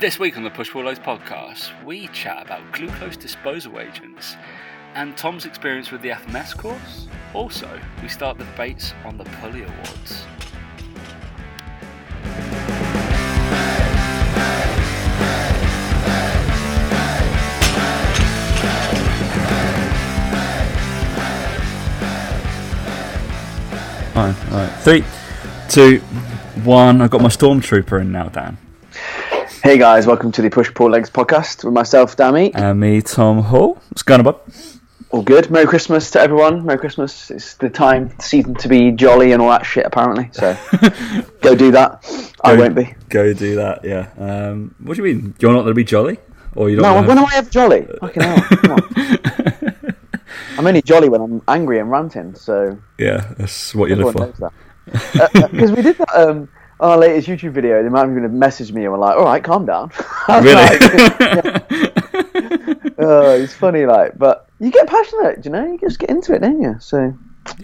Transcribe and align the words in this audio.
This 0.00 0.16
week 0.16 0.36
on 0.36 0.44
the 0.44 0.50
Push 0.50 0.72
Loads 0.76 1.00
podcast, 1.00 1.72
we 1.84 2.06
chat 2.08 2.46
about 2.46 2.70
glucose 2.70 3.16
disposal 3.16 3.80
agents 3.80 4.36
and 4.94 5.16
Tom's 5.16 5.44
experience 5.44 5.90
with 5.90 6.02
the 6.02 6.10
FMS 6.10 6.56
course. 6.56 7.08
Also, 7.34 7.68
we 8.00 8.08
start 8.08 8.38
the 8.38 8.44
debates 8.44 8.94
on 9.04 9.18
the 9.18 9.24
Pulley 9.24 9.64
Awards. 9.64 10.24
Fine. 24.14 24.36
All 24.52 24.58
right. 24.58 24.72
Three, 24.82 25.04
two, 25.68 25.98
one. 26.62 27.02
I've 27.02 27.10
got 27.10 27.20
my 27.20 27.28
stormtrooper 27.28 28.00
in 28.00 28.12
now, 28.12 28.28
Dan. 28.28 28.58
Hey 29.62 29.76
guys, 29.78 30.06
welcome 30.06 30.30
to 30.32 30.42
the 30.42 30.50
Push 30.50 30.72
Pull 30.74 30.90
Legs 30.90 31.10
podcast 31.10 31.64
with 31.64 31.74
myself, 31.74 32.16
Dammy. 32.16 32.52
And 32.54 32.78
me, 32.80 33.02
Tom 33.02 33.42
Hall. 33.42 33.74
What's 33.90 34.02
going 34.02 34.20
on, 34.20 34.24
bud? 34.24 34.40
All 35.10 35.22
good. 35.22 35.50
Merry 35.50 35.66
Christmas 35.66 36.10
to 36.12 36.20
everyone. 36.20 36.64
Merry 36.64 36.78
Christmas. 36.78 37.30
It's 37.30 37.54
the 37.54 37.68
time, 37.68 38.12
season 38.20 38.54
to 38.56 38.68
be 38.68 38.90
jolly 38.92 39.32
and 39.32 39.42
all 39.42 39.50
that 39.50 39.64
shit, 39.66 39.84
apparently. 39.86 40.28
So 40.32 40.56
go 41.40 41.54
do 41.54 41.70
that. 41.72 42.04
I 42.44 42.54
Go- 42.56 42.62
won't 42.62 42.74
be. 42.74 42.94
Go 43.08 43.32
do 43.34 43.56
that. 43.56 43.84
Yeah. 43.84 44.08
Um, 44.18 44.74
what 44.82 44.96
do 44.96 45.02
you 45.06 45.14
mean? 45.14 45.34
You're 45.40 45.52
not 45.52 45.60
going 45.62 45.70
to 45.70 45.74
be 45.74 45.84
jolly, 45.84 46.18
or 46.54 46.70
you 46.70 46.76
don't? 46.76 46.82
No, 46.84 46.94
when 46.94 47.16
have- 47.16 47.18
am 47.18 47.24
I 47.26 47.36
ever 47.38 47.50
jolly? 47.50 47.86
Fucking 48.00 48.22
hell. 48.22 48.40
come 48.42 48.72
on. 48.72 49.94
I'm 50.58 50.66
only 50.66 50.82
jolly 50.82 51.08
when 51.08 51.20
I'm 51.20 51.42
angry 51.48 51.78
and 51.78 51.90
ranting, 51.90 52.34
so 52.34 52.78
Yeah, 52.98 53.32
that's 53.38 53.74
what 53.74 53.88
you 53.90 53.96
live 53.96 54.12
for. 54.12 54.26
knows 54.26 54.36
that. 54.38 55.50
Because 55.52 55.72
we 55.72 55.82
did 55.82 55.98
that 55.98 56.08
um, 56.14 56.48
our 56.80 56.96
latest 56.96 57.28
YouTube 57.28 57.52
video. 57.52 57.82
they 57.82 57.88
might 57.88 58.06
people 58.06 58.22
have 58.22 58.30
messaged 58.30 58.72
me 58.72 58.84
and 58.84 58.92
were 58.92 58.98
like, 58.98 59.16
all 59.16 59.24
right, 59.24 59.42
calm 59.42 59.66
down. 59.66 59.90
Really? 60.28 60.54
like, 60.54 60.80
oh, 62.98 63.30
it's 63.40 63.54
funny, 63.54 63.86
like, 63.86 64.18
but 64.18 64.48
you 64.60 64.70
get 64.70 64.86
passionate, 64.86 65.44
you 65.44 65.50
know? 65.50 65.66
You 65.66 65.78
just 65.78 65.98
get 65.98 66.10
into 66.10 66.34
it, 66.34 66.40
don't 66.40 66.60
you? 66.60 66.76
So. 66.80 67.14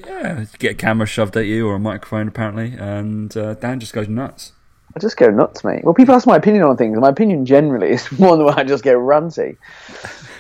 yeah. 0.07 0.41
you 0.41 0.47
Get 0.59 0.73
a 0.73 0.75
camera 0.75 1.07
shoved 1.07 1.37
at 1.37 1.47
you 1.47 1.69
or 1.69 1.75
a 1.75 1.79
microphone, 1.79 2.29
apparently, 2.29 2.73
and 2.73 3.37
uh, 3.37 3.55
Dan 3.55 3.81
just 3.81 3.93
goes 3.93 4.09
nuts. 4.09 4.53
I 4.97 5.01
just 5.01 5.17
go 5.17 5.29
nuts, 5.29 5.65
mate. 5.65 5.85
Well, 5.85 5.95
people 5.95 6.15
ask 6.15 6.27
my 6.27 6.37
opinion 6.37 6.63
on 6.65 6.77
things. 6.77 6.93
and 6.93 7.01
My 7.03 7.09
opinion 7.09 7.45
generally 7.45 7.91
is 7.91 8.07
one 8.13 8.45
where 8.45 8.59
I 8.59 8.65
just 8.65 8.85
get 8.85 8.97
ranty. 8.97 9.57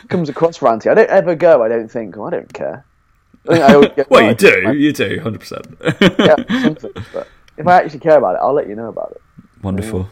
Comes 0.08 0.28
across 0.28 0.58
ranty. 0.58 0.90
I 0.90 0.94
don't 0.94 1.10
ever 1.10 1.34
go. 1.34 1.62
I 1.62 1.68
don't 1.68 1.90
think. 1.90 2.16
Oh, 2.16 2.24
I 2.24 2.30
don't 2.30 2.52
care. 2.52 2.84
I 3.48 3.62
I 3.62 3.72
go, 3.72 4.04
Well, 4.08 4.24
"Oh, 4.24 4.28
you 4.28 4.34
do. 4.34 4.72
You 4.72 4.92
do. 4.92 5.20
Hundred 5.20 5.40
percent. 5.40 5.66
Yeah, 6.00 6.62
something. 6.62 6.92
But 7.12 7.28
if 7.56 7.66
I 7.66 7.80
actually 7.80 8.00
care 8.00 8.18
about 8.18 8.36
it, 8.36 8.40
I'll 8.42 8.54
let 8.54 8.68
you 8.68 8.74
know 8.74 8.88
about 8.88 9.12
it. 9.12 9.22
Wonderful. 9.62 10.08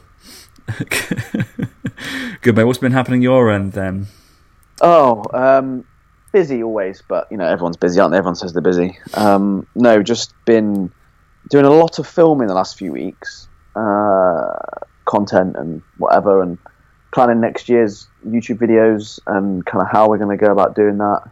Good 2.42 2.56
mate. 2.56 2.64
What's 2.64 2.78
been 2.78 2.92
happening 2.92 3.22
your 3.22 3.50
end 3.50 3.72
then? 3.72 4.06
Oh, 4.80 5.24
um, 5.32 5.84
busy 6.32 6.62
always, 6.62 7.02
but 7.06 7.28
you 7.30 7.36
know 7.36 7.46
everyone's 7.46 7.76
busy, 7.76 8.00
aren't 8.00 8.12
they? 8.12 8.18
Everyone 8.18 8.36
says 8.36 8.52
they're 8.52 8.62
busy. 8.62 8.98
Um, 9.14 9.66
no, 9.74 10.02
just 10.02 10.34
been 10.44 10.90
doing 11.50 11.64
a 11.64 11.70
lot 11.70 11.98
of 11.98 12.06
filming 12.06 12.48
the 12.48 12.54
last 12.54 12.78
few 12.78 12.92
weeks, 12.92 13.48
uh, 13.77 14.54
content 15.04 15.56
and 15.56 15.82
whatever, 15.98 16.42
and 16.42 16.58
planning 17.12 17.40
next 17.40 17.68
year's 17.68 18.08
YouTube 18.27 18.58
videos 18.58 19.20
and 19.27 19.64
kind 19.66 19.82
of 19.82 19.88
how 19.88 20.08
we're 20.08 20.18
going 20.18 20.36
to 20.36 20.42
go 20.42 20.50
about 20.50 20.74
doing 20.74 20.98
that. 20.98 21.22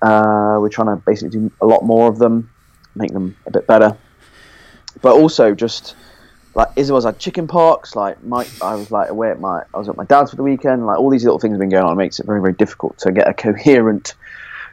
Uh, 0.00 0.58
we're 0.60 0.68
trying 0.68 0.88
to 0.88 1.02
basically 1.04 1.38
do 1.38 1.52
a 1.60 1.66
lot 1.66 1.84
more 1.84 2.08
of 2.08 2.18
them, 2.18 2.50
make 2.94 3.12
them 3.12 3.36
a 3.46 3.50
bit 3.50 3.66
better, 3.66 3.96
but 5.02 5.14
also 5.14 5.54
just 5.54 5.94
like 6.54 6.68
Isabel's 6.76 7.04
had 7.04 7.18
chicken 7.18 7.46
pox. 7.46 7.96
Like 7.96 8.22
Mike, 8.24 8.48
I 8.62 8.74
was 8.74 8.90
like 8.90 9.10
away 9.10 9.30
at 9.30 9.40
my, 9.40 9.62
I 9.74 9.78
was 9.78 9.88
at 9.88 9.96
my 9.96 10.04
dad's 10.04 10.30
for 10.30 10.36
the 10.36 10.42
weekend. 10.42 10.86
Like 10.86 10.98
all 10.98 11.10
these 11.10 11.24
little 11.24 11.38
things 11.38 11.52
have 11.52 11.60
been 11.60 11.68
going 11.70 11.84
on. 11.84 11.92
It 11.92 11.96
makes 11.96 12.20
it 12.20 12.26
very, 12.26 12.40
very 12.40 12.52
difficult 12.52 12.98
to 12.98 13.12
get 13.12 13.26
a 13.28 13.34
coherent 13.34 14.14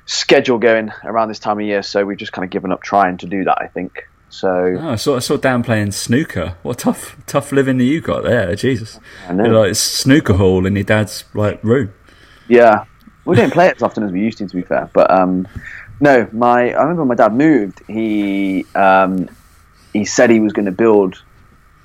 schedule 0.06 0.58
going 0.58 0.92
around 1.04 1.28
this 1.30 1.40
time 1.40 1.60
of 1.60 1.66
year. 1.66 1.84
So 1.84 2.06
we've 2.06 2.18
just 2.18 2.32
kind 2.34 2.44
of 2.44 2.50
given 2.52 2.72
up 2.72 2.82
trying 2.82 3.18
to 3.18 3.28
do 3.28 3.44
that. 3.46 3.58
I 3.62 3.68
think. 3.68 4.08
So 4.30 4.78
Oh, 4.80 4.92
I 4.92 4.96
saw 4.96 5.18
I 5.18 5.20
saw 5.20 5.36
Dan 5.38 5.62
playing 5.64 5.92
snooker. 5.92 6.56
What 6.64 6.80
tough 6.80 7.18
tough 7.28 7.52
living 7.52 7.78
that 7.80 7.84
you 7.84 8.00
got 8.00 8.24
there, 8.24 8.56
Jesus. 8.56 9.00
I 9.28 9.34
know. 9.34 9.46
You're 9.46 9.68
like 9.68 9.76
snooker 9.76 10.34
hall 10.36 10.66
in 10.66 10.76
your 10.76 10.86
dad's 10.86 11.26
like 11.34 11.62
room. 11.64 11.94
yeah, 12.48 12.86
we 13.26 13.36
don't 13.36 13.52
play 13.52 13.68
it 13.68 13.76
as 13.76 13.84
often 13.84 14.04
as 14.04 14.12
we 14.12 14.22
used 14.22 14.38
to, 14.38 14.48
to 14.48 14.56
be 14.56 14.62
fair. 14.62 14.90
But 14.94 15.12
um, 15.12 15.48
no, 16.00 16.30
my 16.32 16.72
I 16.74 16.82
remember 16.82 17.02
when 17.02 17.10
my 17.10 17.16
dad 17.16 17.34
moved. 17.34 17.82
He 17.88 18.66
um, 18.74 19.28
he 19.94 20.06
said 20.06 20.30
he 20.30 20.40
was 20.40 20.54
going 20.54 20.66
to 20.66 20.72
build 20.72 21.22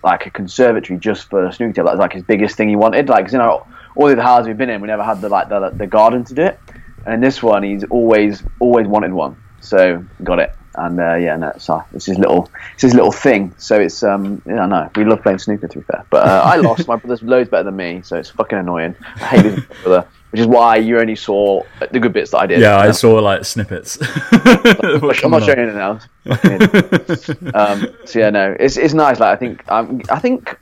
like 0.03 0.27
a 0.27 0.31
conservatory 0.31 0.99
just 0.99 1.29
for 1.29 1.51
snooker 1.53 1.73
table. 1.73 1.87
That 1.87 1.95
was 1.95 2.01
like 2.01 2.13
his 2.13 2.23
biggest 2.23 2.57
thing 2.57 2.69
he 2.69 2.77
wanted. 2.77 3.09
Like 3.09 3.31
you 3.33 3.39
know, 3.39 3.67
all 3.97 4.15
the 4.15 4.23
houses 4.23 4.49
we've 4.49 4.59
been 4.59 4.71
in, 4.71 4.81
we 4.81 4.87
never 4.87 5.03
had 5.03 5.21
the 5.21 5.29
like 5.29 5.49
the, 5.49 5.71
the 5.71 5.87
garden 5.87 6.25
to 6.25 6.35
do 6.35 6.43
it. 6.43 6.61
And 7.05 7.15
in 7.15 7.21
this 7.21 7.43
one, 7.43 7.63
he's 7.63 7.85
always 7.85 8.43
always 8.61 8.87
wanted 8.87 9.13
one, 9.13 9.37
so 9.61 10.05
got 10.23 10.39
it. 10.39 10.55
And 10.75 11.01
uh, 11.01 11.15
yeah, 11.15 11.37
no, 11.37 11.53
so 11.59 11.83
it's 11.95 12.05
his 12.05 12.19
little 12.19 12.51
it's 12.75 12.83
his 12.83 12.95
little 12.95 13.13
thing. 13.13 13.55
So 13.59 13.81
it's 13.81 14.03
um 14.03 14.43
yeah, 14.47 14.67
know 14.67 14.91
we 14.95 15.05
love 15.05 15.23
playing 15.23 15.39
snooker 15.39 15.69
to 15.69 15.79
be 15.79 15.85
fair. 15.85 16.05
But 16.11 16.27
uh, 16.27 16.43
I 16.45 16.57
lost. 16.57 16.87
My 16.87 16.97
brother's 16.97 17.23
loads 17.23 17.51
better 17.51 17.65
than 17.65 17.77
me, 17.77 18.03
so 18.05 18.17
it's 18.17 18.31
fucking 18.31 18.59
annoying. 18.59 18.95
I 19.17 19.27
hate 19.27 19.45
my 19.45 19.77
brother, 19.83 20.09
which 20.31 20.41
is 20.41 20.47
why 20.47 20.77
you 20.77 20.99
only 20.99 21.17
saw 21.17 21.63
the 21.93 22.01
good 22.01 22.13
bits 22.13 22.33
that 22.33 22.39
I 22.39 22.47
did. 22.47 22.61
Yeah, 22.61 22.77
I 22.77 22.87
know? 22.87 22.93
saw 22.93 23.15
like 23.15 23.45
snippets. 23.45 23.99
I'm 24.33 25.31
not 25.31 25.43
showing 25.45 25.59
anything 25.59 25.79
else. 25.79 26.07
um, 27.55 27.97
so 28.05 28.19
yeah, 28.19 28.31
no, 28.31 28.57
it's 28.59 28.77
it's 28.77 28.95
nice. 28.95 29.21
Like 29.21 29.31
I 29.33 29.37
think 29.37 29.71
um, 29.71 30.03
I 30.11 30.19
think 30.19 30.59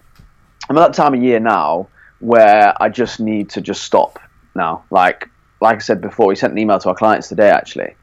I'm 0.68 0.76
at 0.78 0.80
that 0.86 0.94
time 0.94 1.14
of 1.14 1.22
year 1.22 1.40
now 1.40 1.88
where 2.20 2.74
I 2.80 2.88
just 2.88 3.20
need 3.20 3.50
to 3.50 3.60
just 3.60 3.82
stop 3.82 4.18
now. 4.54 4.84
Like 4.90 5.28
like 5.60 5.76
I 5.76 5.80
said 5.80 6.00
before, 6.00 6.26
we 6.28 6.36
sent 6.36 6.52
an 6.52 6.58
email 6.58 6.78
to 6.78 6.88
our 6.90 6.94
clients 6.94 7.28
today 7.28 7.50
actually, 7.50 7.94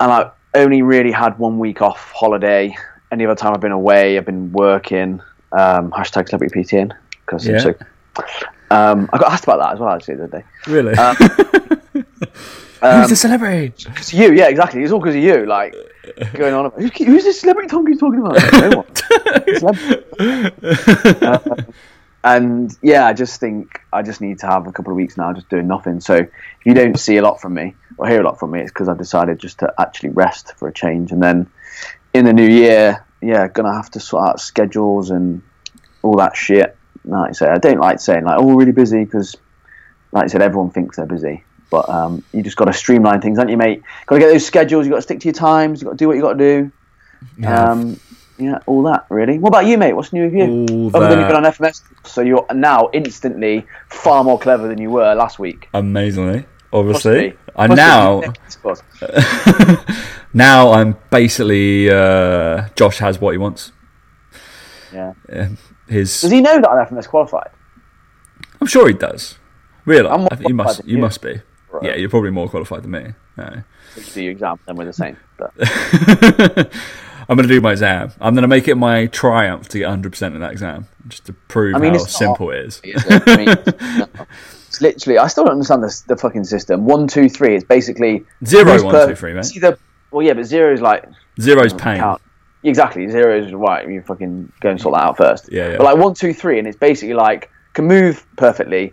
and 0.00 0.12
I 0.12 0.30
only 0.54 0.82
really 0.82 1.12
had 1.12 1.38
one 1.38 1.58
week 1.58 1.80
off 1.80 2.10
holiday. 2.12 2.76
Any 3.12 3.24
other 3.24 3.34
time 3.34 3.54
I've 3.54 3.60
been 3.60 3.72
away, 3.72 4.18
I've 4.18 4.26
been 4.26 4.52
working. 4.52 5.20
Um, 5.52 5.90
hashtag 5.90 6.28
celebrity 6.28 6.60
PTN 6.60 6.92
because 7.26 7.46
Yeah. 7.46 7.54
I'm 7.54 7.60
so. 7.60 7.74
Um, 8.70 9.08
I 9.12 9.18
got 9.18 9.32
asked 9.32 9.44
about 9.44 9.58
that 9.58 9.72
as 9.74 9.80
well 9.80 9.90
actually 9.90 10.14
the 10.16 10.24
other 10.24 10.38
day. 10.38 10.44
really? 10.66 10.94
Um, 12.82 13.00
Who's 13.02 13.10
the 13.10 13.16
celebrity? 13.16 13.74
Because 13.84 14.14
you, 14.14 14.32
yeah, 14.32 14.48
exactly. 14.48 14.82
It's 14.82 14.90
all 14.90 15.00
because 15.00 15.14
of 15.14 15.22
you. 15.22 15.44
Like 15.44 15.74
going 16.32 16.54
on. 16.54 16.64
About, 16.64 16.80
Who, 16.80 16.88
who's 17.04 17.24
this 17.24 17.38
celebrity 17.38 17.68
Tom 17.68 17.84
keeps 17.86 17.98
talking 18.00 18.20
about? 18.20 18.36
No 18.52 18.78
one. 18.78 18.86
Celeb- 19.60 21.22
Uh, 21.22 21.38
and 22.24 22.74
yeah, 22.82 23.06
I 23.06 23.12
just 23.12 23.38
think 23.38 23.80
I 23.92 24.00
just 24.02 24.20
need 24.22 24.38
to 24.38 24.46
have 24.46 24.66
a 24.66 24.72
couple 24.72 24.92
of 24.92 24.96
weeks 24.96 25.18
now, 25.18 25.30
just 25.34 25.50
doing 25.50 25.66
nothing. 25.66 26.00
So 26.00 26.14
if 26.16 26.30
you 26.64 26.72
don't 26.72 26.98
see 26.98 27.18
a 27.18 27.22
lot 27.22 27.38
from 27.40 27.52
me 27.54 27.74
or 27.98 28.08
hear 28.08 28.20
a 28.20 28.24
lot 28.24 28.38
from 28.40 28.50
me, 28.52 28.60
it's 28.60 28.70
because 28.70 28.88
I've 28.88 28.96
decided 28.98 29.38
just 29.38 29.58
to 29.58 29.72
actually 29.78 30.10
rest 30.10 30.54
for 30.56 30.66
a 30.68 30.72
change. 30.72 31.12
And 31.12 31.22
then 31.22 31.50
in 32.14 32.24
the 32.24 32.32
new 32.32 32.48
year, 32.48 33.04
yeah, 33.20 33.46
gonna 33.48 33.74
have 33.74 33.90
to 33.90 34.00
sort 34.00 34.26
out 34.26 34.40
schedules 34.40 35.10
and 35.10 35.42
all 36.02 36.16
that 36.16 36.34
shit. 36.36 36.69
Like 37.10 37.30
I 37.30 37.32
say, 37.32 37.46
I 37.46 37.58
don't 37.58 37.80
like 37.80 38.00
saying 38.00 38.24
like, 38.24 38.38
"Oh, 38.38 38.46
we're 38.46 38.56
really 38.56 38.72
busy," 38.72 39.04
because, 39.04 39.36
like 40.12 40.24
I 40.24 40.26
said, 40.28 40.42
everyone 40.42 40.70
thinks 40.70 40.96
they're 40.96 41.06
busy. 41.06 41.44
But 41.70 41.88
um, 41.88 42.24
you 42.32 42.42
just 42.42 42.56
got 42.56 42.64
to 42.64 42.72
streamline 42.72 43.20
things, 43.20 43.38
haven't 43.38 43.50
you, 43.50 43.56
mate? 43.56 43.82
Got 44.06 44.16
to 44.16 44.20
get 44.20 44.32
those 44.32 44.46
schedules. 44.46 44.86
You 44.86 44.90
got 44.90 44.96
to 44.96 45.02
stick 45.02 45.20
to 45.20 45.26
your 45.26 45.34
times. 45.34 45.80
You 45.80 45.86
got 45.86 45.92
to 45.92 45.96
do 45.96 46.08
what 46.08 46.16
you 46.16 46.22
got 46.22 46.32
to 46.32 46.38
do. 46.38 46.72
Yeah. 47.38 47.64
Um, 47.64 48.00
yeah, 48.40 48.58
all 48.66 48.82
that 48.84 49.06
really. 49.10 49.38
What 49.38 49.48
about 49.48 49.66
you, 49.66 49.76
mate? 49.76 49.92
What's 49.92 50.12
new 50.12 50.24
with 50.24 50.34
you? 50.34 50.66
All 50.70 50.96
Other 50.96 51.08
than 51.10 51.18
you've 51.18 51.28
been 51.28 51.44
on 51.44 51.52
FMS, 51.52 51.82
so 52.04 52.22
you're 52.22 52.46
now 52.54 52.88
instantly 52.92 53.66
far 53.88 54.24
more 54.24 54.38
clever 54.38 54.66
than 54.66 54.78
you 54.78 54.90
were 54.90 55.14
last 55.14 55.38
week. 55.38 55.68
amazingly, 55.74 56.46
obviously. 56.72 57.36
And 57.54 57.76
now, 57.76 58.22
now 60.32 60.72
I'm 60.72 60.96
basically 61.10 61.90
uh, 61.90 62.68
Josh 62.76 62.98
has 62.98 63.20
what 63.20 63.32
he 63.32 63.38
wants. 63.38 63.72
Yeah. 64.92 65.12
Um, 65.30 65.58
his, 65.90 66.20
Does 66.20 66.30
he 66.30 66.40
know 66.40 66.60
that 66.60 66.70
I'm 66.70 66.86
FMS 66.86 67.08
qualified? 67.08 67.50
I'm 68.60 68.66
sure 68.66 68.86
he 68.86 68.94
does. 68.94 69.38
Really, 69.84 70.08
I'm 70.08 70.28
you 70.46 70.54
must. 70.54 70.84
You 70.84 70.96
you. 70.96 70.98
must 70.98 71.20
be. 71.20 71.40
Right. 71.70 71.84
Yeah, 71.84 71.96
you're 71.96 72.08
probably 72.08 72.30
more 72.30 72.48
qualified 72.48 72.82
than 72.82 72.90
me. 72.92 73.14
No. 73.36 73.62
Do 74.12 74.22
your 74.22 74.32
exam, 74.32 74.58
then 74.66 74.76
we're 74.76 74.84
the 74.84 74.92
same. 74.92 75.16
I'm 77.28 77.36
going 77.36 77.48
to 77.48 77.54
do 77.54 77.60
my 77.60 77.72
exam. 77.72 78.12
I'm 78.20 78.34
going 78.34 78.42
to 78.42 78.48
make 78.48 78.66
it 78.66 78.74
my 78.74 79.06
triumph 79.06 79.68
to 79.68 79.78
get 79.78 79.88
100% 79.88 80.34
in 80.34 80.40
that 80.40 80.52
exam, 80.52 80.88
just 81.08 81.26
to 81.26 81.32
prove 81.32 81.76
I 81.76 81.78
mean, 81.78 81.90
how 81.90 81.96
it's 81.96 82.04
not- 82.04 82.10
simple 82.10 82.50
it 82.50 82.66
is. 82.66 82.80
is 82.82 83.04
it? 83.06 83.22
I 83.26 83.36
mean, 83.36 83.98
no. 83.98 84.08
it's 84.66 84.80
literally. 84.80 85.18
I 85.18 85.26
still 85.28 85.44
don't 85.44 85.54
understand 85.54 85.82
the, 85.82 86.02
the 86.08 86.16
fucking 86.16 86.44
system. 86.44 86.86
One, 86.86 87.06
two, 87.06 87.28
three. 87.28 87.54
It's 87.54 87.64
basically 87.64 88.24
Zero, 88.44 88.82
one, 88.82 88.92
per- 88.92 89.08
two, 89.08 89.14
three, 89.14 89.32
mate. 89.32 89.56
Either 89.56 89.78
well, 90.10 90.26
yeah, 90.26 90.34
but 90.34 90.44
zero 90.44 90.72
is 90.72 90.80
like 90.80 91.04
Zero's 91.40 91.72
oh, 91.72 91.78
pain. 91.78 91.98
count. 91.98 92.20
Exactly, 92.62 93.08
zero 93.08 93.42
is 93.42 93.52
right. 93.52 93.88
You 93.88 94.02
fucking 94.02 94.52
go 94.60 94.70
and 94.70 94.80
sort 94.80 94.94
that 94.94 95.04
out 95.04 95.16
first. 95.16 95.50
Yeah, 95.50 95.70
yeah. 95.70 95.76
But 95.78 95.84
like 95.84 95.96
one, 95.96 96.14
two, 96.14 96.34
three, 96.34 96.58
and 96.58 96.68
it's 96.68 96.76
basically 96.76 97.14
like 97.14 97.50
can 97.72 97.86
move 97.86 98.26
perfectly, 98.36 98.92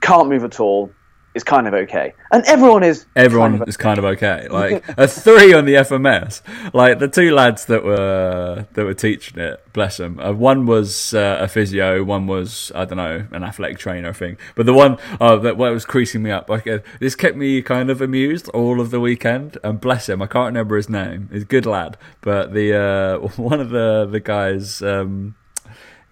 can't 0.00 0.28
move 0.28 0.44
at 0.44 0.58
all, 0.58 0.90
is 1.38 1.44
kind 1.44 1.66
of 1.66 1.72
okay, 1.72 2.12
and 2.32 2.44
everyone 2.44 2.82
is. 2.82 3.06
Everyone 3.16 3.52
kind 3.52 3.62
of 3.62 3.68
is 3.68 3.76
kind 3.76 3.98
of 3.98 4.04
okay. 4.04 4.46
Like 4.58 4.84
a 4.98 5.06
three 5.06 5.54
on 5.54 5.66
the 5.66 5.74
FMS. 5.74 6.42
Like 6.74 6.98
the 6.98 7.06
two 7.06 7.32
lads 7.32 7.66
that 7.66 7.84
were 7.84 8.66
that 8.72 8.84
were 8.84 8.94
teaching 8.94 9.38
it, 9.38 9.62
bless 9.72 9.98
them. 9.98 10.18
Uh, 10.18 10.32
one 10.32 10.66
was 10.66 11.14
uh, 11.14 11.38
a 11.40 11.48
physio, 11.48 12.02
one 12.02 12.26
was 12.26 12.72
I 12.74 12.84
don't 12.84 12.98
know 12.98 13.26
an 13.30 13.44
athletic 13.44 13.78
trainer 13.78 14.12
thing. 14.12 14.36
But 14.56 14.66
the 14.66 14.74
one 14.74 14.98
oh, 15.20 15.38
that 15.38 15.56
what 15.56 15.72
was 15.72 15.84
creasing 15.84 16.22
me 16.22 16.32
up. 16.32 16.50
Like 16.50 16.66
uh, 16.66 16.80
this 16.98 17.14
kept 17.14 17.36
me 17.36 17.62
kind 17.62 17.88
of 17.88 18.02
amused 18.02 18.48
all 18.48 18.80
of 18.80 18.90
the 18.90 19.00
weekend. 19.00 19.58
And 19.62 19.80
bless 19.80 20.08
him, 20.08 20.20
I 20.20 20.26
can't 20.26 20.46
remember 20.46 20.76
his 20.76 20.88
name. 20.88 21.28
He's 21.32 21.42
a 21.42 21.46
good 21.46 21.66
lad, 21.66 21.96
but 22.20 22.52
the 22.52 22.74
uh, 22.74 23.28
one 23.36 23.60
of 23.60 23.70
the 23.70 24.08
the 24.10 24.20
guys. 24.20 24.82
Um, 24.82 25.36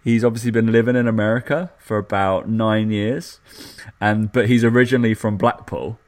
He's 0.07 0.23
obviously 0.23 0.53
been 0.53 0.71
living 0.71 0.95
in 0.95 1.09
America 1.09 1.73
for 1.79 1.99
about 1.99 2.49
nine 2.49 2.93
years, 2.93 3.41
and 4.01 4.31
but 4.31 4.47
he's 4.47 4.63
originally 4.63 5.15
from 5.15 5.37
Blackpool. 5.37 5.99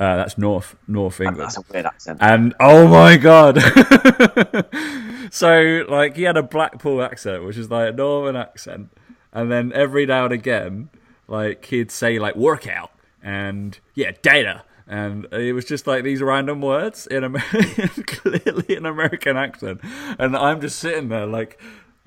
Uh, 0.00 0.16
that's 0.16 0.36
North 0.36 0.74
North 0.88 1.20
England. 1.20 1.42
That's 1.42 1.56
a 1.56 1.62
weird 1.72 1.86
accent. 1.86 2.18
And 2.20 2.56
oh 2.58 2.88
my 2.88 3.16
god! 3.16 3.62
so 5.30 5.84
like 5.88 6.16
he 6.16 6.24
had 6.24 6.36
a 6.36 6.42
Blackpool 6.42 7.00
accent, 7.04 7.44
which 7.44 7.56
is 7.56 7.70
like 7.70 7.90
a 7.90 7.92
northern 7.92 8.34
accent, 8.34 8.88
and 9.32 9.48
then 9.48 9.72
every 9.74 10.06
now 10.06 10.24
and 10.24 10.34
again, 10.34 10.90
like 11.28 11.64
he'd 11.66 11.92
say 11.92 12.18
like 12.18 12.34
workout 12.34 12.90
and 13.22 13.78
yeah 13.94 14.10
data, 14.22 14.64
and 14.88 15.26
it 15.30 15.52
was 15.52 15.66
just 15.66 15.86
like 15.86 16.02
these 16.02 16.20
random 16.20 16.62
words 16.62 17.06
in 17.06 17.22
American, 17.22 17.90
clearly 18.08 18.74
an 18.74 18.86
American 18.86 19.36
accent, 19.36 19.80
and 20.18 20.36
I'm 20.36 20.60
just 20.60 20.80
sitting 20.80 21.10
there 21.10 21.26
like. 21.26 21.60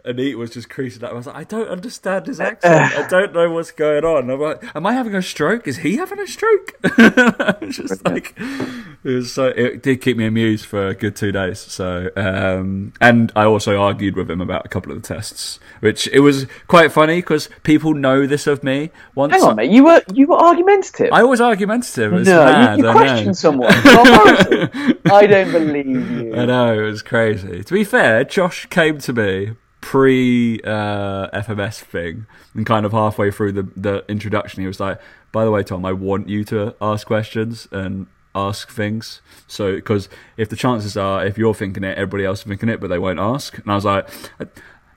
Anit 0.05 0.35
was 0.35 0.49
just 0.49 0.69
creasing 0.69 1.03
up. 1.05 1.11
I 1.11 1.13
was 1.13 1.27
like, 1.27 1.35
I 1.35 1.43
don't 1.45 1.69
understand 1.69 2.27
his 2.27 2.41
accent. 2.41 2.93
I 2.93 3.07
don't 3.07 3.33
know 3.33 3.49
what's 3.49 3.71
going 3.71 4.03
on. 4.03 4.29
I'm 4.29 4.39
like, 4.39 4.75
am 4.75 4.85
I 4.85 4.91
having 4.91 5.15
a 5.15 5.21
stroke? 5.21 5.65
Is 5.65 5.77
he 5.77 5.95
having 5.95 6.19
a 6.19 6.27
stroke? 6.27 6.77
just 7.69 8.03
like, 8.03 8.33
it 8.37 9.09
was 9.09 9.31
so. 9.31 9.45
It 9.45 9.81
did 9.81 10.01
keep 10.01 10.17
me 10.17 10.25
amused 10.25 10.65
for 10.65 10.89
a 10.89 10.93
good 10.93 11.15
two 11.15 11.31
days. 11.31 11.59
So, 11.59 12.09
um, 12.17 12.91
and 12.99 13.31
I 13.33 13.45
also 13.45 13.81
argued 13.81 14.17
with 14.17 14.29
him 14.29 14.41
about 14.41 14.65
a 14.65 14.69
couple 14.69 14.91
of 14.91 15.01
the 15.01 15.07
tests, 15.07 15.61
which 15.79 16.09
it 16.09 16.19
was 16.19 16.47
quite 16.67 16.91
funny 16.91 17.19
because 17.19 17.47
people 17.63 17.93
know 17.93 18.27
this 18.27 18.45
of 18.45 18.61
me. 18.61 18.91
Once 19.15 19.31
Hang 19.31 19.43
on, 19.43 19.55
mate. 19.55 19.71
You 19.71 19.85
were 19.85 20.03
you 20.13 20.27
were 20.27 20.37
argumentative. 20.37 21.13
I 21.13 21.21
always 21.21 21.39
argumentative. 21.39 22.11
No, 22.11 22.43
mad, 22.43 22.77
you, 22.77 22.83
you 22.83 22.89
I 22.89 22.93
question 22.93 23.27
know. 23.27 23.33
someone. 23.33 23.71
I 23.73 25.27
don't 25.27 25.51
believe 25.53 26.11
you. 26.11 26.35
I 26.35 26.45
know 26.45 26.73
it 26.77 26.85
was 26.85 27.01
crazy. 27.01 27.63
To 27.63 27.73
be 27.73 27.85
fair, 27.85 28.25
Josh 28.25 28.65
came 28.65 28.97
to 28.97 29.13
me 29.13 29.53
pre 29.83 30.61
uh, 30.63 31.27
FMS 31.41 31.81
thing, 31.81 32.25
and 32.55 32.65
kind 32.65 32.85
of 32.85 32.93
halfway 32.93 33.31
through 33.31 33.51
the 33.51 33.63
the 33.75 34.05
introduction, 34.07 34.61
he 34.61 34.67
was 34.67 34.79
like, 34.79 34.99
"By 35.33 35.43
the 35.43 35.51
way, 35.51 35.61
Tom, 35.61 35.85
I 35.85 35.91
want 35.91 36.29
you 36.29 36.45
to 36.45 36.73
ask 36.81 37.05
questions 37.05 37.67
and 37.71 38.07
ask 38.33 38.69
things. 38.69 39.21
So, 39.45 39.75
because 39.75 40.07
if 40.37 40.47
the 40.47 40.55
chances 40.55 40.95
are, 40.95 41.25
if 41.25 41.37
you're 41.37 41.53
thinking 41.53 41.83
it, 41.83 41.97
everybody 41.97 42.23
else 42.23 42.39
is 42.39 42.45
thinking 42.45 42.69
it, 42.69 42.79
but 42.79 42.87
they 42.87 42.97
won't 42.97 43.19
ask." 43.19 43.57
And 43.57 43.69
I 43.71 43.75
was 43.75 43.85
like. 43.85 44.07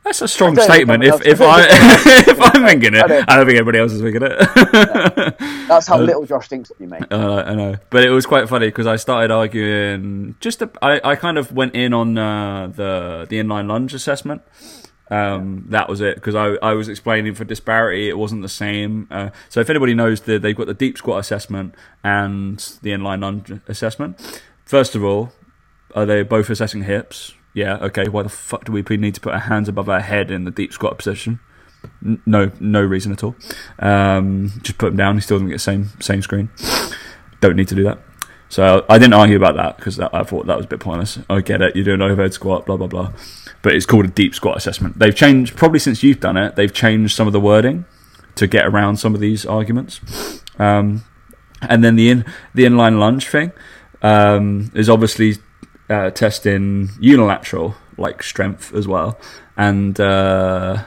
That's 0.06 0.22
a 0.22 0.28
strong 0.28 0.52
I 0.52 0.54
don't 0.54 0.66
think 0.68 0.74
statement. 0.76 1.02
If 1.04 1.26
if 1.26 1.40
I 1.40 1.66
if 2.30 2.40
I'm 2.40 2.64
thinking 2.64 2.94
it, 2.94 3.02
I 3.04 3.06
don't- 3.08 3.28
I 3.30 3.36
don't 3.36 3.46
think 3.46 3.58
everybody 3.58 3.78
else 3.80 3.92
is 3.92 4.00
thinking 4.00 4.22
it. 4.22 5.38
That's 5.66 5.88
how 5.88 5.98
little 6.10 6.24
Josh 6.24 6.46
thinks 6.46 6.70
of 6.70 6.80
you, 6.80 6.86
mate. 6.86 7.02
Uh, 7.10 7.42
I 7.44 7.54
know, 7.56 7.76
but 7.90 8.04
it 8.04 8.10
was 8.10 8.24
quite 8.24 8.48
funny 8.48 8.68
because 8.68 8.86
I 8.86 8.94
started 8.96 9.32
arguing. 9.32 10.36
Just 10.38 10.62
a, 10.62 10.70
I, 10.80 11.00
I 11.02 11.16
kind 11.16 11.38
of 11.38 11.50
went 11.50 11.74
in 11.74 11.92
on 11.92 12.16
uh, 12.16 12.68
the 12.68 13.26
the 13.28 13.36
inline 13.40 13.66
lunge 13.68 13.94
assessment. 13.94 14.42
Um, 15.10 15.66
that 15.68 15.88
was 15.88 16.00
it 16.00 16.16
because 16.16 16.34
I, 16.36 16.54
I 16.62 16.72
was 16.74 16.88
explaining 16.88 17.34
for 17.34 17.44
disparity 17.44 18.08
it 18.08 18.16
wasn't 18.18 18.42
the 18.42 18.48
same. 18.48 19.08
Uh, 19.10 19.30
so 19.48 19.58
if 19.60 19.68
anybody 19.70 19.94
knows 19.94 20.20
that 20.22 20.40
they've 20.42 20.56
got 20.56 20.68
the 20.68 20.74
deep 20.74 20.98
squat 20.98 21.18
assessment 21.18 21.74
and 22.04 22.58
the 22.82 22.90
inline 22.90 23.22
lunge 23.22 23.52
assessment, 23.68 24.40
first 24.64 24.94
of 24.94 25.02
all, 25.04 25.32
are 25.96 26.06
they 26.06 26.22
both 26.24 26.48
assessing 26.50 26.84
hips? 26.84 27.34
Yeah, 27.56 27.78
okay. 27.78 28.06
Why 28.06 28.22
the 28.22 28.28
fuck 28.28 28.66
do 28.66 28.72
we 28.72 28.82
need 28.98 29.14
to 29.14 29.20
put 29.20 29.32
our 29.32 29.40
hands 29.40 29.66
above 29.66 29.88
our 29.88 30.02
head 30.02 30.30
in 30.30 30.44
the 30.44 30.50
deep 30.50 30.74
squat 30.74 30.98
position? 30.98 31.40
No, 32.02 32.52
no 32.60 32.82
reason 32.82 33.12
at 33.12 33.24
all. 33.24 33.34
Um, 33.78 34.52
just 34.62 34.76
put 34.76 34.88
them 34.88 34.96
down. 34.96 35.14
He 35.14 35.22
still 35.22 35.38
doesn't 35.38 35.48
get 35.48 35.54
the 35.54 35.58
same 35.60 35.88
same 35.98 36.20
screen. 36.20 36.50
Don't 37.40 37.56
need 37.56 37.68
to 37.68 37.74
do 37.74 37.82
that. 37.84 37.98
So 38.50 38.84
I 38.90 38.98
didn't 38.98 39.14
argue 39.14 39.38
about 39.38 39.56
that 39.56 39.78
because 39.78 39.98
I 39.98 40.22
thought 40.22 40.46
that 40.46 40.56
was 40.58 40.66
a 40.66 40.68
bit 40.68 40.80
pointless. 40.80 41.18
I 41.30 41.40
get 41.40 41.62
it. 41.62 41.74
You're 41.74 41.86
doing 41.86 42.02
overhead 42.02 42.34
squat, 42.34 42.66
blah 42.66 42.76
blah 42.76 42.88
blah. 42.88 43.12
But 43.62 43.74
it's 43.74 43.86
called 43.86 44.04
a 44.04 44.08
deep 44.08 44.34
squat 44.34 44.58
assessment. 44.58 44.98
They've 44.98 45.16
changed 45.16 45.56
probably 45.56 45.78
since 45.78 46.02
you've 46.02 46.20
done 46.20 46.36
it. 46.36 46.56
They've 46.56 46.72
changed 46.72 47.16
some 47.16 47.26
of 47.26 47.32
the 47.32 47.40
wording 47.40 47.86
to 48.34 48.46
get 48.46 48.66
around 48.66 48.98
some 48.98 49.14
of 49.14 49.20
these 49.22 49.46
arguments. 49.46 50.42
Um, 50.58 51.04
and 51.62 51.82
then 51.82 51.96
the 51.96 52.10
in 52.10 52.26
the 52.54 52.64
inline 52.64 52.98
lunge 52.98 53.26
thing 53.26 53.52
um, 54.02 54.70
is 54.74 54.90
obviously 54.90 55.38
uh, 55.88 56.10
testing 56.10 56.90
unilateral 57.00 57.74
like 57.96 58.22
strength 58.22 58.74
as 58.74 58.86
well, 58.86 59.18
and 59.56 59.98
uh, 60.00 60.84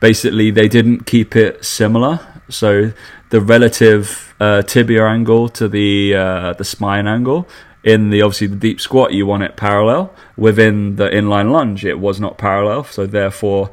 basically 0.00 0.50
they 0.50 0.68
didn't 0.68 1.06
keep 1.06 1.36
it 1.36 1.64
similar. 1.64 2.20
So 2.48 2.92
the 3.30 3.40
relative 3.40 4.34
uh, 4.40 4.62
tibia 4.62 5.06
angle 5.06 5.48
to 5.50 5.68
the 5.68 6.14
uh, 6.14 6.52
the 6.54 6.64
spine 6.64 7.06
angle 7.06 7.48
in 7.84 8.10
the 8.10 8.22
obviously 8.22 8.46
the 8.46 8.56
deep 8.56 8.80
squat 8.80 9.12
you 9.12 9.26
want 9.26 9.42
it 9.42 9.56
parallel. 9.56 10.14
Within 10.36 10.96
the 10.96 11.08
inline 11.08 11.50
lunge, 11.50 11.84
it 11.84 11.98
was 11.98 12.20
not 12.20 12.38
parallel. 12.38 12.84
So 12.84 13.06
therefore, 13.06 13.70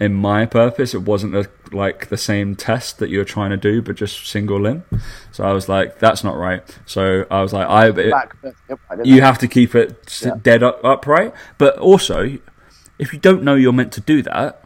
in 0.00 0.14
my 0.14 0.46
purpose, 0.46 0.94
it 0.94 1.02
wasn't 1.02 1.34
a, 1.34 1.48
like 1.72 2.08
the 2.08 2.16
same 2.16 2.54
test 2.56 2.98
that 2.98 3.08
you 3.10 3.18
were 3.18 3.24
trying 3.24 3.50
to 3.50 3.56
do, 3.56 3.80
but 3.82 3.96
just 3.96 4.26
single 4.26 4.60
limb. 4.60 4.84
So 5.32 5.44
I 5.44 5.52
was 5.52 5.68
like, 5.68 5.98
that's 5.98 6.22
not 6.24 6.36
right. 6.36 6.62
So 6.86 7.24
I 7.30 7.42
was 7.42 7.52
like, 7.52 7.68
I 7.68 7.88
it- 7.88 8.10
Back, 8.10 8.36
yep, 8.68 8.78
I 8.90 8.96
did 8.96 9.06
you 9.06 9.20
have 9.22 9.38
to 9.38 9.48
keep 9.48 9.74
it 9.74 10.22
Yeah. 10.24 10.32
dead 10.42 10.62
up, 10.62 10.84
upright. 10.84 11.32
But 11.58 11.78
also, 11.78 12.38
if 12.98 13.12
you 13.12 13.18
don't 13.18 13.42
know 13.42 13.54
you're 13.54 13.72
meant 13.72 13.92
to 13.94 14.00
do 14.00 14.22
that, 14.22 14.62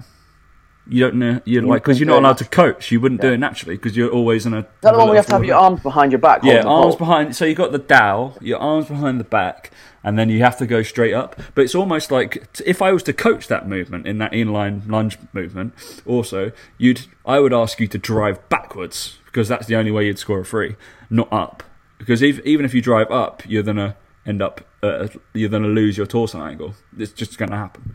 you 0.88 1.00
don't 1.00 1.16
know 1.16 1.40
you're 1.44 1.62
like 1.62 1.82
because 1.82 2.00
you're 2.00 2.06
not 2.06 2.20
allowed 2.20 2.38
to 2.38 2.44
coach. 2.44 2.90
You 2.90 3.00
wouldn't 3.00 3.20
do 3.20 3.32
it 3.32 3.38
naturally 3.38 3.76
because 3.76 3.96
you're 3.96 4.10
always 4.10 4.46
in 4.46 4.54
a. 4.54 4.60
Is 4.60 4.64
that 4.80 4.92
the 4.92 4.98
one 4.98 5.08
where 5.08 5.14
you 5.14 5.18
have 5.18 5.26
to 5.26 5.32
have 5.32 5.44
your 5.44 5.56
arms 5.56 5.80
behind 5.80 6.12
your 6.12 6.18
back? 6.18 6.42
Yeah, 6.42 6.62
arms 6.62 6.96
behind. 6.96 7.36
So 7.36 7.44
you 7.44 7.50
have 7.50 7.58
got 7.58 7.72
the 7.72 7.78
dowel, 7.78 8.36
your 8.40 8.58
arms 8.58 8.86
behind 8.86 9.20
the 9.20 9.24
back, 9.24 9.70
and 10.02 10.18
then 10.18 10.30
you 10.30 10.40
have 10.40 10.56
to 10.58 10.66
go 10.66 10.82
straight 10.82 11.12
up. 11.12 11.38
But 11.54 11.62
it's 11.62 11.74
almost 11.74 12.10
like 12.10 12.46
if 12.64 12.80
I 12.80 12.92
was 12.92 13.02
to 13.04 13.12
coach 13.12 13.48
that 13.48 13.68
movement 13.68 14.06
in 14.06 14.18
that 14.18 14.32
inline 14.32 14.88
lunge 14.88 15.18
movement, 15.32 15.74
also 16.06 16.52
you'd 16.78 17.02
I 17.26 17.38
would 17.38 17.52
ask 17.52 17.78
you 17.80 17.86
to 17.88 17.98
drive 17.98 18.48
backwards 18.48 19.18
because 19.26 19.48
that's 19.48 19.66
the 19.66 19.76
only 19.76 19.90
way 19.90 20.06
you'd 20.06 20.18
score 20.18 20.40
a 20.40 20.44
free, 20.44 20.76
not 21.10 21.30
up. 21.32 21.62
Because 21.98 22.22
if, 22.22 22.38
even 22.40 22.64
if 22.64 22.72
you 22.74 22.80
drive 22.80 23.10
up, 23.10 23.42
you're 23.46 23.62
gonna 23.62 23.96
end 24.24 24.40
up 24.40 24.62
uh, 24.82 25.08
you're 25.34 25.48
gonna 25.48 25.68
lose 25.68 25.96
your 25.96 26.06
torso 26.06 26.40
angle. 26.40 26.74
It's 26.96 27.12
just 27.12 27.38
gonna 27.38 27.56
happen. 27.56 27.94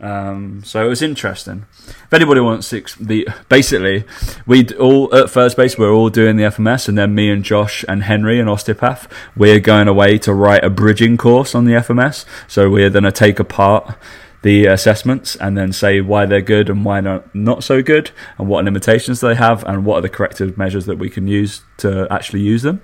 Um, 0.00 0.64
so 0.64 0.84
it 0.84 0.88
was 0.88 1.00
interesting. 1.00 1.66
If 1.86 2.12
anybody 2.12 2.40
wants 2.40 2.70
to 2.70 2.78
ex- 2.78 2.96
the 2.96 3.28
basically 3.48 4.04
we 4.46 4.66
all 4.70 5.14
at 5.14 5.30
first 5.30 5.56
base 5.56 5.78
we're 5.78 5.92
all 5.92 6.08
doing 6.08 6.36
the 6.36 6.44
FMS, 6.44 6.88
and 6.88 6.98
then 6.98 7.14
me 7.14 7.30
and 7.30 7.44
Josh 7.44 7.84
and 7.88 8.02
Henry 8.02 8.40
and 8.40 8.48
osteopath 8.50 9.06
we're 9.36 9.60
going 9.60 9.88
away 9.88 10.18
to 10.18 10.34
write 10.34 10.64
a 10.64 10.70
bridging 10.70 11.16
course 11.16 11.54
on 11.54 11.66
the 11.66 11.72
FMS. 11.72 12.24
So 12.48 12.68
we're 12.68 12.90
going 12.90 13.04
to 13.04 13.12
take 13.12 13.38
apart 13.38 13.96
the 14.42 14.66
assessments 14.66 15.36
and 15.36 15.56
then 15.56 15.72
say 15.72 16.00
why 16.00 16.26
they're 16.26 16.40
good 16.40 16.68
and 16.68 16.84
why 16.84 17.00
they're 17.00 17.22
not 17.32 17.62
so 17.62 17.80
good, 17.82 18.10
and 18.38 18.48
what 18.48 18.64
limitations 18.64 19.20
they 19.20 19.36
have, 19.36 19.62
and 19.64 19.84
what 19.84 19.98
are 19.98 20.02
the 20.02 20.08
corrective 20.08 20.58
measures 20.58 20.86
that 20.86 20.98
we 20.98 21.08
can 21.08 21.28
use 21.28 21.62
to 21.78 22.08
actually 22.10 22.40
use 22.40 22.62
them. 22.62 22.82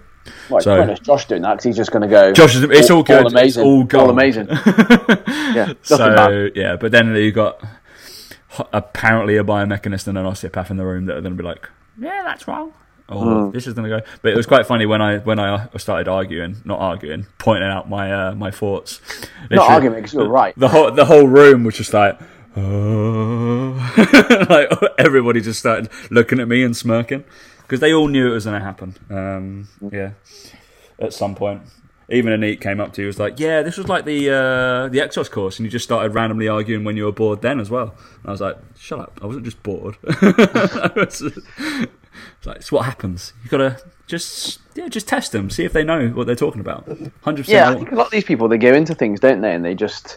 Right, 0.50 0.62
So- 0.62 0.86
so, 0.86 0.94
Josh 0.94 1.26
doing 1.26 1.42
that 1.42 1.52
because 1.54 1.64
he's 1.64 1.76
just 1.76 1.90
going 1.92 2.02
to 2.02 2.08
go. 2.08 2.32
Josh 2.32 2.56
is 2.56 2.62
it's 2.64 2.90
all 2.90 3.02
good. 3.02 3.26
amazing. 3.26 3.62
It's 3.62 3.66
all 3.66 3.84
gold. 3.84 4.10
amazing. 4.10 4.48
yeah, 4.48 4.54
nothing 5.66 5.86
bad. 5.86 5.86
So 5.86 6.48
yeah, 6.54 6.76
but 6.76 6.92
then 6.92 7.14
you 7.14 7.32
got 7.32 7.62
apparently 8.72 9.36
a 9.36 9.44
biomechanist 9.44 10.06
and 10.08 10.18
an 10.18 10.26
osteopath 10.26 10.70
in 10.70 10.76
the 10.76 10.84
room 10.86 11.06
that 11.06 11.16
are 11.16 11.20
going 11.20 11.36
to 11.36 11.42
be 11.42 11.46
like, 11.46 11.68
yeah, 11.98 12.22
that's 12.24 12.48
wrong. 12.48 12.72
Or 13.10 13.46
Hmm. 13.46 13.50
this 13.52 13.66
is 13.66 13.72
going 13.72 13.88
to 13.90 13.98
go. 14.00 14.04
But 14.20 14.32
it 14.32 14.36
was 14.36 14.44
quite 14.46 14.66
funny 14.66 14.84
when 14.84 15.00
I 15.00 15.18
when 15.18 15.38
I 15.38 15.68
started 15.78 16.08
arguing, 16.08 16.56
not 16.66 16.78
arguing, 16.78 17.26
pointing 17.38 17.68
out 17.70 17.88
my 17.88 18.12
uh, 18.12 18.34
my 18.34 18.50
thoughts. 18.50 19.00
Not 19.50 19.70
arguing 19.70 19.96
because 19.96 20.12
you're 20.12 20.28
right. 20.28 20.52
The 20.58 20.68
whole 20.68 20.90
the 20.90 21.06
whole 21.06 21.26
room 21.26 21.64
was 21.64 21.76
just 21.76 21.94
like. 21.94 22.18
"Oh." 22.54 23.72
like 24.50 24.68
everybody 24.98 25.40
just 25.40 25.58
started 25.60 25.88
looking 26.10 26.38
at 26.40 26.48
me 26.48 26.62
and 26.62 26.76
smirking 26.76 27.24
because 27.68 27.80
they 27.80 27.92
all 27.92 28.08
knew 28.08 28.30
it 28.30 28.34
was 28.34 28.46
going 28.46 28.58
to 28.58 28.64
happen. 28.64 28.96
Um, 29.10 29.68
yeah, 29.92 30.12
at 30.98 31.12
some 31.12 31.34
point. 31.34 31.62
Even 32.10 32.32
Anit 32.32 32.62
came 32.62 32.80
up 32.80 32.94
to 32.94 33.02
you 33.02 33.06
was 33.06 33.18
like, 33.18 33.38
"Yeah, 33.38 33.60
this 33.60 33.76
was 33.76 33.86
like 33.86 34.06
the 34.06 34.30
uh, 34.30 34.88
the 34.88 34.98
Exos 34.98 35.30
course," 35.30 35.58
and 35.58 35.66
you 35.66 35.70
just 35.70 35.84
started 35.84 36.14
randomly 36.14 36.48
arguing 36.48 36.82
when 36.82 36.96
you 36.96 37.04
were 37.04 37.12
bored 37.12 37.42
then 37.42 37.60
as 37.60 37.68
well. 37.68 37.94
And 38.20 38.26
I 38.26 38.30
was 38.30 38.40
like, 38.40 38.56
"Shut 38.78 38.98
up! 38.98 39.20
I 39.22 39.26
wasn't 39.26 39.44
just 39.44 39.62
bored." 39.62 39.98
it's 40.02 41.20
like 42.46 42.56
it's 42.56 42.72
what 42.72 42.86
happens. 42.86 43.34
You 43.44 43.50
gotta 43.50 43.78
just 44.06 44.58
yeah, 44.74 44.88
just 44.88 45.06
test 45.06 45.32
them, 45.32 45.50
see 45.50 45.64
if 45.64 45.74
they 45.74 45.84
know 45.84 46.08
what 46.08 46.26
they're 46.26 46.34
talking 46.34 46.62
about. 46.62 46.88
Hundred 47.20 47.42
percent. 47.42 47.48
Yeah, 47.48 47.68
I 47.68 47.74
think 47.74 47.92
a 47.92 47.94
lot 47.94 48.06
of 48.06 48.12
these 48.12 48.24
people 48.24 48.48
they 48.48 48.56
go 48.56 48.72
into 48.72 48.94
things, 48.94 49.20
don't 49.20 49.42
they? 49.42 49.54
And 49.54 49.62
they 49.62 49.74
just 49.74 50.16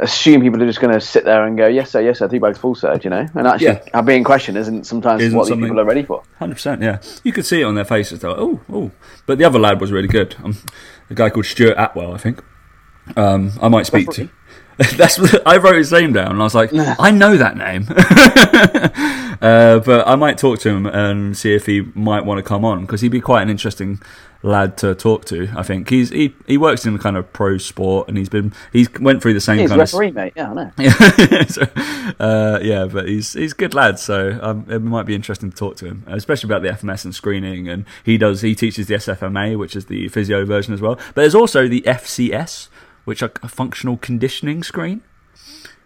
assume 0.00 0.42
people 0.42 0.62
are 0.62 0.66
just 0.66 0.80
going 0.80 0.92
to 0.92 1.00
sit 1.00 1.24
there 1.24 1.46
and 1.46 1.56
go, 1.56 1.66
yes 1.68 1.90
sir, 1.90 2.00
yes 2.00 2.18
sir, 2.18 2.28
two 2.28 2.40
bags 2.40 2.58
full 2.58 2.74
surge, 2.74 3.04
you 3.04 3.10
know, 3.10 3.26
and 3.34 3.46
actually 3.46 3.80
Yeah. 3.92 4.00
being 4.02 4.24
questioned 4.24 4.58
isn't 4.58 4.86
sometimes 4.86 5.22
Isn't 5.22 5.38
what 5.38 5.48
people 5.48 5.78
are 5.80 5.84
ready 5.84 6.02
for. 6.02 6.22
Hundred 6.38 6.54
percent, 6.54 6.82
yeah. 6.82 6.98
You 7.22 7.32
could 7.32 7.46
see 7.46 7.60
it 7.60 7.64
on 7.64 7.74
their 7.74 7.84
faces. 7.84 8.20
They're 8.20 8.30
like, 8.30 8.40
oh, 8.40 8.60
oh. 8.72 8.90
But 9.26 9.38
the 9.38 9.44
other 9.44 9.58
lad 9.58 9.80
was 9.80 9.92
really 9.92 10.08
good. 10.08 10.36
Um, 10.42 10.56
a 11.10 11.14
guy 11.14 11.30
called 11.30 11.46
Stuart 11.46 11.76
Attwell, 11.76 12.12
I 12.14 12.18
think. 12.18 12.42
Um, 13.16 13.52
I 13.60 13.68
might 13.68 13.86
speak 13.86 14.10
to. 14.10 14.28
That's 14.96 15.20
I 15.46 15.58
wrote 15.58 15.76
his 15.76 15.92
name 15.92 16.12
down, 16.12 16.32
and 16.32 16.40
I 16.40 16.44
was 16.44 16.54
like, 16.54 16.70
I 16.74 17.12
know 17.12 17.36
that 17.36 17.56
name. 17.56 17.86
uh, 19.40 19.78
but 19.80 20.08
I 20.08 20.16
might 20.16 20.38
talk 20.38 20.58
to 20.60 20.70
him 20.70 20.86
and 20.86 21.36
see 21.36 21.54
if 21.54 21.66
he 21.66 21.82
might 21.94 22.24
want 22.24 22.38
to 22.38 22.42
come 22.42 22.64
on 22.64 22.80
because 22.82 23.00
he'd 23.00 23.10
be 23.12 23.20
quite 23.20 23.42
an 23.42 23.50
interesting 23.50 24.00
lad 24.44 24.76
to 24.78 24.94
talk 24.94 25.24
to. 25.24 25.48
I 25.56 25.62
think 25.62 25.88
he's 25.88 26.10
he, 26.10 26.34
he 26.46 26.56
works 26.56 26.84
in 26.84 26.92
the 26.92 26.98
kind 26.98 27.16
of 27.16 27.32
pro 27.32 27.58
sport, 27.58 28.08
and 28.08 28.16
he's 28.16 28.28
been 28.28 28.52
he's 28.72 28.92
went 29.00 29.22
through 29.22 29.34
the 29.34 29.40
same 29.40 29.58
He's 29.58 29.70
kind 29.70 29.80
of 29.80 29.92
referee, 29.92 30.12
mate. 30.12 30.34
Yeah, 30.36 30.50
I 30.50 30.54
know. 30.54 30.70
yeah, 30.78 31.44
so, 31.46 31.62
uh, 32.20 32.60
yeah, 32.62 32.84
but 32.84 33.08
he's 33.08 33.32
he's 33.32 33.52
a 33.52 33.56
good 33.56 33.74
lad, 33.74 33.98
so 33.98 34.38
um, 34.42 34.66
it 34.68 34.80
might 34.80 35.06
be 35.06 35.14
interesting 35.14 35.50
to 35.50 35.56
talk 35.56 35.76
to 35.78 35.86
him, 35.86 36.04
especially 36.06 36.48
about 36.48 36.62
the 36.62 36.68
FMS 36.68 37.04
and 37.04 37.14
screening. 37.14 37.68
And 37.68 37.86
he 38.04 38.18
does 38.18 38.42
he 38.42 38.54
teaches 38.54 38.86
the 38.86 38.94
SFMA, 38.94 39.58
which 39.58 39.74
is 39.74 39.86
the 39.86 40.08
physio 40.08 40.44
version 40.44 40.74
as 40.74 40.80
well. 40.80 40.96
But 40.96 41.22
there's 41.22 41.34
also 41.34 41.66
the 41.66 41.82
FCS, 41.82 42.68
which 43.04 43.22
are 43.22 43.32
a 43.42 43.48
functional 43.48 43.96
conditioning 43.96 44.62
screen, 44.62 45.02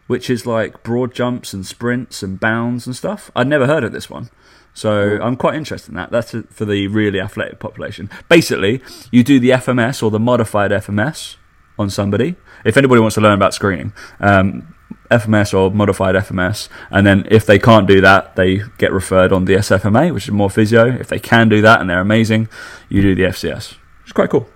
which 0.09 0.29
is 0.29 0.47
like 0.47 0.83
broad 0.83 1.15
jumps 1.15 1.53
and 1.55 1.65
sprints 1.65 2.23
and 2.23 2.41
bounds 2.41 2.87
and 2.87 2.97
stuff. 2.97 3.31
I'd 3.37 3.47
never 3.47 3.67
heard 3.67 3.85
of 3.85 3.93
this 3.93 4.11
one. 4.11 4.31
So 4.75 5.19
I'm 5.21 5.37
quite 5.37 5.55
interested 5.55 5.91
in 5.91 5.97
that. 5.97 6.11
That's 6.11 6.35
for 6.51 6.65
the 6.65 6.87
really 6.89 7.21
athletic 7.21 7.59
population. 7.59 8.11
Basically, 8.29 8.81
you 9.11 9.25
do 9.25 9.41
the 9.41 9.51
FMS 9.51 10.03
or 10.03 10.11
the 10.11 10.21
modified 10.21 10.71
FMS 10.71 11.37
on 11.79 11.91
somebody. 11.91 12.37
If 12.65 12.77
anybody 12.77 13.01
wants 13.01 13.15
to 13.15 13.21
learn 13.21 13.35
about 13.35 13.55
screening, 13.55 13.93
um, 14.21 14.75
FMS 15.11 15.57
or 15.59 15.71
modified 15.71 16.15
FMS, 16.15 16.69
and 16.91 17.07
then 17.07 17.27
if 17.31 17.47
they 17.47 17.59
can't 17.59 17.87
do 17.87 18.01
that, 18.01 18.37
they 18.37 18.63
get 18.79 18.93
referred 18.93 19.33
on 19.33 19.47
the 19.47 19.55
SFMA, 19.55 20.13
which 20.13 20.25
is 20.25 20.33
more 20.33 20.51
physio. 20.51 20.87
If 20.87 21.09
they 21.09 21.19
can 21.19 21.49
do 21.49 21.63
that 21.63 21.81
and 21.81 21.89
they're 21.89 22.01
amazing, 22.01 22.49
you 22.89 23.03
do 23.03 23.15
the 23.15 23.23
FCS. 23.23 23.75
It's 24.03 24.13
quite 24.13 24.31
cool. 24.31 24.49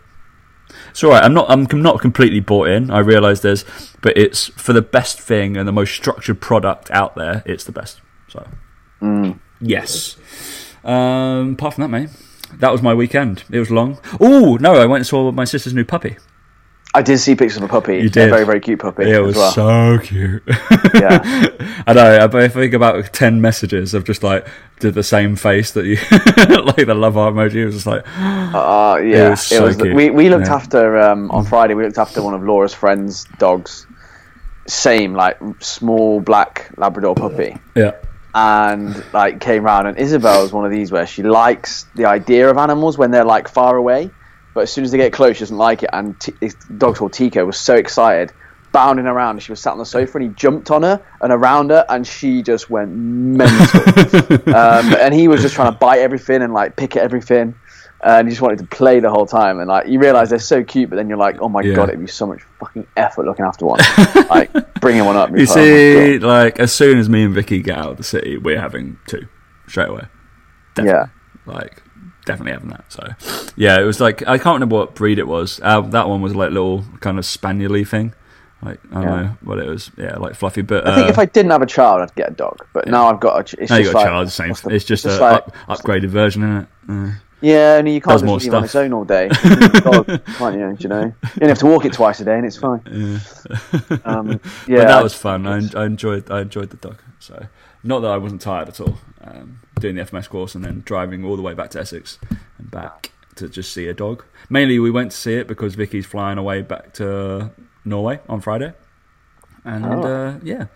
It's 0.90 1.02
all 1.02 1.10
right. 1.10 1.22
I'm 1.22 1.34
not. 1.34 1.46
I'm 1.50 1.66
not 1.82 2.00
completely 2.00 2.40
bought 2.40 2.68
in. 2.68 2.90
I 2.90 2.98
realise 2.98 3.40
there's, 3.40 3.64
but 4.02 4.16
it's 4.16 4.48
for 4.48 4.72
the 4.72 4.82
best 4.82 5.20
thing 5.20 5.56
and 5.56 5.66
the 5.66 5.72
most 5.72 5.94
structured 5.94 6.40
product 6.40 6.90
out 6.90 7.14
there. 7.14 7.42
It's 7.46 7.64
the 7.64 7.72
best. 7.72 8.00
So, 8.28 8.46
yes. 9.62 10.16
Um, 10.84 11.52
apart 11.52 11.74
from 11.74 11.82
that, 11.82 11.88
mate, 11.88 12.10
that 12.58 12.70
was 12.72 12.82
my 12.82 12.92
weekend. 12.92 13.44
It 13.50 13.58
was 13.60 13.70
long. 13.70 13.98
Oh 14.20 14.56
no, 14.60 14.74
I 14.74 14.86
went 14.86 15.00
and 15.00 15.06
saw 15.06 15.30
my 15.32 15.44
sister's 15.44 15.72
new 15.74 15.84
puppy. 15.84 16.16
I 16.94 17.00
did 17.00 17.16
see 17.20 17.34
pictures 17.34 17.56
of 17.56 17.62
a 17.62 17.68
puppy. 17.68 17.94
You 18.00 18.06
A 18.08 18.10
did. 18.10 18.28
very, 18.28 18.44
very 18.44 18.60
cute 18.60 18.78
puppy 18.80 19.04
It 19.04 19.14
as 19.14 19.20
was 19.24 19.36
well. 19.36 19.52
so 19.52 19.98
cute. 20.04 20.42
yeah. 20.92 21.48
I 21.86 21.92
know. 21.94 22.28
I 22.30 22.48
think 22.48 22.74
about 22.74 23.14
ten 23.14 23.40
messages 23.40 23.94
of 23.94 24.04
just 24.04 24.22
like 24.22 24.46
did 24.80 24.92
the 24.92 25.02
same 25.02 25.34
face 25.36 25.70
that 25.70 25.86
you 25.86 25.96
like 26.66 26.84
the 26.86 26.94
love 26.94 27.14
heart 27.14 27.32
emoji. 27.34 27.54
It 27.54 27.66
was 27.66 27.76
just 27.76 27.86
like 27.86 28.04
Uh, 28.54 29.00
yeah, 29.02 29.30
was 29.30 29.40
so 29.40 29.72
cute. 29.72 29.94
we 29.96 30.10
we 30.10 30.28
looked 30.28 30.48
Yeah. 30.48 30.54
after 30.54 30.98
um, 30.98 31.30
on 31.30 31.46
Friday. 31.46 31.72
We 31.72 31.84
looked 31.84 31.96
after 31.96 32.22
one 32.22 32.34
of 32.34 32.42
Laura's 32.42 32.74
friends' 32.74 33.24
dogs. 33.38 33.86
Same 34.66 35.14
like 35.14 35.38
small 35.60 36.20
black 36.20 36.70
Labrador 36.76 37.14
puppy, 37.14 37.56
yeah, 37.74 37.92
and 38.34 39.04
like 39.12 39.40
came 39.40 39.64
round. 39.64 39.88
And 39.88 39.98
Isabel 39.98 40.44
is 40.44 40.52
one 40.52 40.64
of 40.64 40.70
these 40.70 40.90
where 40.90 41.06
she 41.06 41.22
likes 41.22 41.86
the 41.94 42.06
idea 42.06 42.48
of 42.48 42.56
animals 42.56 42.96
when 42.98 43.10
they're 43.10 43.24
like 43.24 43.48
far 43.48 43.76
away, 43.76 44.10
but 44.54 44.62
as 44.62 44.72
soon 44.72 44.84
as 44.84 44.90
they 44.90 44.98
get 44.98 45.12
close, 45.12 45.36
she 45.36 45.40
doesn't 45.40 45.56
like 45.56 45.82
it. 45.82 45.90
And 45.92 46.18
T- 46.20 46.34
this 46.40 46.54
dog 46.54 46.96
called 46.96 47.12
Tico 47.12 47.44
was 47.44 47.58
so 47.58 47.74
excited, 47.74 48.32
bounding 48.72 49.06
around. 49.06 49.36
And 49.36 49.42
she 49.42 49.52
was 49.52 49.60
sat 49.60 49.72
on 49.72 49.78
the 49.78 49.86
sofa, 49.86 50.18
and 50.18 50.28
he 50.28 50.34
jumped 50.34 50.70
on 50.70 50.82
her 50.82 51.02
and 51.20 51.32
around 51.32 51.70
her, 51.70 51.84
and 51.88 52.06
she 52.06 52.42
just 52.42 52.70
went 52.70 52.90
mental. 52.92 53.80
um, 54.54 54.94
and 54.94 55.14
he 55.14 55.28
was 55.28 55.42
just 55.42 55.54
trying 55.54 55.72
to 55.72 55.78
bite 55.78 56.00
everything 56.00 56.42
and 56.42 56.52
like 56.52 56.76
pick 56.76 56.96
at 56.96 57.02
everything. 57.02 57.54
And 58.04 58.26
he 58.26 58.32
just 58.32 58.42
wanted 58.42 58.58
to 58.58 58.66
play 58.66 58.98
the 58.98 59.10
whole 59.10 59.26
time, 59.26 59.60
and 59.60 59.68
like 59.68 59.86
you 59.86 60.00
realize 60.00 60.30
they're 60.30 60.38
so 60.40 60.64
cute, 60.64 60.90
but 60.90 60.96
then 60.96 61.08
you're 61.08 61.18
like, 61.18 61.36
oh 61.40 61.48
my 61.48 61.62
Yeah. 61.62 61.74
god, 61.76 61.88
it'd 61.88 62.00
be 62.00 62.08
so 62.08 62.26
much 62.26 62.42
fucking 62.58 62.84
effort 62.96 63.26
looking 63.26 63.44
after 63.44 63.64
one, 63.64 63.78
like 64.30 64.50
bringing 64.80 65.04
one 65.04 65.16
up. 65.16 65.30
You 65.36 65.36
like, 65.46 65.48
oh 65.50 65.54
see, 65.54 66.18
like 66.18 66.58
as 66.58 66.72
soon 66.72 66.98
as 66.98 67.08
me 67.08 67.22
and 67.24 67.32
Vicky 67.32 67.60
get 67.62 67.78
out 67.78 67.90
of 67.92 67.96
the 67.98 68.02
city, 68.02 68.38
we're 68.38 68.60
having 68.60 68.98
two 69.06 69.28
straight 69.68 69.88
away. 69.88 70.06
Definitely. 70.74 71.10
Like 71.46 71.82
definitely 72.24 72.52
having 72.52 72.70
that. 72.70 72.90
So 72.92 73.06
yeah, 73.56 73.78
it 73.80 73.84
was 73.84 74.00
like 74.00 74.22
I 74.26 74.36
can't 74.38 74.54
remember 74.54 74.76
what 74.76 74.94
breed 74.96 75.18
it 75.20 75.28
was. 75.28 75.60
Uh, 75.62 75.80
that 75.82 76.08
one 76.08 76.20
was 76.22 76.34
like 76.34 76.50
little 76.50 76.84
kind 77.00 77.18
of 77.18 77.24
spaniely 77.24 77.86
thing. 77.86 78.14
Like 78.62 78.80
I 78.90 78.94
don't 78.94 79.02
Yeah. 79.04 79.22
know 79.22 79.36
what 79.42 79.58
it 79.58 79.68
was. 79.68 79.90
Yeah, 79.96 80.16
like 80.18 80.34
fluffy. 80.34 80.62
But 80.62 80.86
I 80.88 80.94
think 80.96 81.06
uh, 81.06 81.10
if 81.10 81.18
I 81.18 81.26
didn't 81.26 81.50
have 81.52 81.62
a 81.62 81.66
child, 81.66 82.00
I'd 82.02 82.14
get 82.16 82.30
a 82.30 82.34
dog. 82.34 82.66
But 82.72 82.88
now 82.88 83.06
I've 83.08 83.20
got 83.20 83.52
a. 83.54 83.62
It's 83.62 83.70
now 83.70 83.76
you 83.76 83.84
just 83.84 83.92
got 83.92 84.00
a 84.00 84.02
like, 84.02 84.28
child, 84.28 84.30
same. 84.30 84.52
the- 84.70 84.74
It's 84.74 84.84
just, 84.84 85.04
it's 85.06 85.16
a 85.16 85.20
like- 85.20 85.34
up, 85.46 85.54
upgraded 85.68 86.08
version, 86.08 86.42
isn't 86.42 86.56
it? 86.62 86.68
Uh, 86.88 87.10
yeah, 87.42 87.76
and 87.78 87.88
you 87.88 88.00
can't 88.00 88.20
does 88.20 88.22
just 88.30 88.44
leave 88.44 88.52
it 88.54 88.56
on 88.56 88.64
its 88.64 88.74
own 88.74 88.92
all 88.92 89.04
day. 89.04 89.28
Dog, 89.84 90.06
can't 90.24 90.54
you? 90.58 90.76
You 90.78 90.88
know, 90.88 91.02
you 91.02 91.14
only 91.42 91.48
have 91.48 91.58
to 91.58 91.66
walk 91.66 91.84
it 91.84 91.92
twice 91.92 92.20
a 92.20 92.24
day, 92.24 92.36
and 92.36 92.46
it's 92.46 92.56
fine. 92.56 92.80
Um, 94.04 94.40
yeah, 94.66 94.78
but 94.78 94.88
that 94.88 95.02
was 95.02 95.14
fun. 95.14 95.46
I, 95.46 95.60
I 95.76 95.84
enjoyed. 95.86 96.30
I 96.30 96.40
enjoyed 96.42 96.70
the 96.70 96.76
dog. 96.76 96.98
So 97.18 97.46
not 97.82 98.00
that 98.00 98.10
I 98.10 98.16
wasn't 98.16 98.40
tired 98.40 98.68
at 98.68 98.80
all. 98.80 98.96
Um, 99.20 99.60
doing 99.80 99.96
the 99.96 100.02
FMS 100.02 100.28
course 100.28 100.54
and 100.54 100.64
then 100.64 100.82
driving 100.84 101.24
all 101.24 101.36
the 101.36 101.42
way 101.42 101.54
back 101.54 101.70
to 101.70 101.80
Essex 101.80 102.18
and 102.58 102.70
back 102.70 103.10
to 103.36 103.48
just 103.48 103.72
see 103.72 103.86
a 103.88 103.94
dog. 103.94 104.24
Mainly, 104.50 104.78
we 104.78 104.90
went 104.90 105.10
to 105.12 105.16
see 105.16 105.34
it 105.34 105.46
because 105.48 105.74
Vicky's 105.74 106.06
flying 106.06 106.38
away 106.38 106.62
back 106.62 106.92
to 106.94 107.50
Norway 107.84 108.20
on 108.28 108.40
Friday, 108.40 108.72
and 109.64 109.84
Oh. 109.86 110.02
uh, 110.02 110.38
yeah, 110.42 110.66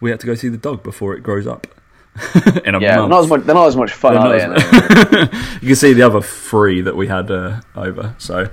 we 0.00 0.10
had 0.10 0.20
to 0.20 0.26
go 0.26 0.34
see 0.34 0.48
the 0.48 0.56
dog 0.58 0.82
before 0.82 1.14
it 1.14 1.22
grows 1.22 1.46
up. 1.46 1.66
In 2.64 2.74
a 2.74 2.80
yeah, 2.80 2.96
month. 2.96 3.10
not 3.10 3.20
as 3.24 3.26
much. 3.26 3.42
They're 3.44 3.54
not 3.54 3.68
as 3.68 3.76
much 3.76 3.92
fun, 3.92 4.18
are 4.18 4.38
they? 4.38 4.44
you 5.62 5.68
can 5.68 5.76
see 5.76 5.94
the 5.94 6.02
other 6.02 6.20
three 6.20 6.82
that 6.82 6.94
we 6.94 7.06
had 7.06 7.30
uh, 7.30 7.62
over. 7.74 8.14
So 8.18 8.50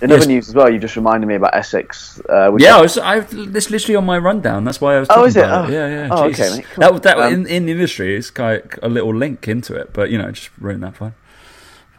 In 0.00 0.12
other 0.12 0.26
news 0.26 0.48
as 0.48 0.54
well, 0.54 0.72
you 0.72 0.78
just 0.78 0.94
reminded 0.94 1.26
me 1.26 1.34
about 1.34 1.56
Essex. 1.56 2.20
Uh, 2.28 2.54
Yeah, 2.56 2.76
I 2.76 2.80
was, 2.80 2.98
I've 2.98 3.52
this 3.52 3.68
literally 3.68 3.96
on 3.96 4.06
my 4.06 4.16
rundown. 4.16 4.62
That's 4.62 4.80
why 4.80 4.94
I 4.94 5.00
was. 5.00 5.08
Oh, 5.10 5.24
is 5.24 5.36
it? 5.36 5.40
about 5.40 5.68
Oh. 5.68 5.72
Yeah, 5.72 5.88
yeah. 5.88 6.08
Oh, 6.08 6.28
Jesus. 6.28 6.46
okay, 6.46 6.56
mate, 6.58 6.66
cool. 6.72 6.92
That 6.92 7.02
that 7.02 7.18
Um, 7.18 7.32
in, 7.32 7.46
in 7.46 7.66
the 7.66 7.72
industry 7.72 8.14
is 8.14 8.30
kind 8.30 8.62
of 8.62 8.78
a 8.84 8.88
little 8.88 9.14
link 9.14 9.48
into 9.48 9.74
it, 9.74 9.92
but 9.92 10.10
you 10.10 10.18
know, 10.18 10.30
just 10.30 10.50
ruin 10.60 10.80
that 10.80 10.94
fun. 10.96 11.14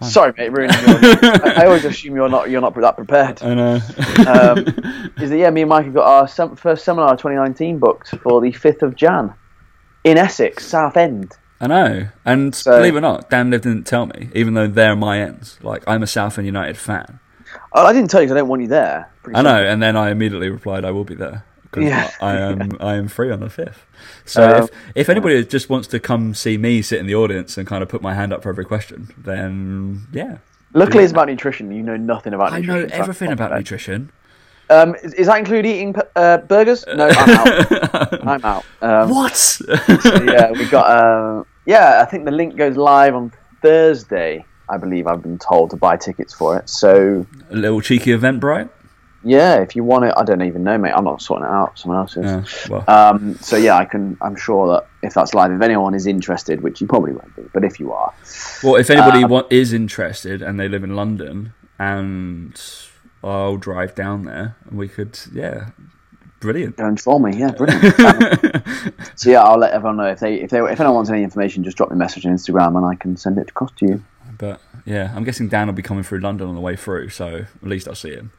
Sorry, 0.02 0.34
mate, 0.36 0.52
ruining. 0.52 0.74
I, 0.74 1.54
I 1.58 1.66
always 1.66 1.84
assume 1.84 2.16
you're 2.16 2.30
not 2.30 2.50
you're 2.50 2.62
not 2.62 2.74
that 2.74 2.96
prepared. 2.96 3.44
I 3.44 3.54
know. 3.54 3.76
Um, 4.28 4.58
is 5.22 5.30
that 5.30 5.38
yeah? 5.38 5.50
Me 5.50 5.62
and 5.62 5.70
Mike 5.70 5.86
have 5.86 5.94
got 5.94 6.08
our 6.08 6.28
sem- 6.28 6.56
first 6.56 6.86
seminar 6.86 7.12
2019 7.18 7.80
booked 7.80 8.10
for 8.22 8.40
the 8.42 8.52
5th 8.52 8.82
of 8.82 8.96
Jan 8.96 9.34
in 10.04 10.18
Essex, 10.18 10.66
Southend. 10.66 11.34
I 11.60 11.68
know. 11.68 12.08
And 12.26 12.56
So- 12.56 12.78
believe 12.78 12.96
it 12.96 13.00
or 13.00 13.02
not, 13.02 13.30
Dan 13.30 13.52
Liv 13.52 13.62
didn't 13.62 13.86
tell 13.86 14.08
me, 14.08 14.30
even 14.34 14.56
though 14.56 14.68
they're 14.68 14.96
my 14.96 15.20
ends. 15.20 15.60
Like 15.62 15.84
I'm 15.88 16.02
a 16.04 16.08
Southend 16.08 16.46
United 16.48 16.78
fan. 16.78 17.20
Oh, 17.74 17.86
I 17.86 17.94
didn't 17.94 18.10
tell 18.10 18.22
you 18.22 18.28
'cause 18.28 18.36
I 18.36 18.40
don't 18.40 18.50
want 18.50 18.62
you 18.62 18.68
there. 18.68 19.08
I 19.34 19.42
know. 19.42 19.50
simple. 19.50 19.72
And 19.72 19.84
then 19.84 19.96
I 19.98 20.10
immediately 20.10 20.50
replied, 20.50 20.84
"I 20.86 20.92
will 20.92 21.04
be 21.04 21.16
there." 21.16 21.44
Yeah. 21.78 22.10
I 22.22 22.36
am. 22.36 22.72
I 22.82 22.96
am 22.96 23.08
free 23.08 23.32
on 23.32 23.40
the 23.40 23.50
fifth. 23.50 23.86
So 24.26 24.44
Um, 24.44 24.64
if 24.64 24.70
if 24.96 25.10
anybody 25.10 25.44
just 25.46 25.70
wants 25.70 25.88
to 25.90 26.00
come 26.00 26.34
see 26.34 26.58
me 26.58 26.82
sit 26.82 27.00
in 27.00 27.06
the 27.08 27.16
audience 27.16 27.58
and 27.58 27.66
kind 27.68 27.82
of 27.84 27.90
put 27.90 28.02
my 28.02 28.14
hand 28.14 28.34
up 28.34 28.44
for 28.44 28.50
every 28.50 28.66
question, 28.66 29.10
then 29.18 30.02
yeah, 30.12 30.38
Luckily, 30.74 31.04
it's 31.04 31.12
about 31.14 31.28
nutrition. 31.28 31.72
You 31.72 31.84
know 31.84 31.96
nothing 31.98 32.34
about 32.34 32.54
I 32.54 32.60
nutrition. 32.60 32.90
know 32.90 32.96
I'm 32.96 33.02
everything 33.02 33.32
about 33.32 33.52
nutrition. 33.52 34.10
Um, 34.72 34.96
is, 35.04 35.14
is 35.16 35.28
that 35.28 35.38
include 35.38 35.66
eating 35.66 35.96
uh, 36.16 36.38
burgers? 36.38 36.86
No, 36.88 37.10
I'm 37.10 37.30
out. 37.30 38.28
I'm 38.28 38.46
out. 38.46 38.66
Um, 38.82 39.10
What? 39.10 39.36
so 39.36 39.66
yeah, 40.24 40.52
we 40.52 40.66
got. 40.70 40.86
Uh, 40.88 41.44
yeah, 41.66 42.02
I 42.02 42.06
think 42.10 42.26
the 42.26 42.32
link 42.32 42.56
goes 42.56 42.78
live 42.78 43.14
on 43.16 43.32
Thursday. 43.62 44.46
I 44.70 44.78
believe 44.78 45.06
I've 45.08 45.22
been 45.22 45.38
told 45.38 45.70
to 45.72 45.76
buy 45.76 45.98
tickets 45.98 46.34
for 46.34 46.58
it. 46.58 46.70
So 46.70 47.26
A 47.50 47.56
little 47.56 47.82
cheeky 47.82 48.12
event, 48.14 48.40
bright. 48.40 48.70
yeah, 49.24 49.56
if 49.62 49.76
you 49.76 49.84
want 49.84 50.06
it, 50.06 50.14
I 50.18 50.24
don't 50.24 50.42
even 50.44 50.64
know, 50.64 50.78
mate. 50.78 50.94
I'm 50.96 51.04
not 51.04 51.22
sorting 51.22 51.46
it 51.46 51.52
out. 51.52 51.78
Someone 51.78 52.00
else 52.00 52.16
is. 52.16 52.24
Yeah, 52.26 52.44
well, 52.70 52.84
Um, 52.88 53.36
so 53.36 53.58
yeah, 53.58 53.76
I 53.78 53.84
can. 53.86 54.18
I'm 54.22 54.36
sure 54.38 54.68
that 54.74 54.88
if 55.04 55.14
that's 55.14 55.34
live, 55.34 55.52
if 55.52 55.62
anyone 55.62 55.94
is 55.94 56.08
interested, 56.08 56.62
which 56.62 56.80
you 56.80 56.88
probably 56.88 57.12
won't 57.12 57.36
be, 57.36 57.44
but 57.54 57.66
if 57.66 57.80
you 57.80 57.92
are, 57.92 58.14
well, 58.64 58.76
if 58.78 58.90
anybody 58.90 59.24
um, 59.26 59.44
is 59.50 59.74
interested 59.74 60.42
and 60.42 60.58
they 60.60 60.70
live 60.70 60.84
in 60.86 60.96
London, 60.96 61.54
and 61.78 62.60
I'll 63.24 63.58
drive 63.58 63.94
down 63.96 64.24
there, 64.24 64.56
and 64.70 64.78
we 64.78 64.88
could, 64.88 65.20
yeah, 65.34 65.70
brilliant. 66.40 66.78
go 66.78 66.86
and 66.86 66.98
inform 66.98 67.24
me. 67.24 67.38
Yeah, 67.38 67.52
brilliant. 67.52 68.64
So 69.16 69.30
yeah, 69.30 69.44
I'll 69.44 69.60
let 69.60 69.74
everyone 69.74 69.98
know 69.98 70.06
if 70.06 70.20
they 70.20 70.36
if 70.42 70.50
they 70.50 70.58
if 70.60 70.80
anyone 70.80 70.96
wants 70.96 71.12
any 71.12 71.22
information, 71.24 71.64
just 71.64 71.78
drop 71.78 71.92
me 71.92 71.96
a 71.96 71.98
message 71.98 72.26
on 72.26 72.34
Instagram 72.34 72.76
and 72.76 72.86
I 72.86 72.96
can 72.96 73.16
send 73.16 73.38
it 73.38 73.50
across 73.50 73.72
to 73.78 73.86
you. 73.86 74.04
But 74.40 74.60
yeah, 74.86 75.14
I'm 75.16 75.24
guessing 75.24 75.48
Dan 75.48 75.68
will 75.68 75.74
be 75.76 75.84
coming 75.84 76.02
through 76.04 76.20
London 76.22 76.48
on 76.48 76.56
the 76.56 76.62
way 76.62 76.76
through, 76.76 77.10
so 77.10 77.46
at 77.62 77.68
least 77.68 77.88
I'll 77.88 77.94
see 77.94 78.14
him. 78.16 78.32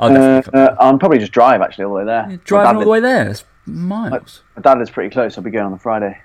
I'll 0.00 0.10
Uh, 0.10 0.36
definitely 0.40 0.60
uh, 0.60 0.76
I'll 0.80 0.98
probably 0.98 1.18
just 1.18 1.32
drive 1.32 1.60
actually 1.60 1.84
all 1.84 1.92
the 1.92 1.98
way 1.98 2.04
there. 2.06 2.26
My 2.28 2.38
Driving 2.44 2.76
all 2.76 2.82
the 2.84 2.88
way 2.88 3.00
there, 3.00 3.28
it's 3.28 3.44
miles. 3.66 4.42
My 4.56 4.62
dad 4.62 4.78
lives 4.78 4.90
pretty 4.90 5.10
close. 5.10 5.36
I'll 5.36 5.44
be 5.44 5.50
going 5.50 5.66
on 5.66 5.72
the 5.72 5.78
Friday. 5.78 6.18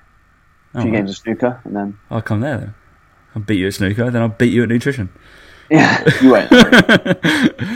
A 0.74 0.78
Oh, 0.78 0.82
few 0.84 0.92
right. 0.92 0.98
games 1.00 1.10
of 1.10 1.18
snooker 1.18 1.60
and 1.66 1.76
then 1.76 2.00
I'll 2.10 2.22
come 2.22 2.40
there 2.40 2.58
then. 2.58 2.74
I'll 3.36 3.42
beat 3.42 3.60
you 3.60 3.68
at 3.68 3.74
snooker, 3.74 4.10
then 4.10 4.22
I'll 4.22 4.30
beat 4.30 4.54
you 4.54 4.64
at 4.64 4.70
nutrition. 4.70 5.10
Yeah, 5.72 6.04
you 6.22 6.32
won't. 6.32 6.50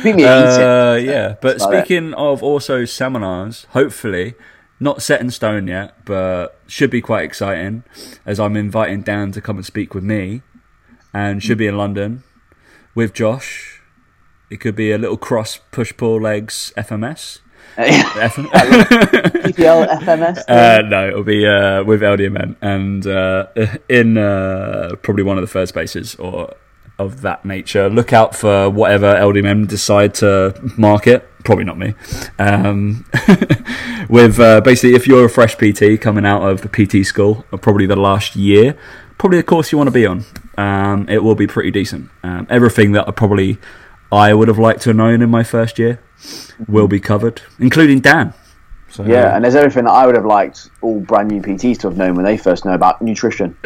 Beat 0.04 0.16
me. 0.18 0.26
Uh, 0.26 0.96
yeah, 0.96 1.36
but 1.42 1.62
speaking 1.62 2.14
of 2.16 2.44
also 2.44 2.84
seminars, 2.84 3.66
hopefully 3.72 4.34
not 4.82 5.02
set 5.02 5.22
in 5.22 5.32
stone 5.32 5.68
yet, 5.68 6.04
but 6.04 6.60
should 6.68 6.90
be 6.90 7.00
quite 7.02 7.24
exciting. 7.24 7.84
As 8.26 8.38
I'm 8.40 8.58
inviting 8.58 9.02
Dan 9.02 9.32
to 9.32 9.40
come 9.40 9.56
and 9.56 9.66
speak 9.66 9.94
with 9.96 10.04
me, 10.04 10.42
and 11.14 11.42
should 11.42 11.58
be 11.58 11.68
in 11.68 11.78
London 11.78 12.24
with 12.94 13.14
Josh. 13.14 13.82
It 14.50 14.58
could 14.60 14.76
be 14.76 14.92
a 14.92 14.98
little 14.98 15.18
cross 15.18 15.60
push 15.72 15.96
pull 15.96 16.22
legs 16.22 16.74
FMS. 16.78 17.40
PPL 19.44 19.88
FMS. 20.02 20.44
uh, 20.50 20.82
no, 20.82 21.08
it'll 21.08 21.24
be 21.24 21.48
uh, 21.48 21.84
with 21.84 22.02
LDMN 22.02 22.56
and 22.62 23.08
uh, 23.08 23.48
in 23.90 24.18
uh, 24.18 24.96
probably 25.02 25.24
one 25.24 25.38
of 25.38 25.42
the 25.42 25.48
first 25.48 25.70
spaces 25.70 26.16
or 26.16 26.54
of 26.98 27.22
that 27.22 27.46
nature. 27.46 27.90
Look 27.90 28.14
out 28.14 28.36
for 28.36 28.70
whatever 28.70 29.14
LDMM 29.14 29.68
decide 29.68 30.14
to 30.16 30.54
market. 30.78 31.30
Probably 31.44 31.64
not 31.64 31.78
me. 31.78 31.94
Um, 32.40 33.06
with 34.10 34.40
uh, 34.40 34.62
basically, 34.62 34.96
if 34.96 35.08
you're 35.08 35.26
a 35.26 35.30
fresh 35.30 35.56
PT 35.56 36.02
coming 36.02 36.26
out 36.26 36.42
of 36.42 36.62
the 36.62 36.70
PT 36.70 37.06
school, 37.06 37.46
or 37.52 37.60
probably 37.60 37.86
the 37.86 37.96
last 37.96 38.36
year, 38.36 38.78
probably 39.18 39.38
the 39.38 39.44
course 39.44 39.72
you 39.72 39.78
want 39.78 39.88
to 39.88 39.92
be 39.92 40.06
on. 40.06 40.26
Um, 40.58 41.08
it 41.10 41.24
will 41.24 41.36
be 41.36 41.48
pretty 41.48 41.72
decent. 41.72 42.10
Um, 42.24 42.48
everything 42.50 42.94
that 42.94 43.08
I 43.08 43.12
probably 43.12 43.58
I 44.12 44.34
would 44.34 44.48
have 44.48 44.60
liked 44.60 44.82
to 44.84 44.90
have 44.90 44.98
known 44.98 45.22
in 45.22 45.30
my 45.30 45.44
first 45.44 45.78
year 45.78 46.00
will 46.68 46.88
be 46.88 47.00
covered, 47.00 47.42
including 47.60 48.00
Dan. 48.00 48.34
So, 48.96 49.04
yeah, 49.04 49.36
and 49.36 49.44
there's 49.44 49.56
everything 49.56 49.84
that 49.84 49.92
I 49.92 50.06
would 50.06 50.16
have 50.16 50.26
liked 50.26 50.70
all 50.80 51.02
brand 51.02 51.28
new 51.30 51.42
PTs 51.42 51.80
to 51.80 51.90
have 51.90 51.98
known 51.98 52.16
when 52.16 52.24
they 52.24 52.38
first 52.38 52.64
know 52.64 52.74
about 52.74 53.02
nutrition. 53.02 53.54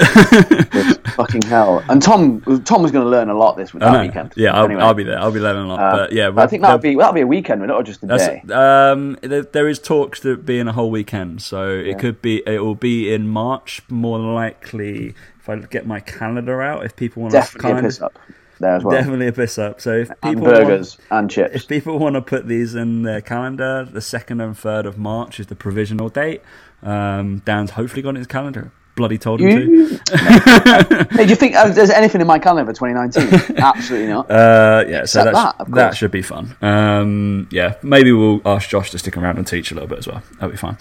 Fucking 1.16 1.44
hell. 1.44 1.84
And 1.88 2.02
Tom, 2.02 2.42
Tom 2.66 2.82
was 2.82 2.92
going 2.92 3.04
to 3.06 3.10
learn 3.12 3.30
a 3.30 3.38
lot 3.38 3.56
this 3.56 3.70
that 3.74 4.02
weekend. 4.02 4.34
Yeah, 4.36 4.56
I'll, 4.56 4.66
Anyway, 4.66 4.82
I'll 4.82 4.96
be 4.96 5.04
there. 5.04 5.20
I'll 5.20 5.32
be 5.32 5.40
learning 5.40 5.66
a 5.66 5.68
lot. 5.68 5.80
uh, 5.80 5.98
but 5.98 6.14
yeah, 6.14 6.32
I 6.36 6.48
think 6.48 6.64
that'll 6.64 6.80
be 6.80 6.96
that'll 6.96 7.14
be 7.14 7.22
a 7.22 7.28
weekend, 7.28 7.62
not 7.62 7.86
just 7.86 8.04
a 8.04 8.08
day. 8.08 8.42
um, 8.52 9.20
there, 9.22 9.44
there 9.44 9.68
is 9.70 9.78
talks 9.78 10.20
to 10.22 10.36
be 10.36 10.58
in 10.58 10.68
a 10.68 10.74
whole 10.74 10.90
weekend, 10.90 11.44
so 11.44 11.70
it 11.70 12.00
could 12.00 12.24
be. 12.24 12.42
It 12.48 12.64
will 12.64 12.74
be 12.74 13.14
in 13.14 13.28
March, 13.28 13.84
more 13.88 14.18
likely. 14.18 15.14
If 15.40 15.48
I 15.48 15.58
get 15.58 15.86
my 15.86 16.00
calendar 16.00 16.62
out, 16.64 16.86
if 16.86 16.96
people 16.96 17.22
want 17.22 17.34
Definitely 17.34 17.70
to 17.70 17.74
kind 17.76 17.86
piss 17.86 18.02
up 18.02 18.18
there 18.60 18.76
as 18.76 18.84
well. 18.84 18.96
definitely 18.96 19.28
a 19.28 19.34
piss 19.34 19.58
up. 19.58 19.82
So 19.82 19.94
if 19.94 20.10
and 20.10 20.22
people 20.22 20.44
burgers 20.46 20.98
and 21.10 21.24
want, 21.24 21.32
chips. 21.32 21.56
if 21.56 21.68
people 21.68 22.00
want 22.00 22.16
to 22.16 22.22
put 22.22 22.48
these 22.48 22.76
in 22.76 23.04
their 23.04 23.22
calendar, 23.22 23.86
the 23.86 24.02
second 24.02 24.42
and 24.42 24.58
third 24.58 24.86
of 24.86 24.98
March 24.98 25.40
is 25.40 25.48
the 25.48 25.56
provisional 25.56 26.10
date. 26.10 26.42
Um, 26.84 27.40
Dan's 27.46 27.72
hopefully 27.72 28.02
got 28.02 28.10
it 28.10 28.12
in 28.12 28.16
his 28.18 28.28
calendar. 28.28 28.72
Bloody 29.00 29.18
told 29.18 29.40
him 29.40 29.50
to. 29.50 29.66
You, 29.66 29.88
hey, 31.12 31.24
do 31.24 31.30
you 31.30 31.36
think 31.38 31.56
uh, 31.56 31.70
there's 31.70 31.90
anything 31.90 32.20
in 32.20 32.28
my 32.28 32.38
calendar 32.38 32.70
for 32.70 32.78
2019? 32.78 33.56
Absolutely 33.64 34.08
not. 34.10 34.30
Uh, 34.30 34.84
yeah, 34.90 35.06
so 35.06 35.24
that, 35.24 35.56
that 35.70 35.96
should 35.96 36.12
be 36.12 36.22
fun. 36.22 36.58
Um, 36.62 37.48
yeah, 37.50 37.76
maybe 37.82 38.12
we'll 38.12 38.42
ask 38.44 38.68
Josh 38.68 38.92
to 38.92 39.00
stick 39.00 39.16
around 39.16 39.38
and 39.38 39.48
teach 39.48 39.72
a 39.72 39.74
little 39.74 39.88
bit 39.88 40.00
as 40.00 40.08
well. 40.08 40.22
That'll 40.34 40.50
be 40.50 40.58
fine. 40.58 40.76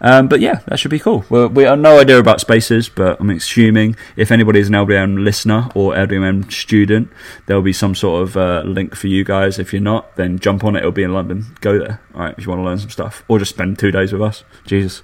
Um, 0.00 0.28
but 0.28 0.38
yeah, 0.38 0.60
that 0.66 0.78
should 0.78 0.92
be 0.92 1.00
cool. 1.00 1.24
Well, 1.28 1.48
we 1.48 1.64
have 1.64 1.80
no 1.80 1.98
idea 1.98 2.20
about 2.20 2.40
spaces, 2.40 2.88
but 2.88 3.20
I'm 3.20 3.30
assuming 3.30 3.96
if 4.14 4.30
anybody 4.30 4.60
is 4.60 4.68
an 4.68 4.74
LBM 4.74 5.24
listener 5.24 5.68
or 5.74 5.92
LBM 5.94 6.52
student, 6.52 7.10
there'll 7.46 7.62
be 7.62 7.72
some 7.72 7.96
sort 7.96 8.22
of 8.22 8.36
uh, 8.36 8.62
link 8.64 8.94
for 8.94 9.08
you 9.08 9.24
guys. 9.24 9.58
If 9.58 9.72
you're 9.72 9.82
not, 9.82 10.14
then 10.14 10.38
jump 10.38 10.62
on 10.62 10.76
it. 10.76 10.80
It'll 10.80 10.92
be 10.92 11.02
in 11.02 11.12
London. 11.12 11.46
Go 11.60 11.80
there. 11.80 12.00
All 12.14 12.20
right, 12.20 12.34
if 12.38 12.44
you 12.44 12.50
want 12.50 12.60
to 12.60 12.64
learn 12.64 12.78
some 12.78 12.90
stuff, 12.90 13.24
or 13.26 13.40
just 13.40 13.50
spend 13.50 13.76
two 13.80 13.90
days 13.90 14.12
with 14.12 14.22
us. 14.22 14.44
Jesus. 14.66 15.02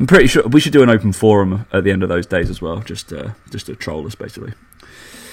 I'm 0.00 0.06
pretty 0.06 0.26
sure 0.28 0.42
we 0.48 0.60
should 0.60 0.72
do 0.72 0.82
an 0.82 0.88
open 0.88 1.12
forum 1.12 1.66
at 1.72 1.84
the 1.84 1.90
end 1.92 2.02
of 2.02 2.08
those 2.08 2.26
days 2.26 2.48
as 2.50 2.60
well, 2.62 2.80
just 2.80 3.12
uh, 3.12 3.30
just 3.50 3.66
to 3.66 3.76
troll 3.76 4.06
us 4.06 4.14
basically. 4.14 4.54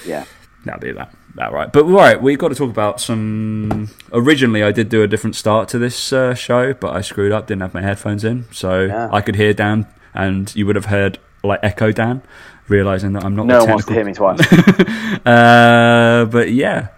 Yeah. 0.06 0.24
That'll 0.64 0.80
be 0.80 0.92
that. 0.92 1.14
That 1.36 1.52
right. 1.52 1.72
But 1.72 1.84
right, 1.84 2.20
we've 2.20 2.38
got 2.38 2.48
to 2.48 2.54
talk 2.54 2.68
about 2.68 3.00
some. 3.00 3.88
Originally, 4.12 4.62
I 4.62 4.72
did 4.72 4.88
do 4.88 5.02
a 5.02 5.06
different 5.06 5.36
start 5.36 5.68
to 5.70 5.78
this 5.78 6.12
uh, 6.12 6.34
show, 6.34 6.74
but 6.74 6.94
I 6.94 7.00
screwed 7.00 7.32
up. 7.32 7.46
Didn't 7.46 7.62
have 7.62 7.72
my 7.74 7.80
headphones 7.80 8.24
in, 8.24 8.44
so 8.52 8.82
Yeah. 8.86 9.08
I 9.12 9.20
could 9.22 9.36
hear 9.36 9.54
Dan, 9.54 9.86
and 10.14 10.54
you 10.56 10.66
would 10.66 10.76
have 10.76 10.86
heard 10.86 11.18
like 11.44 11.60
echo 11.62 11.92
Dan, 11.92 12.22
realizing 12.66 13.12
that 13.14 13.24
I'm 13.24 13.36
not. 13.36 13.46
No 13.46 13.60
one 13.60 13.68
wants 13.70 13.86
to 13.86 13.92
hear 13.94 14.04
me 14.04 14.12
twice. 14.14 14.40
Uh, 15.24 16.24
but 16.30 16.50
yeah, 16.52 16.88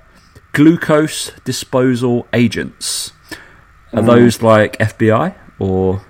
glucose 0.53 1.33
disposal 1.45 2.27
agents. 2.33 3.13
Are 3.93 4.03
Mm. 4.03 4.07
those 4.07 4.43
like 4.43 4.79
FBI 4.79 5.35
or? 5.59 6.03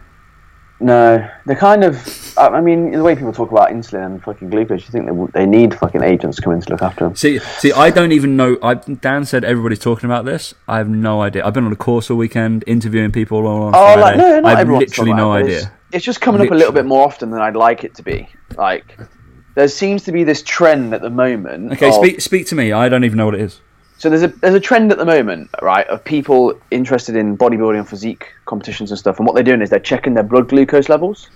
No, 0.80 1.28
they're 1.44 1.56
kind 1.56 1.84
of. 1.84 2.34
I 2.38 2.60
mean, 2.62 2.92
the 2.92 3.02
way 3.02 3.14
people 3.14 3.32
talk 3.34 3.50
about 3.50 3.68
insulin 3.68 4.06
and 4.06 4.22
fucking 4.22 4.48
glucose, 4.48 4.80
you 4.86 4.90
think 4.90 5.06
they, 5.34 5.40
they 5.40 5.46
need 5.46 5.74
fucking 5.74 6.02
agents 6.02 6.36
to 6.36 6.42
come 6.42 6.54
in 6.54 6.60
to 6.62 6.70
look 6.70 6.80
after 6.80 7.04
them. 7.04 7.14
See, 7.14 7.38
see, 7.58 7.70
I 7.72 7.90
don't 7.90 8.12
even 8.12 8.34
know. 8.36 8.56
I, 8.62 8.74
Dan 8.74 9.26
said 9.26 9.44
everybody's 9.44 9.78
talking 9.78 10.06
about 10.06 10.24
this. 10.24 10.54
I 10.66 10.78
have 10.78 10.88
no 10.88 11.20
idea. 11.20 11.44
I've 11.44 11.52
been 11.52 11.64
on 11.66 11.72
a 11.72 11.76
course 11.76 12.10
all 12.10 12.16
weekend 12.16 12.64
interviewing 12.66 13.12
people 13.12 13.46
all 13.46 13.64
on 13.64 13.74
Oh, 13.74 13.78
Friday. 13.94 14.00
like 14.00 14.16
no, 14.16 14.40
not 14.40 14.54
I 14.54 14.58
have 14.58 14.68
literally 14.70 15.12
no 15.12 15.32
about 15.34 15.40
it, 15.40 15.44
but 15.44 15.46
idea. 15.50 15.58
It's, 15.58 15.68
it's 15.92 16.04
just 16.06 16.20
coming 16.22 16.40
up 16.40 16.50
a 16.50 16.54
little 16.54 16.72
bit 16.72 16.86
more 16.86 17.06
often 17.06 17.30
than 17.30 17.40
I'd 17.42 17.56
like 17.56 17.84
it 17.84 17.94
to 17.96 18.02
be. 18.02 18.28
Like, 18.56 18.98
there 19.56 19.68
seems 19.68 20.04
to 20.04 20.12
be 20.12 20.24
this 20.24 20.42
trend 20.42 20.94
at 20.94 21.02
the 21.02 21.10
moment. 21.10 21.72
Okay, 21.72 21.88
of- 21.88 21.94
speak 21.94 22.20
speak 22.22 22.46
to 22.46 22.54
me. 22.54 22.72
I 22.72 22.88
don't 22.88 23.04
even 23.04 23.18
know 23.18 23.26
what 23.26 23.34
it 23.34 23.42
is. 23.42 23.60
So 24.00 24.08
there's 24.08 24.22
a 24.22 24.28
there's 24.28 24.54
a 24.54 24.60
trend 24.60 24.92
at 24.92 24.96
the 24.96 25.04
moment, 25.04 25.50
right, 25.60 25.86
of 25.88 26.02
people 26.02 26.58
interested 26.70 27.16
in 27.16 27.36
bodybuilding 27.36 27.80
and 27.80 27.86
physique 27.86 28.32
competitions 28.46 28.90
and 28.90 28.98
stuff, 28.98 29.18
and 29.18 29.26
what 29.26 29.34
they're 29.34 29.44
doing 29.44 29.60
is 29.60 29.68
they're 29.68 29.78
checking 29.78 30.14
their 30.14 30.24
blood 30.24 30.48
glucose 30.48 30.88
levels. 30.88 31.28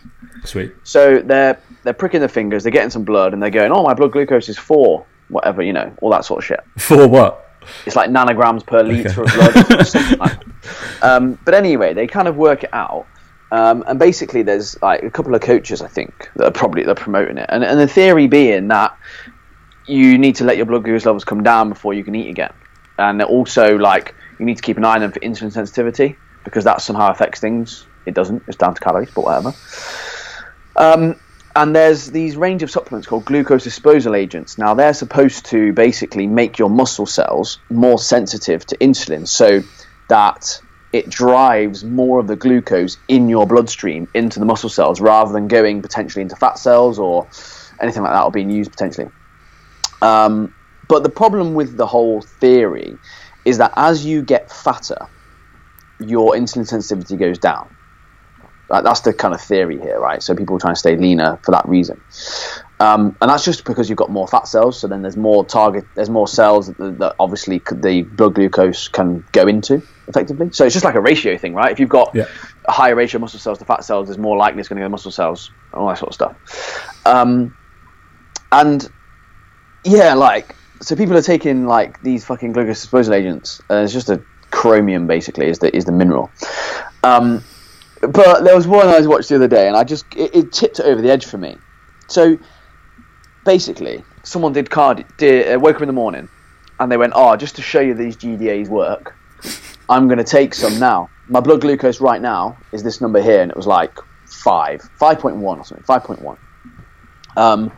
Sweet. 0.44 0.72
So 0.82 1.18
they're 1.18 1.60
they're 1.82 1.92
pricking 1.92 2.20
their 2.20 2.28
fingers, 2.30 2.62
they're 2.62 2.72
getting 2.72 2.88
some 2.88 3.04
blood, 3.04 3.34
and 3.34 3.42
they're 3.42 3.50
going, 3.50 3.70
"Oh, 3.70 3.82
my 3.82 3.92
blood 3.92 4.12
glucose 4.12 4.48
is 4.48 4.56
four, 4.56 5.04
whatever, 5.28 5.62
you 5.62 5.74
know, 5.74 5.92
all 6.00 6.08
that 6.12 6.24
sort 6.24 6.38
of 6.38 6.46
shit." 6.46 6.60
For 6.78 7.06
what? 7.06 7.58
It's 7.84 7.96
like 7.96 8.08
nanograms 8.08 8.64
per 8.64 8.82
liter 8.82 9.24
of 9.24 9.34
blood. 9.34 9.86
something 9.86 10.18
like 10.18 10.40
that. 10.40 11.02
um, 11.02 11.38
but 11.44 11.52
anyway, 11.52 11.92
they 11.92 12.06
kind 12.06 12.28
of 12.28 12.36
work 12.36 12.64
it 12.64 12.70
out. 12.72 13.06
Um, 13.52 13.84
and 13.86 13.98
basically, 13.98 14.42
there's 14.42 14.80
like 14.80 15.02
a 15.02 15.10
couple 15.10 15.34
of 15.34 15.42
coaches, 15.42 15.82
I 15.82 15.88
think, 15.88 16.30
that 16.36 16.46
are 16.46 16.50
probably 16.50 16.82
they're 16.82 16.94
promoting 16.94 17.36
it. 17.36 17.46
And, 17.50 17.62
and 17.62 17.78
the 17.78 17.86
theory 17.86 18.26
being 18.26 18.68
that 18.68 18.96
you 19.86 20.18
need 20.18 20.36
to 20.36 20.44
let 20.44 20.56
your 20.56 20.66
blood 20.66 20.84
glucose 20.84 21.04
levels 21.04 21.24
come 21.24 21.42
down 21.42 21.68
before 21.68 21.94
you 21.94 22.04
can 22.04 22.14
eat 22.14 22.30
again. 22.30 22.52
And 22.98 23.22
also, 23.22 23.76
like, 23.76 24.14
you 24.38 24.46
need 24.46 24.56
to 24.56 24.62
keep 24.62 24.76
an 24.76 24.84
eye 24.84 24.94
on 24.94 25.00
them 25.00 25.12
for 25.12 25.20
insulin 25.20 25.52
sensitivity 25.52 26.16
because 26.44 26.64
that 26.64 26.80
somehow 26.80 27.10
affects 27.10 27.40
things. 27.40 27.86
It 28.06 28.14
doesn't. 28.14 28.42
It's 28.46 28.56
down 28.56 28.74
to 28.74 28.80
calories, 28.80 29.10
but 29.10 29.24
whatever. 29.24 29.52
Um, 30.76 31.16
and 31.56 31.74
there's 31.74 32.10
these 32.10 32.36
range 32.36 32.62
of 32.62 32.70
supplements 32.70 33.06
called 33.06 33.24
glucose 33.24 33.64
disposal 33.64 34.14
agents. 34.14 34.58
Now 34.58 34.74
they're 34.74 34.94
supposed 34.94 35.46
to 35.46 35.72
basically 35.72 36.26
make 36.26 36.58
your 36.58 36.68
muscle 36.68 37.06
cells 37.06 37.58
more 37.70 37.98
sensitive 37.98 38.66
to 38.66 38.76
insulin, 38.78 39.26
so 39.26 39.62
that 40.08 40.60
it 40.92 41.10
drives 41.10 41.84
more 41.84 42.20
of 42.20 42.28
the 42.28 42.36
glucose 42.36 42.98
in 43.08 43.28
your 43.28 43.46
bloodstream 43.46 44.06
into 44.14 44.38
the 44.38 44.46
muscle 44.46 44.68
cells 44.68 45.00
rather 45.00 45.32
than 45.32 45.48
going 45.48 45.82
potentially 45.82 46.22
into 46.22 46.36
fat 46.36 46.58
cells 46.58 46.98
or 46.98 47.28
anything 47.80 48.02
like 48.02 48.12
that 48.12 48.22
or 48.22 48.30
being 48.30 48.50
used 48.50 48.70
potentially. 48.70 49.08
Um, 50.04 50.54
but 50.86 51.02
the 51.02 51.10
problem 51.10 51.54
with 51.54 51.76
the 51.76 51.86
whole 51.86 52.20
theory 52.40 52.98
is 53.44 53.58
that 53.58 53.72
as 53.76 54.04
you 54.04 54.22
get 54.22 54.50
fatter, 54.50 54.98
your 55.98 56.34
insulin 56.34 56.66
sensitivity 56.66 57.16
goes 57.16 57.38
down. 57.38 57.74
Like, 58.68 58.84
that's 58.84 59.00
the 59.00 59.12
kind 59.12 59.34
of 59.34 59.40
theory 59.40 59.78
here, 59.78 59.98
right? 60.00 60.22
So 60.22 60.34
people 60.34 60.56
are 60.56 60.58
trying 60.58 60.74
to 60.74 60.78
stay 60.78 60.96
leaner 60.96 61.38
for 61.44 61.52
that 61.52 61.66
reason, 61.68 62.00
um, 62.80 63.16
and 63.20 63.30
that's 63.30 63.44
just 63.44 63.64
because 63.64 63.88
you've 63.88 63.98
got 63.98 64.10
more 64.10 64.26
fat 64.26 64.48
cells. 64.48 64.80
So 64.80 64.88
then 64.88 65.02
there's 65.02 65.16
more 65.16 65.46
target, 65.46 65.84
there's 65.94 66.10
more 66.10 66.26
cells 66.26 66.68
that, 66.74 66.98
that 66.98 67.14
obviously 67.18 67.62
the 67.70 68.02
blood 68.02 68.34
glucose 68.34 68.88
can 68.88 69.24
go 69.32 69.46
into 69.46 69.82
effectively. 70.08 70.48
So 70.52 70.64
it's 70.64 70.74
just 70.74 70.84
like 70.84 70.94
a 70.94 71.00
ratio 71.00 71.36
thing, 71.38 71.54
right? 71.54 71.72
If 71.72 71.78
you've 71.78 71.88
got 72.00 72.10
Yeah. 72.14 72.24
a 72.66 72.72
higher 72.72 72.94
ratio 72.94 73.18
of 73.18 73.22
muscle 73.22 73.38
cells 73.40 73.58
to 73.58 73.64
fat 73.66 73.84
cells, 73.84 74.08
there's 74.08 74.18
more 74.18 74.36
likely 74.36 74.60
it's 74.60 74.68
going 74.68 74.78
to 74.78 74.82
go 74.82 74.86
to 74.86 74.90
muscle 74.90 75.12
cells, 75.12 75.52
and 75.72 75.82
all 75.82 75.88
that 75.88 75.98
sort 75.98 76.08
of 76.08 76.14
stuff. 76.14 76.36
Um, 77.06 77.54
and 78.50 78.90
yeah, 79.84 80.14
like 80.14 80.54
so 80.80 80.96
people 80.96 81.16
are 81.16 81.22
taking 81.22 81.66
like 81.66 82.02
these 82.02 82.24
fucking 82.24 82.52
glucose 82.52 82.80
disposal 82.80 83.14
agents. 83.14 83.60
Uh, 83.70 83.76
it's 83.76 83.92
just 83.92 84.10
a 84.10 84.22
chromium 84.50 85.06
basically 85.06 85.46
is 85.46 85.58
the 85.58 85.74
is 85.74 85.84
the 85.84 85.92
mineral. 85.92 86.30
Um, 87.02 87.42
but 88.00 88.44
there 88.44 88.54
was 88.54 88.66
one 88.66 88.86
I 88.88 89.00
watched 89.06 89.28
the 89.28 89.36
other 89.36 89.48
day, 89.48 89.68
and 89.68 89.76
I 89.76 89.84
just 89.84 90.06
it, 90.14 90.34
it 90.34 90.52
tipped 90.52 90.78
it 90.78 90.84
over 90.84 91.00
the 91.00 91.10
edge 91.10 91.26
for 91.26 91.38
me. 91.38 91.56
So 92.08 92.38
basically, 93.44 94.04
someone 94.22 94.52
did 94.52 94.70
card 94.70 95.04
did, 95.16 95.54
uh, 95.54 95.58
woke 95.58 95.76
up 95.76 95.82
in 95.82 95.88
the 95.88 95.94
morning, 95.94 96.28
and 96.80 96.90
they 96.90 96.96
went, 96.96 97.12
"Oh, 97.16 97.36
just 97.36 97.56
to 97.56 97.62
show 97.62 97.80
you 97.80 97.94
these 97.94 98.16
GDAs 98.16 98.68
work, 98.68 99.14
I'm 99.88 100.06
going 100.06 100.18
to 100.18 100.24
take 100.24 100.54
some 100.54 100.78
now. 100.78 101.10
My 101.28 101.40
blood 101.40 101.60
glucose 101.62 102.00
right 102.00 102.20
now 102.20 102.56
is 102.72 102.82
this 102.82 103.00
number 103.00 103.22
here, 103.22 103.42
and 103.42 103.50
it 103.50 103.56
was 103.56 103.66
like 103.66 103.98
five, 104.26 104.82
five 104.98 105.18
point 105.18 105.36
one 105.36 105.58
or 105.58 105.64
something, 105.64 105.84
five 105.84 106.04
point 106.04 106.20
one. 106.20 106.36
Um, 107.36 107.72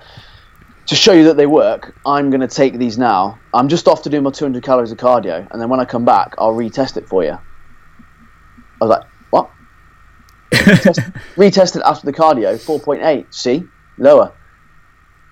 to 0.87 0.95
show 0.95 1.13
you 1.13 1.25
that 1.25 1.37
they 1.37 1.47
work, 1.47 1.95
I'm 2.07 2.31
going 2.31 2.41
to 2.41 2.49
take 2.49 2.79
these 2.79 2.97
now. 2.97 3.39
I'm 3.53 3.69
just 3.69 3.89
off 3.89 4.03
to 4.03 4.11
do 4.11 4.21
my 4.21 4.31
200 4.31 4.63
calories 4.63 4.93
of 4.93 4.99
cardio, 4.99 5.51
and 5.51 5.61
then 5.61 5.69
when 5.69 5.81
I 5.81 5.85
come 5.85 6.05
back, 6.05 6.35
I'll 6.39 6.55
retest 6.55 6.97
it 6.97 7.09
for 7.09 7.25
you. 7.25 7.39
I 8.81 8.85
was 8.85 8.91
like, 8.91 9.07
what? 9.31 9.51
Test, 10.53 11.01
retested 11.37 11.83
after 11.85 12.07
the 12.07 12.13
cardio, 12.13 12.55
4.8. 12.55 13.33
See, 13.35 13.65
lower. 13.99 14.33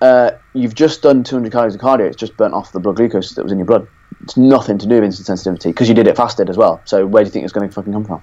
Uh, 0.01 0.31
you've 0.53 0.75
just 0.75 1.01
done 1.01 1.23
200 1.23 1.51
calories 1.51 1.75
of 1.75 1.81
cardio. 1.81 2.01
It's 2.01 2.17
just 2.17 2.35
burnt 2.35 2.53
off 2.53 2.71
the 2.71 2.79
blood 2.79 2.97
glucose 2.97 3.31
that 3.35 3.43
was 3.43 3.51
in 3.51 3.57
your 3.57 3.65
blood. 3.65 3.87
It's 4.23 4.37
nothing 4.37 4.77
to 4.79 4.87
do 4.87 5.01
with 5.01 5.09
insulin 5.09 5.25
sensitivity 5.25 5.69
because 5.69 5.87
you 5.87 5.95
did 5.95 6.07
it 6.07 6.17
fasted 6.17 6.49
as 6.49 6.57
well. 6.57 6.81
So 6.85 7.05
where 7.05 7.23
do 7.23 7.27
you 7.27 7.31
think 7.31 7.43
it's 7.43 7.53
going 7.53 7.67
to 7.67 7.73
fucking 7.73 7.93
come 7.93 8.05
from? 8.05 8.21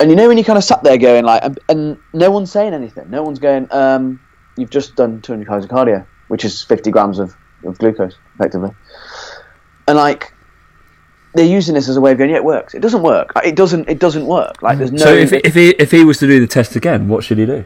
And 0.00 0.10
you 0.10 0.16
know 0.16 0.28
when 0.28 0.38
you 0.38 0.44
kind 0.44 0.56
of 0.56 0.64
sat 0.64 0.82
there 0.82 0.96
going 0.96 1.24
like, 1.24 1.44
and, 1.44 1.58
and 1.68 1.98
no 2.12 2.30
one's 2.30 2.50
saying 2.50 2.72
anything. 2.72 3.10
No 3.10 3.22
one's 3.22 3.38
going. 3.38 3.68
Um, 3.70 4.20
you've 4.56 4.70
just 4.70 4.96
done 4.96 5.20
200 5.20 5.46
calories 5.46 5.64
of 5.64 5.70
cardio, 5.70 6.06
which 6.28 6.44
is 6.44 6.62
50 6.62 6.90
grams 6.90 7.18
of, 7.18 7.34
of 7.64 7.78
glucose, 7.78 8.16
effectively. 8.34 8.70
And 9.86 9.96
like, 9.96 10.32
they're 11.34 11.44
using 11.44 11.74
this 11.74 11.88
as 11.88 11.96
a 11.96 12.00
way 12.00 12.12
of 12.12 12.18
going, 12.18 12.30
yeah, 12.30 12.36
it 12.36 12.44
works. 12.44 12.74
It 12.74 12.80
doesn't 12.80 13.02
work. 13.02 13.32
Uh, 13.34 13.40
it 13.44 13.56
doesn't. 13.56 13.88
It 13.88 13.98
doesn't 13.98 14.26
work. 14.26 14.62
Like, 14.62 14.78
there's 14.78 14.92
no. 14.92 14.98
So 14.98 15.12
if, 15.12 15.32
if 15.32 15.54
he 15.54 15.70
if 15.70 15.90
he 15.90 16.04
was 16.04 16.18
to 16.18 16.28
do 16.28 16.38
the 16.38 16.46
test 16.46 16.76
again, 16.76 17.08
what 17.08 17.24
should 17.24 17.38
he 17.38 17.46
do? 17.46 17.64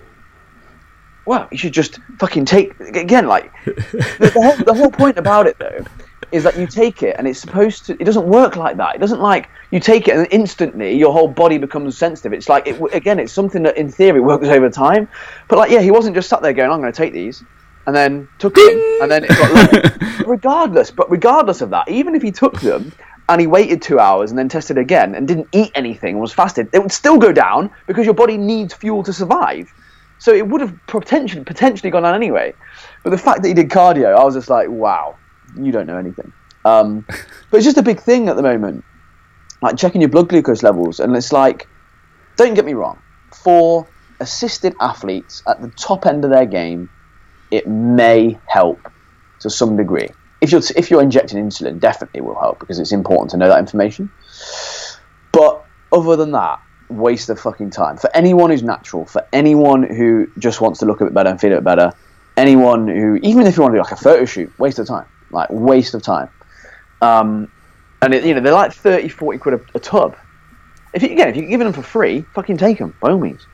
well, 1.28 1.46
you 1.50 1.58
should 1.58 1.74
just 1.74 2.00
fucking 2.18 2.46
take 2.46 2.80
again. 2.80 3.26
Like 3.26 3.52
the, 3.66 3.74
the, 4.18 4.30
whole, 4.30 4.56
the 4.64 4.74
whole 4.74 4.90
point 4.90 5.18
about 5.18 5.46
it 5.46 5.58
though 5.58 5.84
is 6.32 6.42
that 6.42 6.58
you 6.58 6.66
take 6.66 7.02
it 7.02 7.16
and 7.18 7.28
it's 7.28 7.38
supposed 7.38 7.84
to. 7.84 7.92
It 8.00 8.04
doesn't 8.04 8.26
work 8.26 8.56
like 8.56 8.78
that. 8.78 8.94
It 8.96 8.98
doesn't 8.98 9.20
like 9.20 9.50
you 9.70 9.78
take 9.78 10.08
it 10.08 10.16
and 10.16 10.26
instantly 10.30 10.96
your 10.96 11.12
whole 11.12 11.28
body 11.28 11.58
becomes 11.58 11.98
sensitive. 11.98 12.32
It's 12.32 12.48
like 12.48 12.66
it, 12.66 12.80
again, 12.94 13.18
it's 13.18 13.32
something 13.32 13.62
that 13.64 13.76
in 13.76 13.90
theory 13.90 14.20
works 14.20 14.48
over 14.48 14.70
time. 14.70 15.06
But 15.48 15.58
like, 15.58 15.70
yeah, 15.70 15.82
he 15.82 15.90
wasn't 15.90 16.16
just 16.16 16.30
sat 16.30 16.40
there 16.40 16.54
going, 16.54 16.70
"I'm 16.70 16.80
going 16.80 16.92
to 16.92 16.96
take 16.96 17.12
these." 17.12 17.44
And 17.88 17.96
then 17.96 18.29
took 18.38 18.55
them, 18.55 18.98
and 19.01 19.11
then 19.11 19.24
it 19.24 19.31
got 19.31 20.27
regardless. 20.27 20.90
But 20.90 21.11
regardless 21.11 21.62
of 21.62 21.70
that, 21.70 21.88
even 21.88 22.14
if 22.14 22.20
he 22.20 22.31
took 22.31 22.61
them 22.61 22.92
and 23.31 23.40
he 23.40 23.46
waited 23.46 23.81
two 23.81 23.98
hours 23.98 24.31
and 24.31 24.38
then 24.38 24.51
tested 24.51 24.77
again 24.77 25.14
and 25.14 25.27
didn't 25.27 25.48
eat 25.53 25.72
anything 25.74 26.11
and 26.12 26.20
was 26.20 26.35
fasted, 26.35 26.68
it 26.74 26.81
would 26.81 26.92
still 26.92 27.16
go 27.16 27.33
down 27.33 27.70
because 27.87 28.05
your 28.05 28.12
body 28.12 28.37
needs 28.37 28.74
fuel 28.74 29.03
to 29.05 29.12
survive. 29.14 29.72
So 30.18 30.35
it 30.35 30.46
would 30.46 30.61
have 30.61 30.79
potentially 30.87 31.44
potentially 31.44 31.90
gone 31.90 32.03
down 32.03 32.14
anyway. 32.14 32.53
But 33.05 33.11
the 33.11 33.18
fact 33.18 33.40
that 33.40 33.48
he 33.48 33.55
did 33.55 33.70
cardio, 33.70 34.14
I 34.14 34.22
was 34.22 34.35
just 34.35 34.51
like, 34.51 34.68
wow, 34.68 35.16
you 35.57 35.72
don't 35.72 35.87
know 35.87 35.96
anything. 35.96 36.31
Um, 36.66 37.07
but 37.51 37.57
it's 37.57 37.64
just 37.64 37.79
a 37.79 37.83
big 37.83 38.01
thing 38.01 38.29
at 38.29 38.37
the 38.37 38.42
moment, 38.42 38.85
like 39.62 39.79
checking 39.79 40.03
your 40.03 40.11
blood 40.11 40.29
glucose 40.29 40.62
levels, 40.62 41.01
and 41.01 41.16
it's 41.16 41.33
like, 41.33 41.66
don't 42.37 42.53
get 42.53 42.66
me 42.66 42.74
wrong, 42.74 43.01
for 43.33 43.88
assisted 44.20 44.74
athletes 44.81 45.42
at 45.46 45.62
the 45.62 45.68
top 45.70 46.05
end 46.05 46.24
of 46.24 46.31
their 46.31 46.46
game, 46.46 46.90
it 47.50 47.66
may 47.66 48.38
help 48.46 48.90
to 49.40 49.50
some 49.50 49.76
degree. 49.76 50.08
If 50.40 50.52
you're 50.52 50.62
if 50.76 50.90
you're 50.90 51.02
injecting 51.02 51.44
insulin, 51.44 51.80
definitely 51.80 52.20
will 52.20 52.38
help 52.38 52.61
because 52.61 52.78
it's 52.78 52.92
important 52.92 53.30
to 53.32 53.37
know 53.37 53.48
that 53.48 53.58
information. 53.58 54.11
But 55.32 55.64
other 55.92 56.16
than 56.16 56.32
that, 56.32 56.61
waste 56.88 57.28
of 57.28 57.40
fucking 57.40 57.70
time 57.70 57.96
for 57.96 58.14
anyone 58.14 58.50
who's 58.50 58.62
natural, 58.62 59.04
for 59.04 59.26
anyone 59.32 59.82
who 59.82 60.30
just 60.38 60.61
wants 60.61 60.78
to 60.80 60.87
look 60.87 61.00
a 61.00 61.04
bit 61.04 61.14
better 61.14 61.30
and 61.30 61.40
feel 61.40 61.52
a 61.52 61.56
bit 61.56 61.64
better, 61.64 61.92
anyone 62.37 62.87
who 62.87 63.16
even 63.22 63.46
if 63.46 63.56
you 63.56 63.62
want 63.62 63.72
to 63.72 63.78
do 63.78 63.82
like 63.82 63.92
a 63.92 63.96
photo 63.96 64.24
shoot, 64.24 64.56
waste 64.58 64.78
of 64.78 64.87
time, 64.87 65.06
like 65.30 65.48
waste 65.50 65.94
of 65.94 66.02
time. 66.02 66.28
Um, 67.02 67.50
and 68.00 68.14
it, 68.14 68.24
you 68.24 68.34
know 68.34 68.40
they're 68.40 68.52
like 68.52 68.72
30, 68.72 69.08
40 69.08 69.38
quid 69.38 69.54
a, 69.54 69.61
a 69.74 69.80
tub. 69.80 70.16
If 70.94 71.02
you, 71.02 71.11
again, 71.11 71.28
if 71.28 71.37
you're 71.37 71.48
giving 71.48 71.66
them 71.66 71.74
for 71.74 71.82
free, 71.82 72.22
fucking 72.34 72.56
take 72.56 72.78
them 72.78 72.94
by 73.00 73.11
all 73.11 73.18
means. 73.18 73.46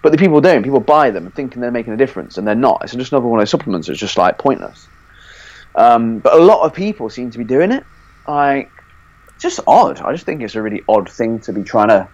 But 0.00 0.12
the 0.12 0.18
people 0.18 0.40
don't. 0.40 0.62
People 0.62 0.80
buy 0.80 1.10
them 1.10 1.30
thinking 1.32 1.60
they're 1.60 1.70
making 1.70 1.92
a 1.92 1.96
difference, 1.96 2.38
and 2.38 2.46
they're 2.46 2.54
not. 2.54 2.82
It's 2.82 2.94
just 2.94 3.12
another 3.12 3.26
one 3.26 3.40
of 3.40 3.42
those 3.42 3.50
supplements 3.50 3.88
that's 3.88 3.98
just 3.98 4.16
like 4.16 4.38
pointless. 4.38 4.86
Um, 5.74 6.18
but 6.18 6.34
a 6.34 6.42
lot 6.42 6.62
of 6.62 6.72
people 6.72 7.10
seem 7.10 7.30
to 7.30 7.38
be 7.38 7.44
doing 7.44 7.72
it. 7.72 7.84
Like, 8.26 8.70
just 9.38 9.60
odd. 9.66 10.00
I 10.00 10.12
just 10.12 10.24
think 10.24 10.42
it's 10.42 10.54
a 10.54 10.62
really 10.62 10.82
odd 10.88 11.10
thing 11.10 11.40
to 11.40 11.52
be 11.52 11.62
trying 11.62 11.88
to 11.88 12.08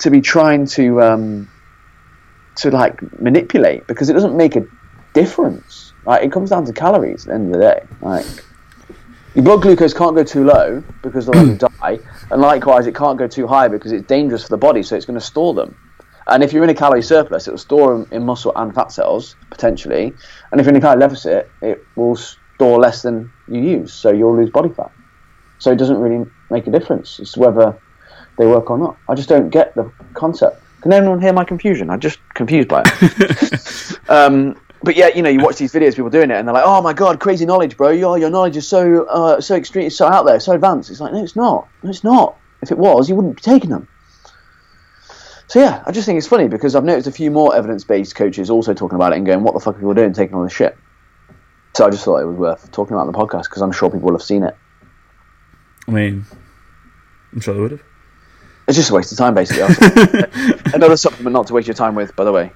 to 0.00 0.10
be 0.10 0.20
trying 0.20 0.66
to 0.66 1.02
um, 1.02 1.48
to 2.56 2.70
like 2.70 3.20
manipulate 3.20 3.86
because 3.86 4.08
it 4.10 4.12
doesn't 4.12 4.36
make 4.36 4.56
a 4.56 4.66
difference. 5.12 5.92
Like 6.04 6.22
it 6.24 6.32
comes 6.32 6.50
down 6.50 6.64
to 6.66 6.72
calories 6.72 7.26
at 7.26 7.28
the 7.28 7.34
end 7.34 7.54
of 7.54 7.60
the 7.60 7.66
day. 7.66 7.86
Like 8.00 8.26
your 9.34 9.44
blood 9.44 9.62
glucose 9.62 9.94
can't 9.94 10.16
go 10.16 10.24
too 10.24 10.44
low 10.44 10.82
because 11.02 11.28
you 11.28 11.54
die, 11.80 11.98
and 12.30 12.40
likewise 12.40 12.86
it 12.86 12.94
can't 12.94 13.18
go 13.18 13.26
too 13.26 13.46
high 13.46 13.68
because 13.68 13.92
it's 13.92 14.06
dangerous 14.06 14.44
for 14.44 14.50
the 14.50 14.56
body, 14.56 14.82
so 14.82 14.96
it's 14.96 15.06
going 15.06 15.18
to 15.18 15.24
store 15.24 15.54
them. 15.54 15.76
And 16.28 16.42
if 16.42 16.52
you're 16.52 16.64
in 16.64 16.70
a 16.70 16.74
calorie 16.74 17.02
surplus, 17.02 17.48
it 17.48 17.52
will 17.52 17.58
store 17.58 17.96
them 17.96 18.08
in 18.12 18.24
muscle 18.24 18.52
and 18.56 18.74
fat 18.74 18.92
cells 18.92 19.36
potentially. 19.50 20.12
And 20.50 20.60
if 20.60 20.66
you're 20.66 20.74
in 20.74 20.76
a 20.76 20.80
calorie 20.80 21.00
deficit, 21.00 21.50
it 21.62 21.84
will 21.96 22.16
store 22.16 22.78
less 22.78 23.02
than 23.02 23.30
you 23.48 23.60
use, 23.60 23.92
so 23.92 24.10
you'll 24.10 24.36
lose 24.36 24.50
body 24.50 24.68
fat. 24.68 24.90
So 25.58 25.72
it 25.72 25.76
doesn't 25.76 25.98
really 25.98 26.28
make 26.50 26.66
a 26.66 26.70
difference. 26.70 27.18
It's 27.18 27.36
whether 27.36 27.76
they 28.36 28.46
work 28.46 28.70
or 28.70 28.78
not. 28.78 28.96
I 29.08 29.14
just 29.14 29.28
don't 29.28 29.48
get 29.48 29.74
the 29.74 29.90
concept. 30.14 30.62
Can 30.82 30.92
anyone 30.92 31.20
hear 31.20 31.32
my 31.32 31.44
confusion? 31.44 31.90
I'm 31.90 32.00
just 32.00 32.18
confused 32.34 32.68
by 32.68 32.82
it. 32.84 33.98
um, 34.08 34.56
but 34.82 34.94
yeah, 34.94 35.08
you 35.08 35.22
know, 35.22 35.30
you 35.30 35.40
watch 35.40 35.56
these 35.56 35.72
videos, 35.72 35.96
people 35.96 36.10
doing 36.10 36.30
it, 36.30 36.34
and 36.36 36.46
they're 36.46 36.54
like, 36.54 36.64
"Oh 36.64 36.80
my 36.80 36.92
god, 36.92 37.18
crazy 37.18 37.44
knowledge, 37.44 37.76
bro! 37.76 37.90
Your 37.90 38.16
your 38.16 38.30
knowledge 38.30 38.56
is 38.56 38.68
so 38.68 39.04
uh, 39.06 39.40
so 39.40 39.56
extreme, 39.56 39.86
it's 39.86 39.96
so 39.96 40.06
out 40.06 40.24
there, 40.24 40.38
so 40.38 40.52
advanced." 40.52 40.90
It's 40.90 41.00
like, 41.00 41.12
no, 41.12 41.22
it's 41.22 41.34
not. 41.34 41.68
No, 41.82 41.90
it's 41.90 42.04
not. 42.04 42.36
If 42.62 42.70
it 42.70 42.78
was, 42.78 43.08
you 43.08 43.16
wouldn't 43.16 43.36
be 43.36 43.42
taking 43.42 43.70
them. 43.70 43.88
So 45.48 45.60
yeah, 45.60 45.82
I 45.86 45.92
just 45.92 46.06
think 46.06 46.18
it's 46.18 46.26
funny 46.26 46.46
because 46.46 46.74
I've 46.74 46.84
noticed 46.84 47.08
a 47.08 47.12
few 47.12 47.30
more 47.30 47.54
evidence-based 47.56 48.14
coaches 48.14 48.50
also 48.50 48.74
talking 48.74 48.96
about 48.96 49.12
it 49.12 49.16
and 49.16 49.26
going, 49.26 49.42
"What 49.42 49.54
the 49.54 49.60
fuck 49.60 49.76
are 49.76 49.78
people 49.78 49.94
doing, 49.94 50.12
taking 50.12 50.36
all 50.36 50.44
this 50.44 50.52
shit?" 50.52 50.76
So 51.74 51.86
I 51.86 51.90
just 51.90 52.04
thought 52.04 52.18
it 52.18 52.26
was 52.26 52.36
worth 52.36 52.70
talking 52.70 52.94
about 52.94 53.06
in 53.06 53.12
the 53.12 53.18
podcast 53.18 53.44
because 53.44 53.62
I'm 53.62 53.72
sure 53.72 53.90
people 53.90 54.06
will 54.06 54.14
have 54.14 54.22
seen 54.22 54.42
it. 54.42 54.56
I 55.86 55.90
mean, 55.90 56.26
I'm 57.32 57.40
sure 57.40 57.54
they 57.54 57.60
would 57.60 57.70
have. 57.72 57.82
It's 58.66 58.76
just 58.76 58.90
a 58.90 58.94
waste 58.94 59.10
of 59.12 59.18
time, 59.18 59.34
basically. 59.34 59.62
Another 60.74 60.96
supplement 60.98 61.32
not 61.32 61.46
to 61.46 61.54
waste 61.54 61.66
your 61.66 61.74
time 61.74 61.94
with, 61.94 62.14
by 62.14 62.24
the 62.24 62.32
way. 62.32 62.52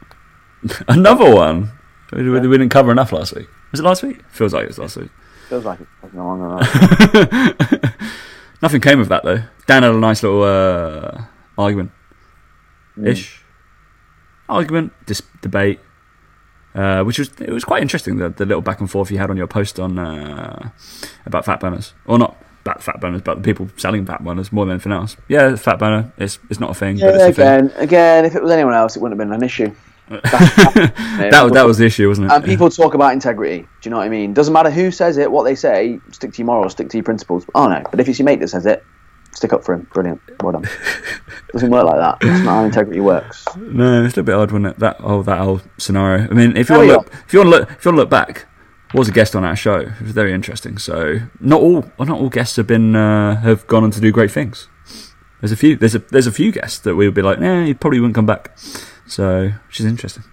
Another 0.87 1.35
one. 1.35 1.73
We, 2.13 2.29
we 2.29 2.41
didn't 2.41 2.69
cover 2.69 2.93
enough 2.93 3.13
last 3.13 3.35
week. 3.35 3.49
Was 3.71 3.81
it 3.81 3.85
last 3.85 4.03
week? 4.03 4.23
Feels 4.29 4.53
like 4.53 4.65
it 4.65 4.69
was 4.69 4.79
last 4.79 4.99
week. 4.99 5.09
Feels 5.49 5.65
like 5.65 5.81
it. 5.81 5.89
No 6.13 6.27
longer. 6.27 6.65
Nothing 8.63 8.83
came 8.83 9.01
of 9.01 9.09
that 9.09 9.23
though. 9.25 9.43
Dan 9.67 9.83
had 9.83 9.95
a 9.95 9.99
nice 9.99 10.23
little 10.23 10.43
uh, 10.43 11.23
argument, 11.57 11.91
ish. 13.03 13.37
Mm. 13.37 13.39
Argument, 14.49 14.93
dis- 15.07 15.23
debate, 15.41 15.81
uh, 16.75 17.03
which 17.05 17.19
was 17.19 17.31
it 17.41 17.51
was 17.51 17.65
quite 17.65 17.83
interesting. 17.83 18.17
The, 18.17 18.29
the 18.29 18.45
little 18.45 18.63
back 18.63 18.81
and 18.81 18.91
forth 18.91 19.11
you 19.11 19.19
had 19.19 19.31
on 19.31 19.37
your 19.37 19.47
post 19.47 19.79
on 19.79 19.99
uh, 19.99 20.71
about 21.27 21.45
fat 21.45 21.61
burners, 21.61 21.95
or 22.07 22.19
not 22.19 22.37
about 22.63 22.83
fat 22.83 23.01
burners, 23.01 23.23
but 23.23 23.37
the 23.37 23.43
people 23.43 23.69
selling 23.77 24.07
fat 24.07 24.25
burners 24.25 24.53
more 24.53 24.65
than 24.65 24.73
anything 24.73 24.93
else. 24.93 25.17
Yeah, 25.29 25.55
fat 25.57 25.79
burner, 25.79 26.13
it's 26.17 26.39
it's 26.51 26.61
not 26.61 26.71
a 26.71 26.75
thing. 26.75 26.97
Yeah, 26.97 27.13
but 27.13 27.15
it's 27.29 27.39
again, 27.39 27.67
a 27.67 27.69
thing. 27.69 27.79
again, 27.83 28.25
if 28.25 28.35
it 28.35 28.43
was 28.43 28.51
anyone 28.51 28.75
else, 28.75 28.97
it 28.97 29.03
wouldn't 29.03 29.21
have 29.21 29.29
been 29.29 29.35
an 29.35 29.45
issue. 29.45 29.75
that 30.09 31.41
was 31.43 31.53
that 31.53 31.67
was 31.67 31.79
the 31.79 31.87
issue, 31.87 32.09
wasn't 32.09 32.31
it? 32.31 32.35
And 32.35 32.45
people 32.45 32.69
talk 32.69 32.95
about 32.95 33.13
integrity. 33.13 33.61
Do 33.61 33.69
you 33.83 33.91
know 33.91 33.99
what 33.99 34.05
I 34.05 34.09
mean? 34.09 34.35
Doesn't 34.35 34.53
matter 34.53 34.71
who 34.71 34.91
says 34.91 35.17
it, 35.17 35.31
what 35.31 35.45
they 35.45 35.55
say. 35.55 36.01
Stick 36.11 36.33
to 36.33 36.39
your 36.39 36.47
morals, 36.47 36.73
stick 36.73 36.91
to 36.91 36.97
your 36.97 37.05
principles. 37.05 37.47
Oh 37.55 37.69
no, 37.69 37.83
but 37.91 38.01
if 38.01 38.09
it's 38.09 38.19
your 38.19 38.27
mate 38.27 38.41
that 38.41 38.49
says 38.49 38.67
it, 38.67 38.85
stick 39.35 39.53
up 39.53 39.65
for 39.65 39.75
him. 39.75 39.89
Brilliant. 39.93 40.21
Well 40.43 40.53
done. 40.53 40.69
Doesn't 41.53 41.71
work 41.71 41.85
like 41.85 41.97
that. 41.97 42.21
That's 42.21 42.45
not 42.45 42.55
how 42.55 42.65
integrity 42.65 43.01
works. 43.01 43.45
No, 43.57 44.05
it's 44.05 44.17
a 44.17 44.21
little 44.21 44.23
bit 44.25 44.35
odd, 44.35 44.51
wasn't 44.53 44.67
it? 44.67 44.79
That 44.79 45.01
whole 45.01 45.23
that 45.23 45.39
whole 45.39 45.61
scenario. 45.79 46.29
I 46.29 46.35
mean, 46.35 46.57
if 46.57 46.69
you 46.69 46.77
want 46.77 46.89
to 46.89 46.95
look, 46.95 47.13
if 47.27 47.33
you 47.33 47.39
want 47.41 47.53
to 47.53 47.59
look, 47.59 47.71
if 47.71 47.85
you 47.85 47.89
want 47.91 47.97
to 47.97 48.03
look 48.03 48.11
back, 48.11 48.47
was 48.95 49.09
a 49.09 49.13
guest 49.13 49.35
on 49.35 49.45
our 49.45 49.57
show. 49.57 49.77
It 49.77 50.01
was 50.01 50.13
very 50.13 50.33
interesting. 50.33 50.79
So 50.79 51.21
not 51.41 51.61
all 51.61 51.91
not 51.99 52.11
all 52.11 52.29
guests 52.29 52.57
have 52.57 52.67
been 52.67 52.95
uh, 52.95 53.41
have 53.41 53.67
gone 53.67 53.85
on 53.85 53.91
to 53.93 54.01
do 54.01 54.13
great 54.13 54.31
things. 54.31 54.69
There's 55.41 55.53
a 55.53 55.57
few. 55.57 55.77
There's 55.77 55.95
a 55.95 55.99
there's 55.99 56.27
a 56.27 56.33
few 56.33 56.53
guests 56.53 56.79
that 56.81 56.95
we 56.95 57.07
would 57.07 57.15
be 57.15 57.23
like, 57.23 57.41
nah, 57.41 57.65
he 57.65 57.75
probably 57.75 58.01
wouldn't 58.01 58.15
come 58.15 58.27
back. 58.27 58.57
So 59.07 59.53
which 59.67 59.81
is 59.81 59.87
interesting. 59.87 60.25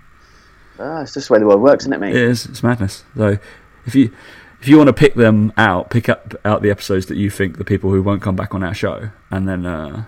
Ah, 0.80 1.02
it's 1.02 1.14
just 1.14 1.28
the 1.28 1.34
way 1.34 1.40
the 1.40 1.48
world 1.48 1.62
works, 1.62 1.84
isn't 1.84 1.94
it, 1.94 2.00
mate? 2.00 2.16
It 2.16 2.22
is. 2.22 2.46
It's 2.46 2.64
madness. 2.64 3.04
So 3.18 3.38
if 3.86 3.96
you 3.96 4.12
if 4.62 4.68
you 4.68 4.78
want 4.78 4.88
to 4.88 4.94
pick 4.94 5.14
them 5.16 5.54
out, 5.58 5.90
pick 5.90 6.10
up 6.10 6.36
out 6.46 6.62
the 6.62 6.70
episodes 6.70 7.06
that 7.08 7.18
you 7.18 7.30
think 7.30 7.58
the 7.58 7.66
people 7.66 7.92
who 7.92 8.02
won't 8.02 8.22
come 8.22 8.36
back 8.36 8.54
on 8.54 8.64
our 8.64 8.74
show, 8.74 9.10
and 9.32 9.48
then 9.48 9.66
uh, 9.66 10.06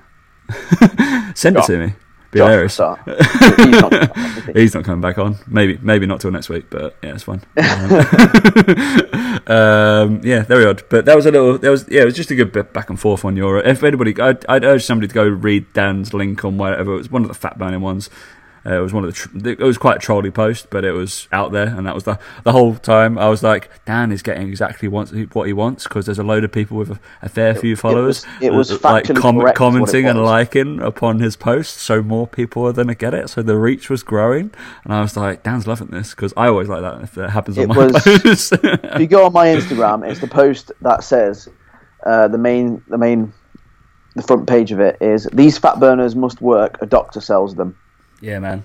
send 1.36 1.58
it 1.58 1.66
to 1.66 1.78
me. 1.78 1.94
Be 2.32 2.40
hilarious. 2.40 2.78
He's 2.78 3.82
not, 3.82 4.18
He's 4.56 4.74
not 4.74 4.86
coming 4.86 5.02
back 5.02 5.18
on. 5.18 5.36
Maybe, 5.48 5.78
maybe 5.82 6.06
not 6.06 6.22
till 6.22 6.32
next 6.32 6.48
week, 6.48 6.70
but 6.70 6.96
yeah, 7.04 7.14
it's 7.14 7.24
fine. 7.24 7.42
um, 9.48 10.22
yeah, 10.24 10.44
very 10.44 10.66
odd. 10.66 10.84
But 10.90 11.04
that 11.06 11.16
was 11.16 11.26
a 11.26 11.32
little. 11.32 11.58
That 11.58 11.70
was 11.70 11.86
yeah. 11.90 12.04
It 12.04 12.06
was 12.06 12.16
just 12.16 12.32
a 12.32 12.36
good 12.36 12.54
bit 12.54 12.72
back 12.72 12.90
and 12.90 12.98
forth 12.98 13.26
on 13.26 13.36
your. 13.36 13.60
If 13.60 13.84
anybody, 13.84 14.18
I'd, 14.20 14.46
I'd 14.46 14.64
urge 14.64 14.86
somebody 14.86 15.10
to 15.10 15.14
go 15.14 15.28
read 15.28 15.74
Dan's 15.74 16.14
link 16.14 16.46
on 16.46 16.58
whatever. 16.58 16.94
It 16.94 16.98
was 16.98 17.12
one 17.12 17.24
of 17.24 17.28
the 17.28 17.34
fat 17.34 17.58
burning 17.58 17.82
ones. 17.82 18.10
Uh, 18.66 18.76
it 18.76 18.80
was 18.80 18.94
one 18.94 19.04
of 19.04 19.10
the. 19.10 19.16
Tr- 19.16 19.48
it 19.48 19.60
was 19.60 19.78
quite 19.78 19.98
a 19.98 20.00
trolly 20.00 20.30
post, 20.30 20.70
but 20.70 20.86
it 20.86 20.92
was 20.92 21.28
out 21.32 21.52
there, 21.52 21.68
and 21.68 21.86
that 21.88 21.96
was 21.96 22.04
the 22.04 22.20
the 22.44 22.52
whole 22.52 22.76
time. 22.76 23.18
I 23.18 23.28
was 23.28 23.42
like, 23.42 23.70
Dan 23.86 24.12
is 24.12 24.22
getting 24.22 24.48
exactly 24.48 24.88
what, 24.88 25.10
what 25.34 25.48
he 25.48 25.54
wants 25.54 25.86
because 25.86 26.06
there's 26.06 26.20
a 26.20 26.24
load 26.24 26.44
of 26.44 26.52
people 26.52 26.78
with 26.78 26.92
a, 26.92 27.00
a 27.24 27.30
fair 27.30 27.56
few 27.56 27.76
followers. 27.76 28.24
It 28.40 28.54
was, 28.54 28.70
it 28.70 28.76
was 28.76 28.84
like 28.84 29.06
com- 29.16 29.42
commenting 29.54 30.06
and 30.06 30.24
liking 30.24 30.80
upon 30.80 31.20
his 31.20 31.36
post, 31.36 31.78
so 31.78 32.04
more 32.04 32.28
people 32.28 32.68
are 32.68 32.74
going 32.74 32.88
to 32.88 32.96
get 32.96 33.14
it. 33.14 33.30
So 33.30 33.42
the 33.42 33.58
reach 33.58 33.90
was 33.90 34.04
growing, 34.04 34.52
and 34.84 34.94
I 34.94 35.02
was 35.02 35.18
like, 35.18 35.42
Dan's 35.42 35.66
loving 35.66 35.88
this 35.88 36.12
because 36.12 36.34
I 36.38 36.48
always 36.48 36.68
like 36.68 36.82
that 36.82 37.02
if 37.02 37.18
it 37.18 37.32
happens 37.32 37.58
on 37.58 37.64
it 37.64 37.68
my 37.70 37.78
was, 37.78 37.94
post. 38.04 38.54
if 38.62 39.00
you 39.00 39.08
go 39.08 39.26
on 39.26 39.34
my 39.34 39.48
Instagram, 39.48 40.08
it's 40.08 40.20
the 40.20 40.28
post 40.28 40.72
that 40.82 41.04
says 41.04 41.50
uh, 42.06 42.28
the 42.28 42.38
main 42.38 42.84
the 42.88 42.98
main 42.98 43.34
the 44.16 44.22
front 44.22 44.48
page 44.48 44.72
of 44.72 44.80
it 44.80 44.98
is 45.02 45.28
these 45.34 45.58
fat 45.58 45.80
burners 45.80 46.16
must 46.16 46.42
work. 46.42 46.78
A 46.82 46.86
doctor 46.86 47.22
sells 47.22 47.56
them. 47.56 47.78
Yeah, 48.22 48.40
man. 48.40 48.64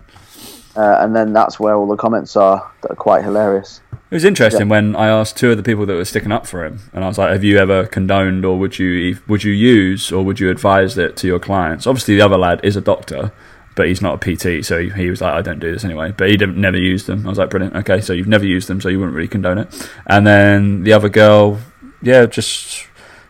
Uh, 0.76 0.98
and 1.00 1.16
then 1.16 1.32
that's 1.32 1.58
where 1.58 1.74
all 1.74 1.86
the 1.86 1.96
comments 1.96 2.36
are 2.36 2.70
that 2.82 2.92
are 2.92 2.96
quite 2.96 3.24
hilarious. 3.24 3.80
It 3.92 4.14
was 4.14 4.24
interesting 4.24 4.68
when 4.68 4.94
I 4.94 5.08
asked 5.08 5.36
two 5.36 5.50
of 5.50 5.56
the 5.56 5.62
people 5.62 5.84
that 5.86 5.94
were 5.94 6.04
sticking 6.04 6.30
up 6.30 6.46
for 6.46 6.64
him, 6.64 6.78
and 6.92 7.02
I 7.02 7.08
was 7.08 7.18
like, 7.18 7.32
"Have 7.32 7.42
you 7.42 7.58
ever 7.58 7.86
condoned, 7.86 8.44
or 8.44 8.56
would 8.58 8.78
you 8.78 9.18
would 9.26 9.42
you 9.42 9.52
use, 9.52 10.12
or 10.12 10.24
would 10.24 10.38
you 10.38 10.48
advise 10.48 10.96
it 10.96 11.16
to 11.16 11.26
your 11.26 11.40
clients?" 11.40 11.86
Obviously, 11.86 12.14
the 12.14 12.22
other 12.22 12.38
lad 12.38 12.60
is 12.62 12.76
a 12.76 12.80
doctor, 12.80 13.32
but 13.74 13.88
he's 13.88 14.00
not 14.00 14.14
a 14.14 14.36
PT, 14.36 14.64
so 14.64 14.78
he, 14.78 14.90
he 14.90 15.10
was 15.10 15.20
like, 15.20 15.34
"I 15.34 15.42
don't 15.42 15.58
do 15.58 15.72
this 15.72 15.84
anyway." 15.84 16.12
But 16.16 16.30
he 16.30 16.36
didn't 16.36 16.56
never 16.56 16.78
used 16.78 17.06
them. 17.08 17.26
I 17.26 17.30
was 17.30 17.38
like, 17.38 17.50
"Brilliant, 17.50 17.74
okay, 17.74 18.00
so 18.00 18.12
you've 18.12 18.28
never 18.28 18.46
used 18.46 18.68
them, 18.68 18.80
so 18.80 18.88
you 18.88 19.00
wouldn't 19.00 19.16
really 19.16 19.28
condone 19.28 19.58
it." 19.58 19.90
And 20.06 20.24
then 20.24 20.84
the 20.84 20.92
other 20.92 21.08
girl, 21.08 21.58
yeah, 22.00 22.26
just 22.26 22.86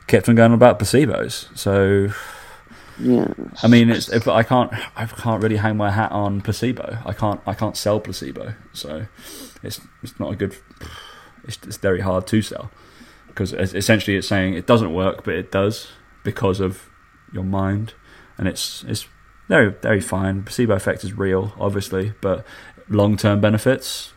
kept 0.08 0.28
on 0.28 0.34
going 0.34 0.52
about 0.52 0.78
placebos. 0.78 1.56
So 1.56 2.12
Yeah. 2.98 3.32
I 3.62 3.68
mean, 3.68 3.90
it's 3.90 4.08
if 4.08 4.26
I 4.28 4.42
can't 4.42 4.72
I 4.96 5.06
can't 5.06 5.42
really 5.42 5.56
hang 5.56 5.76
my 5.76 5.90
hat 5.90 6.12
on 6.12 6.40
placebo. 6.40 6.98
I 7.04 7.12
can't 7.12 7.40
I 7.46 7.54
can't 7.54 7.76
sell 7.76 8.00
placebo, 8.00 8.54
so 8.72 9.06
it's 9.62 9.80
it's 10.02 10.18
not 10.18 10.32
a 10.32 10.36
good. 10.36 10.56
It's, 11.44 11.58
it's 11.62 11.76
very 11.76 12.00
hard 12.00 12.26
to 12.28 12.42
sell 12.42 12.70
because 13.28 13.52
essentially 13.52 14.16
it's 14.16 14.26
saying 14.26 14.54
it 14.54 14.66
doesn't 14.66 14.92
work, 14.92 15.24
but 15.24 15.34
it 15.34 15.52
does 15.52 15.88
because 16.24 16.58
of 16.58 16.88
your 17.32 17.44
mind, 17.44 17.94
and 18.38 18.48
it's 18.48 18.84
it's 18.88 19.06
very 19.48 19.70
very 19.70 20.00
fine. 20.00 20.42
Placebo 20.42 20.74
effect 20.74 21.04
is 21.04 21.12
real, 21.12 21.52
obviously, 21.58 22.14
but 22.20 22.44
long 22.88 23.16
term 23.16 23.40
benefits 23.40 24.12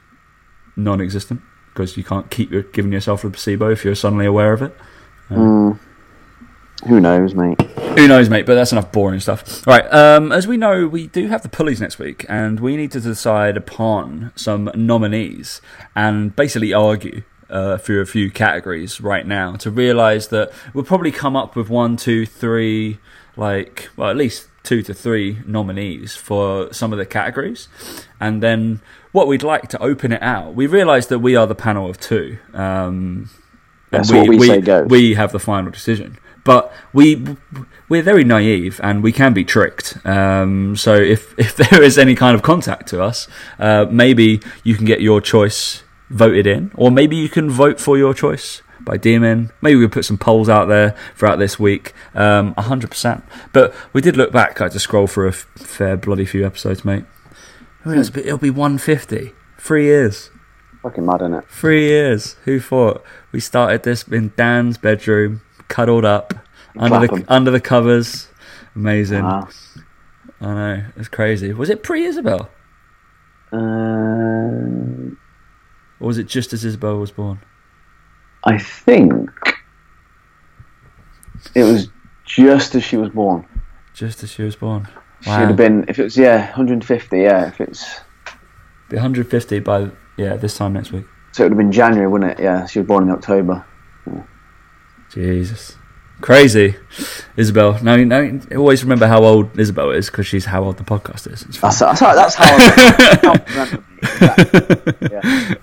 non-existent 0.75 1.41
because 1.73 1.97
you 1.97 2.03
can't 2.03 2.29
keep 2.31 2.51
giving 2.73 2.91
yourself 2.91 3.23
a 3.23 3.29
placebo 3.29 3.69
if 3.69 3.83
you're 3.83 3.95
suddenly 3.95 4.25
aware 4.25 4.53
of 4.53 4.61
it. 4.61 4.75
Mm. 5.29 5.79
Who 6.87 6.99
knows, 7.01 7.35
mate? 7.35 7.61
Who 7.61 8.07
knows, 8.07 8.29
mate? 8.29 8.45
But 8.45 8.55
that's 8.55 8.71
enough 8.71 8.91
boring 8.91 9.19
stuff. 9.19 9.65
Right. 9.67 9.85
Um, 9.93 10.31
as 10.31 10.47
we 10.47 10.55
know, 10.57 10.87
we 10.87 11.07
do 11.07 11.27
have 11.27 11.41
the 11.41 11.49
pulleys 11.49 11.81
next 11.81 11.99
week, 11.99 12.25
and 12.29 12.59
we 12.59 12.77
need 12.77 12.91
to 12.93 13.01
decide 13.01 13.57
upon 13.57 14.31
some 14.35 14.71
nominees 14.73 15.61
and 15.95 16.35
basically 16.35 16.73
argue 16.73 17.23
uh, 17.49 17.77
through 17.77 18.01
a 18.01 18.05
few 18.05 18.31
categories 18.31 19.01
right 19.01 19.25
now 19.27 19.53
to 19.57 19.69
realise 19.71 20.27
that 20.27 20.51
we'll 20.73 20.85
probably 20.85 21.11
come 21.11 21.35
up 21.35 21.55
with 21.55 21.69
one, 21.69 21.97
two, 21.97 22.25
three, 22.25 22.99
like 23.35 23.89
well, 23.97 24.09
at 24.09 24.15
least 24.15 24.47
two 24.63 24.81
to 24.83 24.93
three 24.93 25.39
nominees 25.45 26.15
for 26.15 26.71
some 26.71 26.93
of 26.93 26.99
the 26.99 27.05
categories, 27.05 27.67
and 28.19 28.41
then 28.41 28.79
what 29.11 29.27
we'd 29.27 29.43
like 29.43 29.67
to 29.69 29.81
open 29.81 30.11
it 30.13 30.21
out. 30.21 30.53
We 30.53 30.67
realise 30.67 31.07
that 31.07 31.19
we 31.19 31.35
are 31.35 31.47
the 31.47 31.55
panel 31.55 31.89
of 31.89 31.99
two. 31.99 32.37
Um, 32.53 33.29
and 33.91 34.03
That's 34.03 34.11
what 34.13 34.27
we 34.29 34.39
say 34.47 34.61
goes. 34.61 34.87
we 34.87 35.15
have 35.15 35.31
the 35.31 35.39
final 35.39 35.71
decision. 35.71 36.19
But 36.49 36.73
we 36.93 37.37
we're 37.89 38.01
very 38.01 38.23
naive 38.23 38.81
and 38.81 39.03
we 39.03 39.11
can 39.11 39.33
be 39.33 39.45
tricked. 39.45 40.03
Um, 40.03 40.75
so 40.75 40.95
if 40.95 41.35
if 41.37 41.55
there 41.55 41.83
is 41.83 41.99
any 41.99 42.15
kind 42.15 42.33
of 42.33 42.41
contact 42.41 42.87
to 42.87 43.03
us, 43.03 43.27
uh, 43.59 43.85
maybe 43.91 44.41
you 44.63 44.73
can 44.73 44.85
get 44.85 44.99
your 44.99 45.21
choice 45.21 45.83
voted 46.09 46.47
in, 46.47 46.71
or 46.73 46.89
maybe 46.89 47.15
you 47.15 47.29
can 47.29 47.51
vote 47.51 47.79
for 47.79 47.99
your 47.99 48.15
choice 48.15 48.63
by 48.79 48.97
DMing. 48.97 49.51
Maybe 49.61 49.75
we'll 49.75 49.89
put 49.89 50.05
some 50.05 50.17
polls 50.17 50.49
out 50.49 50.65
there 50.65 50.95
throughout 51.15 51.37
this 51.37 51.59
week. 51.59 51.93
Um, 52.15 52.55
100%. 52.55 53.21
But 53.53 53.71
we 53.93 54.01
did 54.01 54.17
look 54.17 54.31
back. 54.31 54.59
I 54.59 54.63
had 54.63 54.71
to 54.71 54.79
scroll 54.79 55.05
through 55.05 55.27
a 55.27 55.33
fair 55.33 55.97
bloody 55.97 56.25
few 56.25 56.47
episodes, 56.47 56.83
mate. 56.83 57.05
Who 57.83 57.93
knows? 57.93 58.09
But 58.09 58.25
It'll 58.25 58.39
be 58.39 58.49
150. 58.49 59.33
Three 59.59 59.85
years. 59.85 60.31
Fucking 60.81 61.05
mad, 61.05 61.19
innit? 61.19 61.45
Three 61.45 61.89
years. 61.89 62.37
Who 62.45 62.59
thought? 62.59 63.03
We 63.31 63.39
started 63.39 63.83
this 63.83 64.01
in 64.07 64.31
Dan's 64.35 64.79
bedroom, 64.79 65.41
cuddled 65.69 66.03
up 66.05 66.33
under 66.77 67.07
the 67.07 67.25
under 67.29 67.51
the 67.51 67.61
covers. 67.61 68.27
Amazing. 68.75 69.23
Wow. 69.23 69.47
I 70.41 70.45
know. 70.53 70.83
It's 70.97 71.07
crazy. 71.09 71.53
Was 71.53 71.69
it 71.69 71.83
pre 71.83 72.03
Isabel? 72.03 72.49
Uh, 73.51 75.15
Or 75.99 76.07
was 76.07 76.17
it 76.17 76.27
just 76.27 76.53
as 76.53 76.63
Isabel 76.63 76.97
was 76.97 77.11
born? 77.11 77.39
I 78.45 78.57
think 78.57 79.29
it 81.55 81.63
was 81.63 81.89
just 82.25 82.75
as 82.75 82.83
she 82.83 82.95
was 82.97 83.09
born. 83.09 83.45
Just 83.93 84.23
as 84.23 84.29
she 84.31 84.43
was 84.43 84.55
born. 84.55 84.87
She'd 85.21 85.31
have 85.31 85.57
been 85.57 85.83
if 85.89 85.99
it 85.99 86.03
was 86.03 86.15
yeah 86.15 86.45
150 86.45 87.17
yeah 87.17 87.47
if 87.49 87.59
it's 87.59 87.99
Be 88.89 88.95
150 88.95 89.59
by 89.59 89.89
yeah 90.15 90.37
this 90.37 90.55
time 90.55 90.71
next 90.71 90.93
week. 90.93 91.03
so 91.33 91.43
it 91.43 91.47
would 91.47 91.51
have 91.51 91.57
been 91.57 91.71
January 91.73 92.07
wouldn't 92.07 92.31
it 92.31 92.39
yeah 92.41 92.65
she 92.65 92.79
was 92.79 92.87
born 92.87 93.03
in 93.03 93.09
October 93.11 93.65
Jesus. 95.09 95.75
Crazy. 96.21 96.75
Isabel. 97.37 97.81
Now, 97.81 97.95
now 97.95 98.39
always 98.57 98.83
remember 98.83 99.07
how 99.07 99.23
old 99.23 99.57
Isabel 99.57 99.91
is 99.91 100.09
because 100.09 100.27
she's 100.27 100.45
how 100.45 100.63
old 100.63 100.77
the 100.77 100.83
podcast 100.83 101.31
is. 101.31 101.43
It's 101.43 101.57
fine. 101.57 101.71
that's, 101.71 101.99
that's 101.99 102.01
that's 102.01 102.35
how 102.35 102.45
I 102.45 103.19
remember 103.53 103.77
me. 103.77 103.97
Exactly. 104.01 105.09
yeah. 105.11 105.53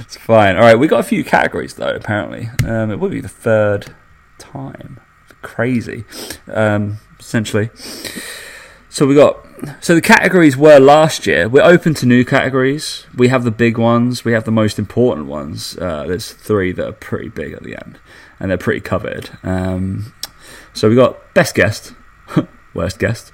It's 0.00 0.16
fine. 0.16 0.56
All 0.56 0.62
right, 0.62 0.78
we 0.78 0.86
got 0.86 1.00
a 1.00 1.04
few 1.04 1.24
categories 1.24 1.74
though. 1.74 1.94
Apparently, 1.94 2.48
um, 2.64 2.92
it 2.92 3.00
will 3.00 3.08
be 3.08 3.20
the 3.20 3.28
third 3.28 3.92
time. 4.38 5.00
Crazy, 5.42 6.04
um, 6.46 6.98
essentially. 7.18 7.70
So 8.88 9.06
we 9.06 9.16
got. 9.16 9.44
So 9.80 9.94
the 9.94 10.00
categories 10.00 10.56
were 10.56 10.78
last 10.78 11.26
year. 11.26 11.48
We're 11.48 11.64
open 11.64 11.94
to 11.94 12.06
new 12.06 12.24
categories. 12.24 13.06
We 13.16 13.28
have 13.28 13.42
the 13.42 13.50
big 13.50 13.78
ones. 13.78 14.24
We 14.24 14.32
have 14.32 14.44
the 14.44 14.52
most 14.52 14.78
important 14.78 15.26
ones. 15.26 15.76
Uh, 15.76 16.04
there's 16.06 16.32
three 16.32 16.70
that 16.72 16.86
are 16.86 16.92
pretty 16.92 17.28
big 17.28 17.52
at 17.52 17.62
the 17.62 17.74
end, 17.74 17.98
and 18.40 18.50
they're 18.50 18.58
pretty 18.58 18.80
covered. 18.80 19.30
Um, 19.42 20.12
so 20.72 20.88
we 20.88 20.96
got 20.96 21.34
best 21.34 21.54
guest, 21.54 21.94
worst 22.74 22.98
guest. 22.98 23.32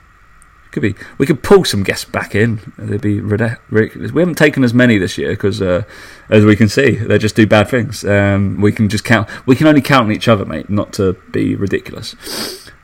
Could 0.73 0.83
be. 0.83 0.95
We 1.19 1.27
could 1.27 1.43
pull 1.43 1.65
some 1.65 1.83
guests 1.83 2.05
back 2.05 2.33
in. 2.37 2.73
They'd 2.79 3.01
be 3.01 3.21
ridiculous. 3.21 4.13
We 4.13 4.23
haven't 4.23 4.37
taken 4.37 4.63
as 4.63 4.73
many 4.73 4.99
this 4.99 5.19
year 5.19 5.31
because, 5.31 5.61
uh, 5.61 5.83
as 6.29 6.45
we 6.45 6.55
can 6.55 6.69
see, 6.69 6.93
they 6.93 7.19
just 7.19 7.35
do 7.35 7.45
bad 7.45 7.69
things. 7.69 8.05
Um, 8.05 8.61
we 8.61 8.71
can 8.71 8.89
just 8.89 9.03
count. 9.03 9.29
We 9.47 9.57
can 9.57 9.67
only 9.67 9.81
count 9.81 10.05
on 10.05 10.13
each 10.13 10.29
other, 10.29 10.45
mate, 10.45 10.71
not 10.71 10.93
to 10.93 11.15
be 11.33 11.57
ridiculous. 11.57 12.15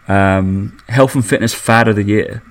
Um, 0.09 0.77
health 0.89 1.15
and 1.15 1.25
fitness 1.25 1.55
fad 1.55 1.87
of 1.87 1.95
the 1.95 2.03
year. 2.03 2.43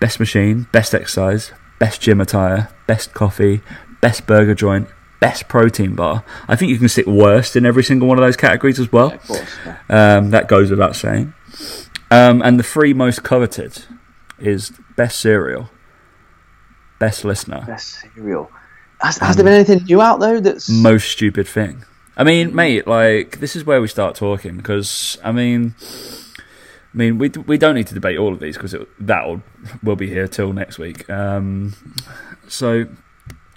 Best 0.00 0.20
machine, 0.20 0.66
best 0.70 0.94
exercise, 0.94 1.52
best 1.78 2.02
gym 2.02 2.20
attire, 2.20 2.68
best 2.86 3.14
coffee, 3.14 3.62
best 4.02 4.26
burger 4.26 4.54
joint, 4.54 4.88
best 5.22 5.46
protein 5.46 5.94
bar. 5.94 6.24
I 6.48 6.56
think 6.56 6.70
you 6.70 6.78
can 6.78 6.88
sit 6.88 7.06
worst 7.06 7.54
in 7.54 7.64
every 7.64 7.84
single 7.84 8.08
one 8.08 8.18
of 8.18 8.24
those 8.24 8.36
categories 8.36 8.80
as 8.80 8.90
well. 8.90 9.12
of 9.12 9.26
course 9.28 9.56
yeah. 9.64 10.16
Um, 10.16 10.30
that 10.30 10.48
goes 10.48 10.68
without 10.68 10.96
saying. 10.96 11.32
Um, 12.10 12.42
and 12.42 12.58
the 12.58 12.64
three 12.64 12.92
most 12.92 13.22
coveted 13.22 13.84
is 14.40 14.72
best 14.96 15.20
cereal, 15.20 15.70
best 16.98 17.24
listener, 17.24 17.62
best 17.68 18.00
cereal 18.00 18.50
has, 19.00 19.18
has 19.18 19.36
there 19.36 19.44
been 19.44 19.54
anything 19.54 19.84
new 19.84 20.00
out 20.00 20.18
though 20.18 20.40
that's 20.40 20.68
most 20.68 21.08
stupid 21.08 21.46
thing. 21.46 21.84
I 22.16 22.24
mean, 22.24 22.52
mate, 22.52 22.88
like 22.88 23.38
this 23.38 23.54
is 23.54 23.64
where 23.64 23.80
we 23.80 23.86
start 23.86 24.16
talking 24.16 24.56
because 24.56 25.18
I 25.22 25.30
mean, 25.30 25.76
I 26.92 26.96
mean, 26.96 27.18
we 27.18 27.28
we 27.28 27.58
don't 27.58 27.76
need 27.76 27.86
to 27.86 27.94
debate 27.94 28.18
all 28.18 28.32
of 28.32 28.40
these 28.40 28.56
because 28.56 28.74
that 29.00 29.26
will 29.26 29.42
will 29.84 29.96
be 29.96 30.08
here 30.08 30.26
till 30.26 30.52
next 30.52 30.78
week. 30.78 31.08
Um, 31.08 31.74
so 32.48 32.86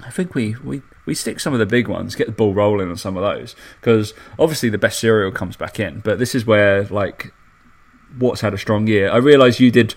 I 0.05 0.11
think 0.11 0.35
we, 0.35 0.55
we 0.63 0.83
we 1.05 1.13
stick 1.13 1.39
some 1.39 1.53
of 1.53 1.59
the 1.59 1.65
big 1.65 1.87
ones, 1.87 2.15
get 2.15 2.27
the 2.27 2.33
ball 2.33 2.53
rolling 2.53 2.89
on 2.89 2.97
some 2.97 3.17
of 3.17 3.23
those 3.23 3.55
because 3.79 4.13
obviously 4.39 4.69
the 4.69 4.77
best 4.77 4.99
cereal 4.99 5.31
comes 5.31 5.55
back 5.55 5.79
in, 5.79 5.99
but 5.99 6.19
this 6.19 6.35
is 6.35 6.45
where 6.45 6.83
like 6.85 7.33
what's 8.17 8.41
had 8.41 8.53
a 8.53 8.57
strong 8.57 8.87
year. 8.87 9.09
I 9.09 9.17
realise 9.17 9.59
you 9.59 9.71
did. 9.71 9.95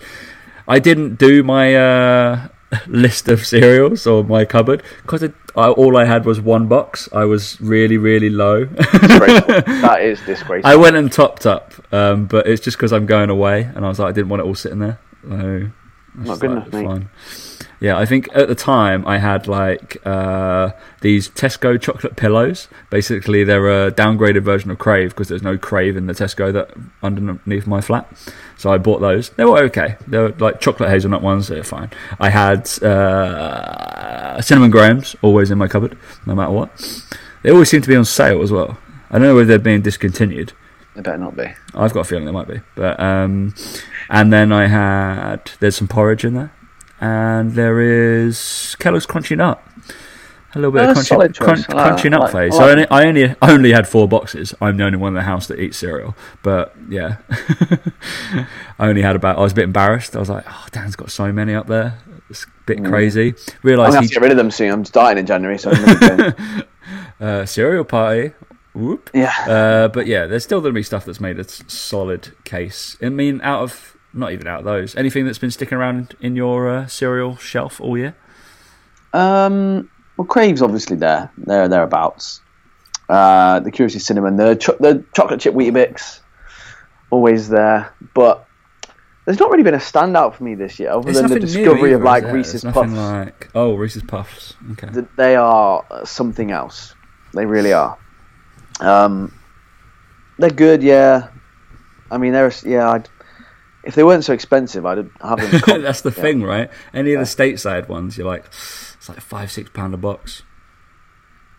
I 0.67 0.79
didn't 0.79 1.17
do 1.17 1.41
my 1.41 1.75
uh, 1.75 2.47
list 2.87 3.27
of 3.27 3.45
cereals 3.45 4.05
or 4.05 4.23
my 4.23 4.45
cupboard 4.45 4.83
because 5.01 5.23
I, 5.55 5.69
all 5.69 5.97
I 5.97 6.05
had 6.05 6.25
was 6.25 6.39
one 6.39 6.67
box. 6.67 7.09
I 7.11 7.25
was 7.25 7.59
really 7.59 7.97
really 7.97 8.29
low. 8.29 8.65
that 8.65 9.99
is 10.01 10.21
disgraceful 10.25 10.69
I 10.69 10.75
went 10.75 10.95
and 10.95 11.11
topped 11.11 11.45
up, 11.45 11.73
um, 11.93 12.25
but 12.27 12.47
it's 12.47 12.61
just 12.61 12.77
because 12.77 12.93
I'm 12.93 13.05
going 13.05 13.29
away, 13.29 13.63
and 13.63 13.85
I 13.85 13.89
was 13.89 13.99
like, 13.99 14.09
I 14.09 14.11
didn't 14.11 14.29
want 14.29 14.41
it 14.41 14.45
all 14.45 14.55
sitting 14.55 14.79
there. 14.79 14.99
So, 15.23 15.69
Not 16.15 16.39
good 16.39 16.51
like, 16.51 16.67
enough, 16.67 16.73
mate. 16.73 16.85
fine. 16.85 17.09
Yeah, 17.79 17.97
I 17.97 18.05
think 18.05 18.27
at 18.35 18.49
the 18.49 18.55
time 18.55 19.07
I 19.07 19.19
had 19.19 19.47
like 19.47 20.05
uh, 20.05 20.71
these 20.99 21.29
Tesco 21.29 21.79
chocolate 21.79 22.17
pillows. 22.17 22.67
Basically, 22.89 23.45
they're 23.45 23.87
a 23.87 23.91
downgraded 23.91 24.41
version 24.41 24.69
of 24.69 24.77
Krave 24.77 25.09
because 25.11 25.29
there's 25.29 25.43
no 25.43 25.57
Krave 25.57 25.95
in 25.95 26.07
the 26.07 26.13
Tesco 26.13 26.51
that 26.51 26.71
underneath 27.01 27.67
my 27.67 27.79
flat. 27.79 28.07
So 28.57 28.71
I 28.71 28.77
bought 28.77 28.99
those. 28.99 29.29
They 29.31 29.45
were 29.45 29.63
okay. 29.63 29.95
They 30.07 30.17
were 30.17 30.33
like 30.39 30.59
chocolate 30.59 30.89
hazelnut 30.89 31.21
ones. 31.21 31.47
They're 31.47 31.63
fine. 31.63 31.89
I 32.19 32.29
had 32.29 32.67
uh, 32.83 34.41
cinnamon 34.41 34.71
grahams 34.71 35.15
always 35.21 35.49
in 35.49 35.57
my 35.57 35.69
cupboard, 35.69 35.97
no 36.25 36.35
matter 36.35 36.51
what. 36.51 36.69
They 37.43 37.51
always 37.51 37.69
seem 37.69 37.81
to 37.81 37.87
be 37.87 37.95
on 37.95 38.03
sale 38.03 38.41
as 38.41 38.51
well. 38.51 38.77
I 39.09 39.13
don't 39.13 39.27
know 39.27 39.35
whether 39.35 39.47
they're 39.47 39.59
being 39.59 39.81
discontinued. 39.81 40.51
They 40.95 41.01
better 41.01 41.17
not 41.17 41.37
be 41.37 41.45
I've 41.73 41.93
got 41.93 42.01
a 42.01 42.03
feeling 42.03 42.25
they 42.25 42.31
might 42.31 42.47
be. 42.47 42.59
But 42.75 42.99
um, 42.99 43.55
and 44.09 44.33
then 44.33 44.51
I 44.51 44.67
had 44.67 45.51
there's 45.61 45.77
some 45.77 45.87
porridge 45.87 46.25
in 46.25 46.33
there, 46.33 46.51
and 47.01 47.51
there 47.53 47.81
is 47.81 48.75
Kellogg's 48.79 49.05
Crunchy 49.05 49.37
Nut. 49.37 49.63
A 50.55 50.57
little 50.57 50.71
bit 50.71 50.81
Oh, 50.81 50.89
of 50.89 50.95
that's 50.95 51.09
crunchy, 51.09 51.37
crunch, 51.39 51.69
like 51.69 51.93
crunchy 51.93 52.09
nut 52.09 52.21
like- 52.21 52.31
phase. 52.31 52.55
I 52.55 52.57
So 52.57 52.63
I 52.63 52.71
only, 52.71 52.87
I 52.89 53.05
only 53.05 53.35
only 53.43 53.71
had 53.71 53.87
four 53.87 54.07
boxes. 54.07 54.55
I'm 54.59 54.77
the 54.77 54.83
only 54.83 54.97
one 54.97 55.09
in 55.09 55.13
the 55.13 55.21
house 55.21 55.45
that 55.47 55.59
eats 55.59 55.77
cereal. 55.77 56.15
But 56.41 56.73
yeah, 56.89 57.17
I 58.79 58.87
only 58.87 59.01
had 59.03 59.15
about. 59.15 59.37
I 59.37 59.41
was 59.41 59.51
a 59.51 59.55
bit 59.55 59.65
embarrassed. 59.65 60.15
I 60.15 60.19
was 60.19 60.29
like, 60.29 60.45
oh, 60.47 60.65
Dan's 60.71 60.95
got 60.95 61.11
so 61.11 61.31
many 61.31 61.53
up 61.53 61.67
there. 61.67 61.99
It's 62.31 62.45
a 62.45 62.47
bit 62.65 62.83
crazy. 62.83 63.29
I'm 63.29 63.35
Realised 63.63 63.89
gonna 63.93 64.01
have 64.01 64.07
to 64.09 64.13
get 64.15 64.21
rid 64.21 64.31
of 64.31 64.37
them 64.37 64.51
soon 64.51 64.71
I'm 64.71 64.85
starting 64.85 65.17
in 65.19 65.25
January 65.25 65.57
so 65.57 65.71
I'm 65.71 66.63
uh, 67.19 67.45
cereal 67.45 67.83
party. 67.83 68.33
Whoop. 68.73 69.09
Yeah. 69.13 69.33
Uh, 69.47 69.87
but 69.87 70.05
yeah, 70.07 70.25
there's 70.27 70.43
still 70.43 70.61
going 70.61 70.73
to 70.73 70.77
be 70.77 70.83
stuff 70.83 71.05
that's 71.05 71.19
made 71.19 71.39
a 71.39 71.43
solid 71.47 72.33
case. 72.43 72.97
I 73.01 73.09
mean, 73.09 73.41
out 73.41 73.63
of 73.63 73.95
not 74.13 74.31
even 74.31 74.47
out 74.47 74.59
of 74.59 74.65
those, 74.65 74.95
anything 74.95 75.25
that's 75.25 75.37
been 75.37 75.51
sticking 75.51 75.77
around 75.77 76.15
in 76.19 76.35
your 76.35 76.69
uh, 76.69 76.87
cereal 76.87 77.35
shelf 77.37 77.79
all 77.81 77.97
year. 77.97 78.15
Um, 79.13 79.89
well, 80.17 80.27
Krave's 80.27 80.61
obviously 80.61 80.95
there. 80.97 81.31
There, 81.37 81.67
thereabouts. 81.67 82.41
Uh, 83.07 83.59
the 83.59 83.71
Curiously 83.71 83.99
Cinnamon, 83.99 84.35
the 84.37 84.55
cho- 84.55 84.77
the 84.79 85.03
chocolate 85.15 85.39
chip 85.39 85.53
Weetabix, 85.55 86.19
always 87.09 87.49
there. 87.49 87.91
But 88.13 88.45
there's 89.25 89.39
not 89.39 89.49
really 89.49 89.63
been 89.63 89.73
a 89.73 89.77
standout 89.77 90.35
for 90.35 90.43
me 90.43 90.53
this 90.55 90.79
year, 90.79 90.91
other 90.91 91.05
There's 91.11 91.21
than 91.21 91.31
the 91.31 91.39
discovery 91.39 91.89
either, 91.89 91.95
of 91.95 92.03
like? 92.03 92.23
Reese's 92.25 92.63
Puffs. 92.63 92.91
like 92.91 93.49
oh 93.55 93.73
Reese's 93.75 94.03
Puffs. 94.03 94.53
Okay. 94.73 94.89
Th- 94.93 95.05
They 95.17 95.35
are 95.35 95.83
something 96.05 96.51
else. 96.51 96.93
They 97.33 97.45
really 97.45 97.73
are. 97.73 97.97
Um, 98.79 99.33
they're 100.37 100.49
good, 100.51 100.83
yeah. 100.83 101.29
I 102.11 102.17
mean, 102.17 102.33
they're 102.33 102.51
yeah. 102.63 102.91
I'd, 102.91 103.09
if 103.83 103.95
they 103.95 104.03
weren't 104.03 104.23
so 104.25 104.33
expensive, 104.33 104.85
I'd 104.85 105.09
have 105.21 105.37
them. 105.51 105.61
con- 105.61 105.81
That's 105.81 106.01
the 106.01 106.09
yeah. 106.15 106.21
thing, 106.21 106.43
right? 106.43 106.69
Any 106.93 107.13
of 107.13 107.19
the 107.19 107.25
stateside 107.25 107.87
ones, 107.87 108.17
you're 108.17 108.27
like, 108.27 108.45
it's 108.47 109.09
like 109.09 109.21
five, 109.21 109.51
six 109.51 109.69
pound 109.69 109.93
a 109.93 109.97
box. 109.97 110.43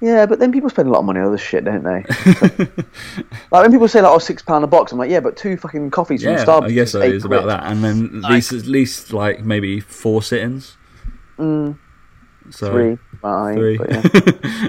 Yeah, 0.02 0.24
but 0.24 0.38
then 0.38 0.50
people 0.50 0.70
spend 0.70 0.88
a 0.88 0.90
lot 0.90 1.00
of 1.00 1.04
money 1.04 1.20
on 1.20 1.26
other 1.26 1.36
shit, 1.36 1.64
don't 1.64 1.84
they? 1.84 2.04
like 3.50 3.62
when 3.62 3.70
people 3.70 3.86
say 3.86 4.00
like, 4.00 4.10
"Oh, 4.10 4.18
six 4.18 4.40
pound 4.42 4.64
a 4.64 4.66
box," 4.66 4.92
I'm 4.92 4.98
like, 4.98 5.10
"Yeah, 5.10 5.20
but 5.20 5.36
two 5.36 5.58
fucking 5.58 5.90
coffees 5.90 6.22
from 6.22 6.36
Starbucks." 6.36 6.64
I 6.64 6.70
guess 6.70 6.92
so. 6.92 7.02
eight 7.02 7.16
It's 7.16 7.24
about 7.26 7.46
that, 7.46 7.64
and 7.64 7.84
then 7.84 8.22
at 8.24 8.30
least 8.30 8.52
at 8.52 8.64
least 8.64 9.12
like 9.12 9.44
maybe 9.44 9.78
four 9.78 10.22
sittings. 10.22 10.78
Mm, 11.38 11.78
So 12.48 12.72
three, 12.72 12.98
but 13.20 13.90
yeah. 13.90 14.68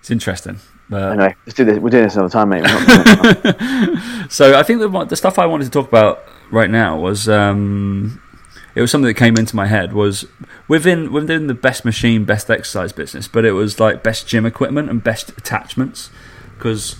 it's 0.00 0.10
interesting. 0.10 0.60
But, 0.88 1.12
Anyway, 1.12 1.34
let's 1.46 1.56
do 1.56 1.64
this. 1.64 1.78
We're 1.78 1.90
doing 1.90 2.04
this 2.04 2.14
another 2.14 2.30
time, 2.30 2.50
mate. 2.50 2.62
We're 2.62 2.84
not 2.86 3.42
doing 3.42 3.54
it 3.54 4.00
So 4.30 4.58
I 4.58 4.62
think 4.62 4.80
the 4.80 5.04
the 5.04 5.16
stuff 5.16 5.38
I 5.38 5.46
wanted 5.46 5.64
to 5.64 5.70
talk 5.70 5.88
about 5.88 6.24
right 6.50 6.70
now 6.70 6.98
was 6.98 7.28
um, 7.28 8.20
it 8.74 8.80
was 8.80 8.90
something 8.90 9.06
that 9.06 9.14
came 9.14 9.36
into 9.36 9.56
my 9.56 9.66
head 9.66 9.92
was 9.92 10.26
within 10.68 11.12
within 11.12 11.46
the 11.46 11.54
best 11.54 11.84
machine, 11.84 12.24
best 12.24 12.50
exercise 12.50 12.92
business, 12.92 13.28
but 13.28 13.44
it 13.44 13.52
was 13.52 13.80
like 13.80 14.02
best 14.02 14.26
gym 14.26 14.44
equipment 14.44 14.90
and 14.90 15.02
best 15.02 15.30
attachments 15.30 16.10
because 16.56 16.96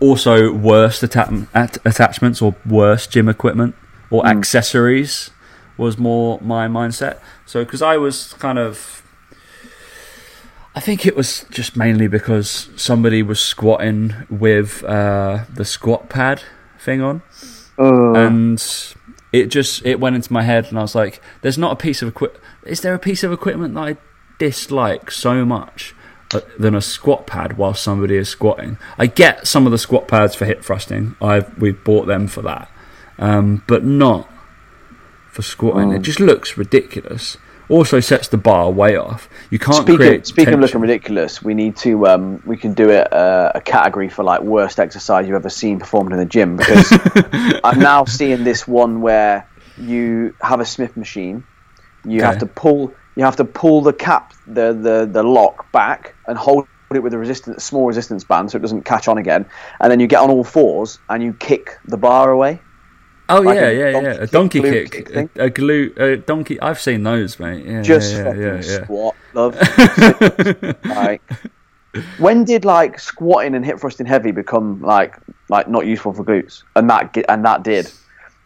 also 0.00 0.52
worst 0.52 1.02
atta- 1.02 1.46
at- 1.54 1.78
attachments 1.86 2.42
or 2.42 2.54
worst 2.66 3.10
gym 3.10 3.28
equipment 3.28 3.74
or 4.10 4.26
accessories 4.26 5.30
was 5.76 5.98
more 5.98 6.38
my 6.40 6.68
mindset. 6.68 7.18
So 7.44 7.64
because 7.64 7.82
I 7.82 7.96
was 7.96 8.34
kind 8.34 8.58
of 8.58 8.95
I 10.76 10.80
think 10.80 11.06
it 11.06 11.16
was 11.16 11.46
just 11.50 11.74
mainly 11.74 12.06
because 12.06 12.68
somebody 12.76 13.22
was 13.22 13.40
squatting 13.40 14.14
with 14.28 14.84
uh, 14.84 15.44
the 15.52 15.64
squat 15.64 16.10
pad 16.10 16.42
thing 16.78 17.00
on, 17.00 17.22
Uh, 17.78 18.12
and 18.12 18.62
it 19.32 19.46
just 19.46 19.84
it 19.86 19.98
went 20.00 20.16
into 20.16 20.32
my 20.32 20.42
head, 20.42 20.66
and 20.66 20.78
I 20.78 20.82
was 20.82 20.94
like, 20.94 21.20
"There's 21.40 21.58
not 21.58 21.72
a 21.72 21.76
piece 21.76 22.02
of 22.02 22.08
equip. 22.08 22.38
Is 22.64 22.82
there 22.82 22.94
a 22.94 22.98
piece 22.98 23.24
of 23.24 23.32
equipment 23.32 23.74
that 23.74 23.80
I 23.80 23.96
dislike 24.38 25.10
so 25.10 25.44
much 25.46 25.94
uh, 26.34 26.40
than 26.58 26.74
a 26.74 26.82
squat 26.82 27.26
pad 27.26 27.56
while 27.56 27.74
somebody 27.74 28.16
is 28.16 28.28
squatting? 28.28 28.76
I 28.98 29.06
get 29.06 29.46
some 29.46 29.64
of 29.66 29.72
the 29.72 29.78
squat 29.78 30.08
pads 30.08 30.34
for 30.34 30.44
hip 30.44 30.62
thrusting. 30.62 31.16
I've 31.22 31.56
we've 31.58 31.82
bought 31.84 32.06
them 32.06 32.28
for 32.28 32.42
that, 32.42 32.70
um, 33.18 33.62
but 33.66 33.82
not 33.82 34.28
for 35.30 35.42
squatting. 35.42 35.92
It 35.92 36.02
just 36.02 36.20
looks 36.20 36.58
ridiculous. 36.58 37.38
Also 37.68 37.98
sets 38.00 38.28
the 38.28 38.36
bar 38.36 38.70
way 38.70 38.96
off. 38.96 39.28
You 39.50 39.58
can't 39.58 39.76
Speaking, 39.76 39.96
create. 39.96 40.26
speaking 40.26 40.54
of 40.54 40.60
looking 40.60 40.80
ridiculous, 40.80 41.42
we 41.42 41.54
need 41.54 41.76
to 41.78 42.06
um, 42.06 42.42
we 42.46 42.56
can 42.56 42.74
do 42.74 42.90
it 42.90 43.12
uh, 43.12 43.52
a 43.54 43.60
category 43.60 44.08
for 44.08 44.22
like 44.22 44.40
worst 44.42 44.78
exercise 44.78 45.26
you've 45.26 45.34
ever 45.34 45.48
seen 45.48 45.80
performed 45.80 46.12
in 46.12 46.18
the 46.18 46.24
gym 46.24 46.56
because 46.56 46.92
I'm 47.64 47.80
now 47.80 48.04
seeing 48.04 48.44
this 48.44 48.68
one 48.68 49.00
where 49.00 49.48
you 49.78 50.34
have 50.40 50.60
a 50.60 50.64
Smith 50.64 50.96
machine, 50.96 51.44
you 52.04 52.22
have 52.22 52.38
to 52.38 52.46
pull 52.46 52.94
you 53.16 53.24
have 53.24 53.36
to 53.36 53.44
pull 53.44 53.80
the 53.82 53.92
cap 53.92 54.32
the, 54.46 54.72
the 54.72 55.08
the 55.10 55.22
lock 55.22 55.72
back 55.72 56.14
and 56.26 56.38
hold 56.38 56.68
it 56.94 57.02
with 57.02 57.14
a 57.14 57.18
resistance 57.18 57.64
small 57.64 57.86
resistance 57.86 58.22
band 58.22 58.50
so 58.50 58.58
it 58.58 58.62
doesn't 58.62 58.82
catch 58.82 59.08
on 59.08 59.18
again, 59.18 59.44
and 59.80 59.90
then 59.90 59.98
you 59.98 60.06
get 60.06 60.20
on 60.20 60.30
all 60.30 60.44
fours 60.44 60.98
and 61.08 61.22
you 61.22 61.32
kick 61.32 61.78
the 61.86 61.96
bar 61.96 62.30
away. 62.30 62.60
Oh 63.28 63.40
Like 63.40 63.56
yeah, 63.56 63.70
yeah, 63.70 63.90
yeah. 64.00 64.12
A 64.20 64.26
donkey 64.26 64.60
glute 64.60 64.90
kick, 64.90 65.12
kick 65.12 65.30
a, 65.36 65.44
a 65.44 65.50
glue, 65.50 65.92
a 65.96 66.16
donkey. 66.16 66.60
I've 66.60 66.80
seen 66.80 67.02
those, 67.02 67.40
mate. 67.40 67.64
Yeah, 67.66 67.82
Just 67.82 68.14
yeah, 68.14 68.24
fucking 68.24 68.40
yeah, 68.40 68.46
yeah, 68.46 68.62
yeah. 68.62 68.84
squat, 68.84 69.16
love. 69.34 70.84
like, 70.84 71.22
when 72.18 72.44
did 72.44 72.64
like 72.64 73.00
squatting 73.00 73.54
and 73.54 73.64
hip 73.64 73.80
thrusting 73.80 74.06
heavy 74.06 74.30
become 74.30 74.80
like 74.80 75.16
like 75.48 75.68
not 75.68 75.86
useful 75.86 76.12
for 76.12 76.24
glutes? 76.24 76.62
And 76.76 76.88
that 76.90 77.16
and 77.28 77.44
that 77.44 77.64
did. 77.64 77.90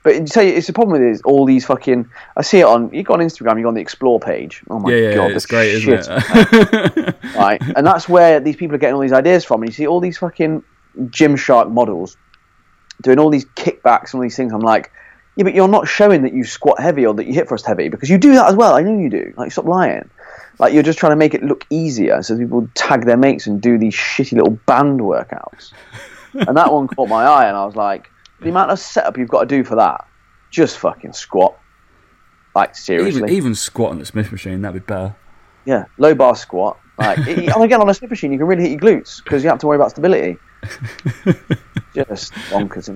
But 0.03 0.15
you 0.15 0.25
tell 0.25 0.43
you, 0.43 0.55
it's 0.55 0.67
the 0.67 0.73
problem 0.73 0.93
with 0.99 1.07
it 1.07 1.11
is 1.11 1.21
all 1.23 1.45
these 1.45 1.67
fucking. 1.67 2.09
I 2.35 2.41
see 2.41 2.61
it 2.61 2.65
on. 2.65 2.91
You 2.95 3.03
go 3.03 3.13
on 3.13 3.21
Instagram. 3.21 3.57
You 3.59 3.65
go 3.65 3.69
on 3.69 3.75
the 3.75 3.83
explore 3.83 4.19
page. 4.19 4.63
Oh 4.71 4.79
my 4.79 4.91
Yeah, 4.91 5.11
yeah, 5.11 5.15
god, 5.15 5.31
it's 5.33 5.45
the 5.45 5.49
great, 5.51 5.81
shit, 5.83 5.99
isn't 6.01 6.23
it? 6.27 7.17
right? 7.37 7.61
And 7.77 7.87
that's 7.87 8.09
where 8.09 8.41
these 8.41 8.57
people 8.57 8.75
are 8.77 8.79
getting 8.79 8.95
all 8.95 9.03
these 9.03 9.13
ideas 9.13 9.45
from. 9.45 9.61
And 9.61 9.69
you 9.69 9.75
see 9.75 9.87
all 9.87 10.01
these 10.01 10.17
fucking 10.17 10.63
Gymshark 10.99 11.71
models 11.71 12.17
doing 13.01 13.19
all 13.19 13.31
these 13.31 13.45
kickbacks 13.45 14.13
and 14.13 14.15
all 14.15 14.23
these 14.23 14.37
things. 14.37 14.53
I'm 14.53 14.61
like, 14.61 14.91
yeah, 15.37 15.45
but 15.45 15.55
you're 15.55 15.69
not 15.69 15.89
showing 15.89 16.23
that 16.23 16.35
you 16.35 16.45
squat 16.45 16.81
heavy 16.81 17.07
or 17.07 17.15
that 17.15 17.27
you 17.27 17.33
hip 17.33 17.49
thrust 17.49 17.67
heavy 17.67 17.89
because 17.89 18.11
you 18.11 18.19
do 18.19 18.35
that 18.35 18.49
as 18.49 18.57
well. 18.57 18.75
I 18.75 18.83
know 18.83 18.99
you 18.99 19.09
do. 19.09 19.33
Like, 19.37 19.53
stop 19.53 19.65
lying. 19.65 20.11
Like, 20.59 20.75
you're 20.75 20.83
just 20.83 20.99
trying 20.99 21.13
to 21.13 21.17
make 21.17 21.35
it 21.35 21.43
look 21.43 21.65
easier 21.71 22.23
so 22.23 22.37
people 22.37 22.69
tag 22.75 23.07
their 23.07 23.17
mates 23.17 23.47
and 23.47 23.61
do 23.61 23.79
these 23.79 23.95
shitty 23.95 24.33
little 24.33 24.59
band 24.67 25.01
workouts. 25.01 25.73
and 26.35 26.57
that 26.57 26.73
one 26.73 26.89
caught 26.89 27.09
my 27.09 27.25
eye, 27.25 27.47
and 27.47 27.57
I 27.57 27.65
was 27.65 27.77
like, 27.77 28.11
the 28.41 28.51
amount 28.51 28.71
of 28.71 28.79
setup 28.79 29.17
you've 29.17 29.29
got 29.29 29.41
to 29.41 29.47
do 29.47 29.65
for 29.65 29.77
that, 29.77 30.07
just 30.51 30.79
fucking 30.79 31.13
squat. 31.13 31.59
Like, 32.55 32.77
seriously. 32.77 33.23
even 33.23 33.31
even 33.31 33.55
squat 33.55 33.93
on 33.93 33.99
the 33.99 34.07
Smith 34.07 34.33
machine, 34.33 34.61
that'd 34.63 34.83
be 34.83 34.85
better. 34.85 35.15
Yeah, 35.65 35.85
low 35.99 36.15
bar 36.15 36.35
squat. 36.35 36.79
Like, 36.99 37.19
it, 37.19 37.39
and 37.55 37.63
again, 37.63 37.81
on 37.81 37.89
a 37.89 37.95
Smith 37.95 38.11
machine, 38.11 38.33
you 38.33 38.39
can 38.39 38.47
really 38.47 38.69
hit 38.69 38.73
your 38.73 38.81
glutes 38.81 39.23
because 39.23 39.43
you 39.43 39.51
have 39.51 39.61
to 39.61 39.67
worry 39.67 39.77
about 39.77 39.93
stability. 39.93 40.37
Just 41.95 42.33
bonkers. 42.33 42.89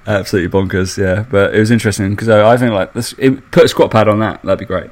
Absolutely 0.06 0.50
bonkers, 0.50 0.98
yeah. 0.98 1.24
But 1.28 1.54
it 1.54 1.58
was 1.58 1.70
interesting 1.70 2.10
because 2.10 2.28
I, 2.28 2.52
I 2.52 2.56
think 2.56 2.72
like 2.72 2.92
this, 2.92 3.14
it, 3.18 3.50
put 3.50 3.64
a 3.64 3.68
squat 3.68 3.90
pad 3.90 4.08
on 4.08 4.18
that. 4.20 4.42
That'd 4.42 4.58
be 4.58 4.66
great. 4.66 4.90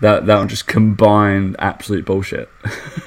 That 0.00 0.26
that 0.26 0.38
one 0.38 0.48
just 0.48 0.66
combined 0.66 1.56
absolute 1.58 2.04
bullshit. 2.04 2.48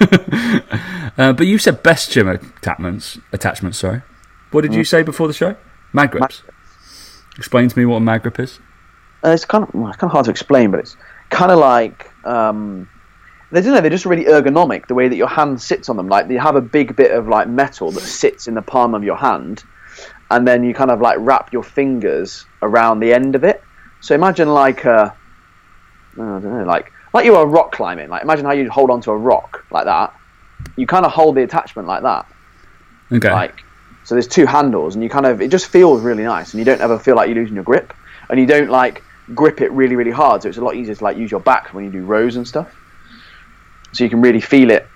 uh, 1.18 1.32
but 1.32 1.46
you 1.46 1.58
said 1.58 1.82
best 1.82 2.12
gym 2.12 2.28
attachments. 2.28 3.18
Attachments, 3.32 3.78
sorry. 3.78 4.02
What 4.50 4.62
did 4.62 4.74
you 4.74 4.84
say 4.84 5.02
before 5.02 5.26
the 5.26 5.34
show? 5.34 5.56
Mag 5.92 6.12
grips. 6.12 6.42
Explain 7.36 7.68
to 7.68 7.78
me 7.78 7.84
what 7.84 7.96
a 7.96 8.00
mag 8.00 8.22
grip 8.22 8.40
is. 8.40 8.60
Uh, 9.24 9.30
it's 9.30 9.44
kind 9.44 9.64
of 9.64 9.74
well, 9.74 9.88
it's 9.88 9.96
kind 9.96 10.08
of 10.08 10.12
hard 10.12 10.24
to 10.26 10.30
explain, 10.30 10.70
but 10.70 10.80
it's 10.80 10.96
kind 11.30 11.50
of 11.50 11.58
like 11.58 12.10
um, 12.24 12.88
they 13.50 13.62
don't 13.62 13.72
know. 13.72 13.80
They're 13.80 13.90
just 13.90 14.06
really 14.06 14.24
ergonomic. 14.24 14.86
The 14.86 14.94
way 14.94 15.08
that 15.08 15.16
your 15.16 15.28
hand 15.28 15.60
sits 15.60 15.88
on 15.88 15.96
them, 15.96 16.08
like 16.08 16.28
you 16.28 16.38
have 16.38 16.56
a 16.56 16.60
big 16.60 16.96
bit 16.96 17.12
of 17.12 17.28
like 17.28 17.48
metal 17.48 17.90
that 17.92 18.02
sits 18.02 18.46
in 18.46 18.54
the 18.54 18.62
palm 18.62 18.94
of 18.94 19.02
your 19.02 19.16
hand, 19.16 19.64
and 20.30 20.46
then 20.46 20.64
you 20.64 20.74
kind 20.74 20.90
of 20.90 21.00
like 21.00 21.16
wrap 21.20 21.52
your 21.52 21.62
fingers 21.62 22.44
around 22.62 23.00
the 23.00 23.12
end 23.12 23.34
of 23.34 23.44
it. 23.44 23.62
So 24.00 24.14
imagine 24.14 24.48
like 24.48 24.84
a 24.84 25.14
I 26.14 26.16
don't 26.16 26.44
know, 26.44 26.64
like 26.64 26.92
like 27.14 27.24
you 27.24 27.36
are 27.36 27.46
rock 27.46 27.72
climbing. 27.72 28.08
Like 28.08 28.22
imagine 28.22 28.44
how 28.44 28.52
you 28.52 28.70
hold 28.70 28.90
onto 28.90 29.10
a 29.10 29.16
rock 29.16 29.64
like 29.70 29.86
that. 29.86 30.14
You 30.76 30.86
kind 30.86 31.06
of 31.06 31.12
hold 31.12 31.36
the 31.36 31.42
attachment 31.42 31.88
like 31.88 32.02
that. 32.02 32.26
Okay. 33.10 33.32
Like 33.32 33.64
so, 34.04 34.14
there's 34.14 34.28
two 34.28 34.46
handles, 34.46 34.94
and 34.94 35.04
you 35.04 35.10
kind 35.10 35.26
of 35.26 35.42
it 35.42 35.50
just 35.50 35.66
feels 35.66 36.00
really 36.00 36.24
nice, 36.24 36.52
and 36.52 36.58
you 36.58 36.64
don't 36.64 36.80
ever 36.80 36.98
feel 36.98 37.14
like 37.14 37.28
you're 37.28 37.36
losing 37.36 37.54
your 37.54 37.64
grip, 37.64 37.92
and 38.30 38.40
you 38.40 38.46
don't 38.46 38.70
like 38.70 39.02
grip 39.34 39.60
it 39.60 39.70
really 39.72 39.96
really 39.96 40.10
hard. 40.10 40.42
So 40.42 40.48
it's 40.48 40.58
a 40.58 40.62
lot 40.62 40.76
easier 40.76 40.94
to 40.94 41.04
like 41.04 41.16
use 41.16 41.30
your 41.30 41.40
back 41.40 41.74
when 41.74 41.84
you 41.84 41.90
do 41.90 42.02
rows 42.04 42.36
and 42.36 42.48
stuff. 42.48 42.74
So 43.92 44.04
you 44.04 44.10
can 44.10 44.20
really 44.20 44.40
feel 44.40 44.70
it, 44.70 44.86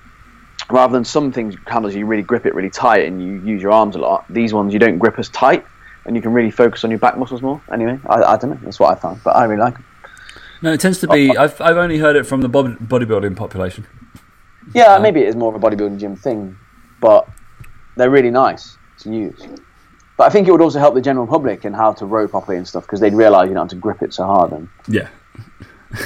rather 0.71 0.93
than 0.93 1.05
some 1.05 1.33
things 1.33 1.57
handles 1.67 1.95
you 1.95 2.07
really 2.07 2.23
grip 2.23 2.47
it 2.47 2.55
really 2.55 2.71
tight 2.71 3.07
and 3.07 3.23
you 3.23 3.41
use 3.45 3.63
your 3.63 3.73
arms 3.73 3.97
a 3.97 3.99
lot. 3.99 4.25
These 4.29 4.53
ones 4.53 4.73
you 4.73 4.79
don't 4.79 4.99
grip 4.99 5.19
as 5.19 5.29
tight, 5.29 5.65
and 6.05 6.17
you 6.17 6.23
can 6.23 6.33
really 6.33 6.51
focus 6.51 6.85
on 6.85 6.91
your 6.91 6.99
back 6.99 7.17
muscles 7.17 7.43
more. 7.43 7.61
Anyway, 7.73 7.99
I, 8.07 8.23
I 8.23 8.37
don't 8.37 8.51
know. 8.51 8.59
That's 8.63 8.81
what 8.81 8.97
I 8.97 9.01
found, 9.01 9.23
but 9.25 9.37
I 9.37 9.45
really 9.45 9.63
like 9.63 9.75
them. 9.75 9.85
no, 10.63 10.73
it 10.73 10.81
tends 10.81 10.99
to 11.01 11.09
be. 11.09 11.31
Oh, 11.31 11.35
oh. 11.37 11.43
I've 11.43 11.61
I've 11.61 11.77
only 11.77 11.99
heard 11.99 12.17
it 12.17 12.25
from 12.25 12.41
the 12.41 12.49
bodybuilding 12.49 13.37
population. 13.37 13.87
Yeah, 14.75 14.99
maybe 14.99 15.21
it 15.21 15.29
is 15.29 15.37
more 15.37 15.55
of 15.55 15.63
a 15.63 15.67
bodybuilding 15.67 15.99
gym 15.99 16.17
thing, 16.17 16.57
but 17.01 17.29
they're 17.97 18.11
really 18.11 18.31
nice 18.31 18.79
to 19.01 19.13
use. 19.13 19.47
But 20.17 20.25
I 20.27 20.31
think 20.31 20.47
it 20.47 20.53
would 20.53 20.61
also 20.61 20.79
help 20.79 20.95
the 20.95 21.01
general 21.01 21.27
public 21.27 21.65
in 21.65 21.73
how 21.73 21.93
to 21.95 22.07
row 22.07 22.29
properly 22.29 22.57
and 22.57 22.69
stuff 22.69 22.85
because 22.85 23.01
they'd 23.01 23.15
realise 23.15 23.49
you 23.49 23.55
don't 23.55 23.65
have 23.65 23.71
to 23.71 23.77
grip 23.77 24.03
it 24.03 24.15
so 24.15 24.25
hard. 24.25 24.53
And 24.53 24.69
Yeah. 24.87 25.09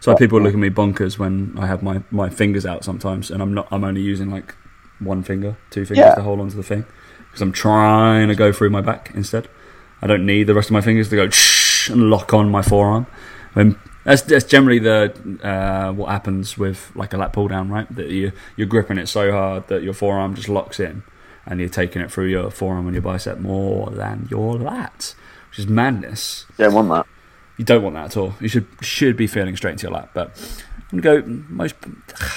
so 0.00 0.14
people 0.16 0.40
look 0.40 0.52
at 0.54 0.58
me 0.58 0.70
bonkers 0.70 1.18
when 1.18 1.54
I 1.58 1.66
have 1.66 1.82
my, 1.82 2.02
my 2.10 2.28
fingers 2.30 2.64
out 2.66 2.84
sometimes, 2.84 3.30
and 3.30 3.42
I'm 3.42 3.52
not. 3.54 3.68
I'm 3.70 3.84
only 3.84 4.00
using 4.00 4.30
like 4.30 4.54
one 5.00 5.22
finger, 5.22 5.56
two 5.70 5.84
fingers 5.84 6.04
Yeah. 6.06 6.14
to 6.14 6.22
hold 6.22 6.40
onto 6.40 6.56
the 6.56 6.62
thing 6.62 6.84
because 7.28 7.40
I'm 7.42 7.52
trying 7.52 8.28
to 8.28 8.34
go 8.34 8.52
through 8.52 8.70
my 8.70 8.80
back 8.80 9.10
instead. 9.14 9.48
I 10.02 10.06
don't 10.06 10.24
need 10.26 10.44
the 10.44 10.54
rest 10.54 10.68
of 10.68 10.72
my 10.74 10.80
fingers 10.80 11.08
to 11.10 11.16
go 11.16 11.28
and 11.92 12.10
lock 12.10 12.32
on 12.32 12.50
my 12.50 12.62
forearm. 12.62 13.06
When 13.54 13.76
That's 14.04 14.22
that's 14.22 14.44
generally 14.44 14.78
the 14.78 15.12
uh, 15.42 15.92
what 15.92 16.10
happens 16.10 16.56
with 16.56 16.90
like 16.94 17.12
a 17.12 17.16
lat 17.18 17.32
pull 17.32 17.48
down, 17.48 17.68
right? 17.68 17.86
That 17.94 18.08
you 18.08 18.32
you're 18.56 18.66
gripping 18.68 18.98
it 18.98 19.08
so 19.08 19.32
hard 19.32 19.68
that 19.68 19.82
your 19.82 19.94
forearm 19.94 20.34
just 20.34 20.48
locks 20.48 20.78
in, 20.80 21.02
and 21.44 21.60
you're 21.60 21.68
taking 21.68 22.00
it 22.02 22.10
through 22.10 22.26
your 22.26 22.50
forearm 22.50 22.86
and 22.86 22.94
your 22.94 23.02
bicep 23.02 23.38
more 23.38 23.90
than 23.90 24.26
your 24.30 24.54
lat, 24.56 25.14
which 25.50 25.58
is 25.58 25.66
madness. 25.66 26.46
Don't 26.56 26.72
want 26.74 26.88
that. 26.90 27.06
You 27.58 27.64
don't 27.64 27.82
want 27.82 27.96
that 27.96 28.06
at 28.06 28.16
all. 28.16 28.34
You 28.40 28.48
should 28.48 28.66
should 28.80 29.16
be 29.16 29.26
feeling 29.26 29.56
straight 29.56 29.72
into 29.72 29.82
your 29.84 29.92
lap. 29.92 30.10
But 30.14 30.30
I'm 30.90 31.00
gonna 31.00 31.22
go 31.22 31.28
most. 31.48 31.74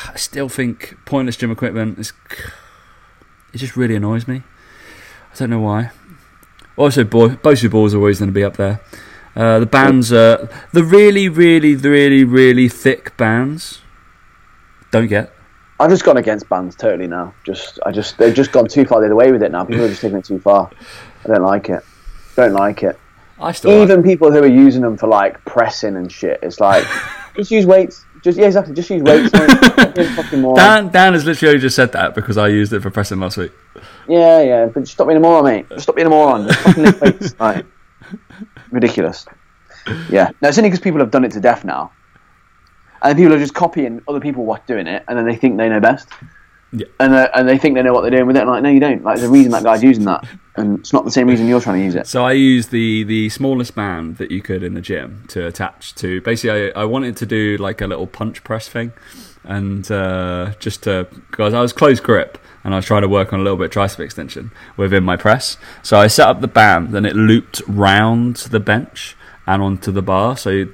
I 0.09 0.17
still 0.17 0.49
think 0.49 0.97
pointless 1.05 1.37
gym 1.37 1.51
equipment 1.51 1.99
is. 1.99 2.11
It 3.53 3.57
just 3.57 3.77
really 3.77 3.95
annoys 3.95 4.27
me. 4.27 4.43
I 5.33 5.37
don't 5.37 5.49
know 5.49 5.59
why. 5.59 5.91
Also, 6.77 7.03
boy, 7.03 7.29
Bosu 7.29 7.69
balls 7.69 7.93
are 7.93 7.97
always 7.97 8.19
going 8.19 8.29
to 8.29 8.33
be 8.33 8.43
up 8.43 8.57
there. 8.57 8.81
Uh, 9.35 9.59
the 9.59 9.65
bands 9.65 10.11
are 10.11 10.49
the 10.73 10.83
really, 10.83 11.29
really, 11.29 11.75
really, 11.75 12.23
really 12.23 12.67
thick 12.67 13.15
bands. 13.17 13.81
Don't 14.89 15.07
get. 15.07 15.33
I've 15.79 15.89
just 15.89 16.03
gone 16.03 16.17
against 16.17 16.47
bands 16.49 16.75
totally 16.75 17.07
now. 17.07 17.33
Just, 17.43 17.79
I 17.85 17.91
just, 17.91 18.17
they've 18.17 18.33
just 18.33 18.51
gone 18.51 18.67
too 18.67 18.85
far 18.85 18.99
the 18.99 19.07
other 19.07 19.15
way 19.15 19.31
with 19.31 19.41
it 19.41 19.51
now. 19.51 19.63
People 19.65 19.85
are 19.85 19.89
just 19.89 20.01
taking 20.01 20.17
it 20.17 20.25
too 20.25 20.39
far. 20.39 20.69
I 21.25 21.27
don't 21.27 21.43
like 21.43 21.69
it. 21.69 21.83
Don't 22.35 22.53
like 22.53 22.83
it. 22.83 22.99
I 23.41 23.51
still 23.51 23.81
Even 23.81 24.03
people 24.03 24.31
who 24.31 24.39
are 24.39 24.47
using 24.47 24.81
them 24.81 24.97
for 24.97 25.07
like 25.07 25.43
pressing 25.45 25.95
and 25.95 26.11
shit, 26.11 26.39
it's 26.41 26.59
like 26.59 26.85
just 27.35 27.51
use 27.51 27.65
weights. 27.65 28.05
Just 28.23 28.37
yeah, 28.37 28.45
exactly. 28.45 28.75
Just 28.75 28.89
use 28.89 29.01
weights. 29.01 29.33
mate. 29.33 29.49
You're 29.97 30.05
a 30.05 30.15
fucking 30.15 30.41
moron. 30.41 30.55
Dan, 30.55 30.89
Dan 30.89 31.13
has 31.13 31.25
literally 31.25 31.57
just 31.57 31.75
said 31.75 31.91
that 31.93 32.13
because 32.13 32.37
I 32.37 32.49
used 32.49 32.71
it 32.71 32.81
for 32.81 32.91
pressing 32.91 33.19
last 33.19 33.37
week. 33.37 33.51
Yeah, 34.07 34.41
yeah, 34.41 34.65
but 34.67 34.81
just 34.81 34.93
stop 34.93 35.07
being 35.07 35.17
a 35.17 35.21
moron, 35.21 35.43
mate. 35.45 35.67
Just 35.69 35.83
stop 35.83 35.95
being 35.95 36.07
a 36.07 36.09
moron. 36.11 36.47
Just 36.47 36.59
fucking 36.59 36.83
lift 36.83 37.01
weights. 37.01 37.35
Right. 37.39 37.65
Ridiculous. 38.69 39.25
Yeah. 40.09 40.29
No, 40.41 40.49
it's 40.49 40.57
only 40.57 40.69
because 40.69 40.81
people 40.81 40.99
have 40.99 41.11
done 41.11 41.23
it 41.23 41.31
to 41.31 41.39
death 41.39 41.65
now. 41.65 41.91
And 43.01 43.17
people 43.17 43.33
are 43.33 43.39
just 43.39 43.55
copying 43.55 44.01
other 44.07 44.19
people 44.19 44.45
what 44.45 44.67
doing 44.67 44.85
it, 44.85 45.03
and 45.07 45.17
then 45.17 45.25
they 45.25 45.35
think 45.35 45.57
they 45.57 45.69
know 45.69 45.79
best. 45.79 46.07
Yeah. 46.71 46.85
And, 46.99 47.13
uh, 47.13 47.29
and 47.33 47.49
they 47.49 47.57
think 47.57 47.75
they 47.75 47.81
know 47.81 47.93
what 47.93 48.01
they're 48.01 48.11
doing 48.11 48.27
with 48.27 48.37
it. 48.37 48.41
And 48.41 48.49
like, 48.49 48.61
no, 48.61 48.69
you 48.69 48.79
don't. 48.79 49.03
Like, 49.03 49.17
there's 49.17 49.27
a 49.27 49.31
reason 49.31 49.51
that 49.53 49.63
guy's 49.63 49.81
using 49.81 50.05
that, 50.05 50.27
and 50.55 50.79
it's 50.79 50.91
not 50.91 51.05
the 51.05 51.11
same 51.11 51.27
reason 51.27 51.47
you're 51.47 51.61
trying 51.61 51.79
to 51.79 51.85
use 51.85 51.95
it. 51.95 52.07
So 52.07 52.25
I 52.25 52.33
used 52.33 52.71
the 52.71 53.03
the 53.03 53.29
smallest 53.29 53.75
band 53.75 54.17
that 54.17 54.31
you 54.31 54.41
could 54.41 54.63
in 54.63 54.73
the 54.73 54.81
gym 54.81 55.25
to 55.29 55.45
attach 55.45 55.95
to. 55.95 56.21
Basically, 56.21 56.71
I, 56.73 56.81
I 56.81 56.85
wanted 56.85 57.17
to 57.17 57.25
do 57.25 57.57
like 57.57 57.81
a 57.81 57.87
little 57.87 58.07
punch 58.07 58.43
press 58.43 58.67
thing, 58.67 58.91
and 59.43 59.89
uh, 59.91 60.53
just 60.59 60.83
to 60.83 61.07
because 61.29 61.53
I 61.53 61.61
was 61.61 61.73
close 61.73 61.99
grip 61.99 62.37
and 62.63 62.73
I 62.73 62.77
was 62.77 62.85
trying 62.85 63.01
to 63.01 63.09
work 63.09 63.33
on 63.33 63.39
a 63.39 63.43
little 63.43 63.57
bit 63.57 63.65
of 63.65 63.71
tricep 63.71 63.99
extension 63.99 64.51
within 64.77 65.03
my 65.03 65.17
press. 65.17 65.57
So 65.81 65.97
I 65.97 66.07
set 66.07 66.27
up 66.27 66.41
the 66.41 66.47
band, 66.47 66.93
and 66.95 67.05
it 67.05 67.15
looped 67.15 67.61
round 67.67 68.35
the 68.37 68.59
bench 68.59 69.15
and 69.47 69.61
onto 69.61 69.91
the 69.91 70.01
bar. 70.01 70.37
So 70.37 70.65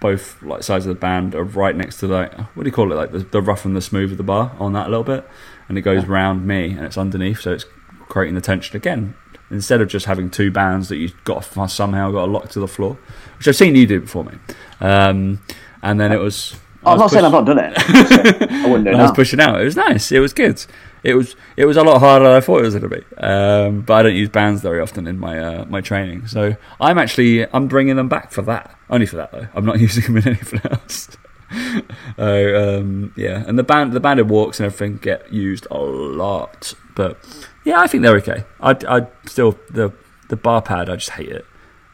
both 0.00 0.42
like 0.42 0.62
sides 0.62 0.86
of 0.86 0.94
the 0.94 1.00
band 1.00 1.34
are 1.34 1.44
right 1.44 1.74
next 1.74 1.98
to 1.98 2.06
like 2.06 2.32
what 2.54 2.62
do 2.62 2.68
you 2.68 2.72
call 2.72 2.92
it 2.92 2.94
like 2.94 3.10
the, 3.10 3.20
the 3.20 3.42
rough 3.42 3.64
and 3.64 3.74
the 3.74 3.80
smooth 3.80 4.12
of 4.12 4.18
the 4.18 4.22
bar 4.22 4.54
on 4.60 4.74
that 4.74 4.86
a 4.86 4.90
little 4.90 5.04
bit, 5.04 5.28
and 5.68 5.76
it 5.76 5.82
goes 5.82 6.06
round 6.06 6.46
me 6.46 6.70
and 6.70 6.84
it's 6.84 6.96
underneath, 6.96 7.40
so 7.40 7.52
it's 7.52 7.66
creating 8.08 8.36
the 8.36 8.40
tension 8.40 8.76
again. 8.76 9.14
Instead 9.54 9.80
of 9.80 9.88
just 9.88 10.06
having 10.06 10.30
two 10.30 10.50
bands 10.50 10.88
that 10.88 10.96
you've 10.96 11.22
got 11.24 11.44
to, 11.44 11.68
somehow 11.68 12.10
got 12.10 12.26
to 12.26 12.32
lock 12.32 12.48
to 12.50 12.60
the 12.60 12.68
floor, 12.68 12.98
which 13.38 13.48
I've 13.48 13.56
seen 13.56 13.74
you 13.76 13.86
do 13.86 14.00
before 14.00 14.24
me, 14.24 14.32
um, 14.80 15.40
and 15.82 16.00
then 16.00 16.12
it 16.12 16.18
was. 16.18 16.56
I 16.84 16.90
I'm 16.92 16.98
was 16.98 17.00
not 17.00 17.10
saying 17.12 17.24
I've 17.24 17.32
not 17.32 17.46
done 17.46 17.58
it. 17.60 17.72
I'm 17.78 17.94
just 17.94 18.08
saying 18.08 18.50
I 18.50 18.66
wouldn't 18.68 18.84
do 18.84 18.90
it 18.90 18.96
I 18.96 19.02
was 19.02 19.10
now. 19.10 19.14
pushing 19.14 19.40
out. 19.40 19.60
It 19.60 19.64
was 19.64 19.76
nice. 19.76 20.12
It 20.12 20.18
was 20.18 20.34
good. 20.34 20.62
It 21.02 21.14
was 21.14 21.34
it 21.56 21.64
was 21.66 21.76
a 21.78 21.82
lot 21.82 21.98
harder 22.00 22.24
than 22.26 22.34
I 22.34 22.40
thought 22.40 22.58
it 22.58 22.64
was 22.64 22.74
going 22.74 22.90
to 22.90 22.96
be. 23.00 23.16
Um, 23.16 23.80
but 23.82 23.94
I 23.94 24.02
don't 24.02 24.16
use 24.16 24.28
bands 24.28 24.60
very 24.60 24.80
often 24.80 25.06
in 25.06 25.18
my 25.18 25.38
uh, 25.38 25.64
my 25.66 25.80
training, 25.80 26.26
so 26.26 26.56
I'm 26.80 26.98
actually 26.98 27.46
I'm 27.54 27.68
bringing 27.68 27.96
them 27.96 28.08
back 28.08 28.32
for 28.32 28.42
that. 28.42 28.76
Only 28.90 29.06
for 29.06 29.16
that 29.16 29.32
though. 29.32 29.46
I'm 29.54 29.64
not 29.64 29.80
using 29.86 30.02
them 30.04 30.16
in 30.18 30.28
anything 30.28 30.60
else. 30.70 31.08
Oh 32.18 32.78
um, 32.78 33.12
yeah, 33.16 33.44
and 33.46 33.56
the 33.58 33.62
band 33.62 33.92
the 33.92 34.00
banded 34.00 34.28
walks 34.28 34.58
and 34.58 34.66
everything 34.66 34.96
get 34.96 35.32
used 35.32 35.66
a 35.70 35.78
lot, 35.78 36.74
but 36.96 37.16
yeah, 37.64 37.80
I 37.80 37.86
think 37.86 38.02
they're 38.02 38.16
okay. 38.16 38.44
I 38.60 38.76
I 38.88 39.06
still 39.26 39.58
the 39.70 39.92
the 40.28 40.36
bar 40.36 40.62
pad 40.62 40.88
I 40.88 40.96
just 40.96 41.10
hate 41.10 41.28
it. 41.28 41.46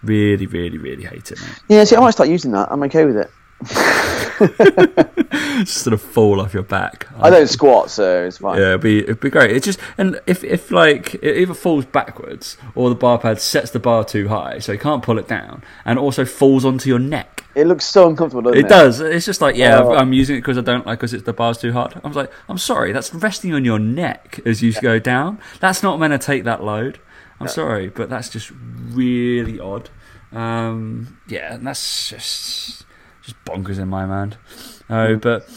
Really, 0.02 0.46
really, 0.46 0.78
really 0.78 1.04
hate 1.04 1.30
it, 1.30 1.40
mate. 1.40 1.60
Yeah, 1.68 1.84
see, 1.84 1.96
I 1.96 2.00
might 2.00 2.12
start 2.12 2.28
using 2.28 2.52
that. 2.52 2.72
I'm 2.72 2.82
okay 2.84 3.04
with 3.04 3.16
it. 3.16 3.30
Just 5.30 5.82
sort 5.82 5.92
of 5.92 6.00
fall 6.00 6.40
off 6.40 6.54
your 6.54 6.62
back. 6.62 7.06
I 7.18 7.28
don't 7.28 7.46
squat, 7.46 7.90
so 7.90 8.24
it's 8.24 8.38
fine. 8.38 8.58
Yeah, 8.58 8.68
it'd 8.68 8.80
be 8.80 9.00
it'd 9.00 9.20
be 9.20 9.28
great. 9.28 9.54
It's 9.54 9.66
just 9.66 9.78
and 9.98 10.18
if 10.26 10.42
if 10.42 10.70
like 10.70 11.14
it 11.16 11.36
either 11.36 11.52
falls 11.52 11.84
backwards 11.84 12.56
or 12.74 12.88
the 12.88 12.94
bar 12.94 13.18
pad 13.18 13.38
sets 13.38 13.70
the 13.70 13.78
bar 13.78 14.04
too 14.04 14.28
high, 14.28 14.60
so 14.60 14.72
you 14.72 14.78
can't 14.78 15.02
pull 15.02 15.18
it 15.18 15.28
down, 15.28 15.62
and 15.84 15.98
also 15.98 16.24
falls 16.24 16.64
onto 16.64 16.88
your 16.88 16.98
neck. 16.98 17.29
It 17.54 17.66
looks 17.66 17.84
so 17.84 18.08
uncomfortable, 18.08 18.42
doesn't 18.42 18.58
it? 18.58 18.66
It 18.66 18.68
does. 18.68 19.00
It's 19.00 19.26
just 19.26 19.40
like 19.40 19.56
yeah, 19.56 19.80
Oh. 19.80 19.94
I'm 19.94 20.12
using 20.12 20.36
it 20.36 20.40
because 20.40 20.56
I 20.58 20.60
don't 20.60 20.86
like 20.86 20.98
because 20.98 21.12
it's 21.12 21.24
the 21.24 21.32
bar's 21.32 21.58
too 21.58 21.72
hard. 21.72 22.00
I 22.02 22.06
was 22.06 22.16
like, 22.16 22.32
I'm 22.48 22.58
sorry, 22.58 22.92
that's 22.92 23.12
resting 23.12 23.52
on 23.54 23.64
your 23.64 23.78
neck 23.78 24.40
as 24.46 24.62
you 24.62 24.72
go 24.80 24.98
down. 24.98 25.40
That's 25.60 25.82
not 25.82 25.98
meant 25.98 26.12
to 26.12 26.24
take 26.24 26.44
that 26.44 26.62
load. 26.62 27.00
I'm 27.40 27.48
sorry, 27.48 27.88
but 27.88 28.10
that's 28.10 28.28
just 28.28 28.52
really 28.90 29.58
odd. 29.58 29.88
Um, 30.32 31.18
yeah, 31.26 31.54
and 31.54 31.66
that's 31.66 32.08
just 32.10 32.84
just 33.22 33.44
bonkers 33.44 33.78
in 33.78 33.88
my 33.88 34.06
mind. 34.06 34.36
Oh, 34.88 35.16
but 35.16 35.48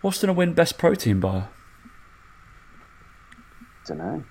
what's 0.00 0.20
going 0.20 0.28
to 0.28 0.32
win 0.34 0.52
best 0.52 0.78
protein 0.78 1.20
bar? 1.20 1.48
don't 3.86 3.98
know. 3.98 4.24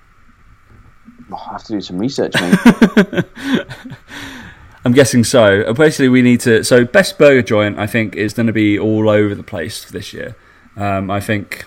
I'll 1.32 1.38
have 1.38 1.64
to 1.66 1.74
do 1.74 1.82
some 1.82 1.98
research, 2.00 2.34
mate. 2.40 2.58
I'm 4.86 4.94
guessing 4.94 5.24
so. 5.24 5.62
Uh, 5.62 5.74
Basically, 5.74 6.10
we 6.10 6.22
need 6.22 6.40
to. 6.42 6.64
So, 6.64 6.86
best 6.86 7.18
burger 7.18 7.42
joint, 7.42 7.78
I 7.78 7.88
think, 7.88 8.16
is 8.16 8.34
going 8.34 8.48
to 8.48 8.54
be 8.54 8.80
all 8.80 9.10
over 9.10 9.36
the 9.36 9.44
place 9.44 9.90
this 9.90 10.14
year. 10.14 10.36
Um, 10.76 11.12
I 11.12 11.20
think 11.20 11.66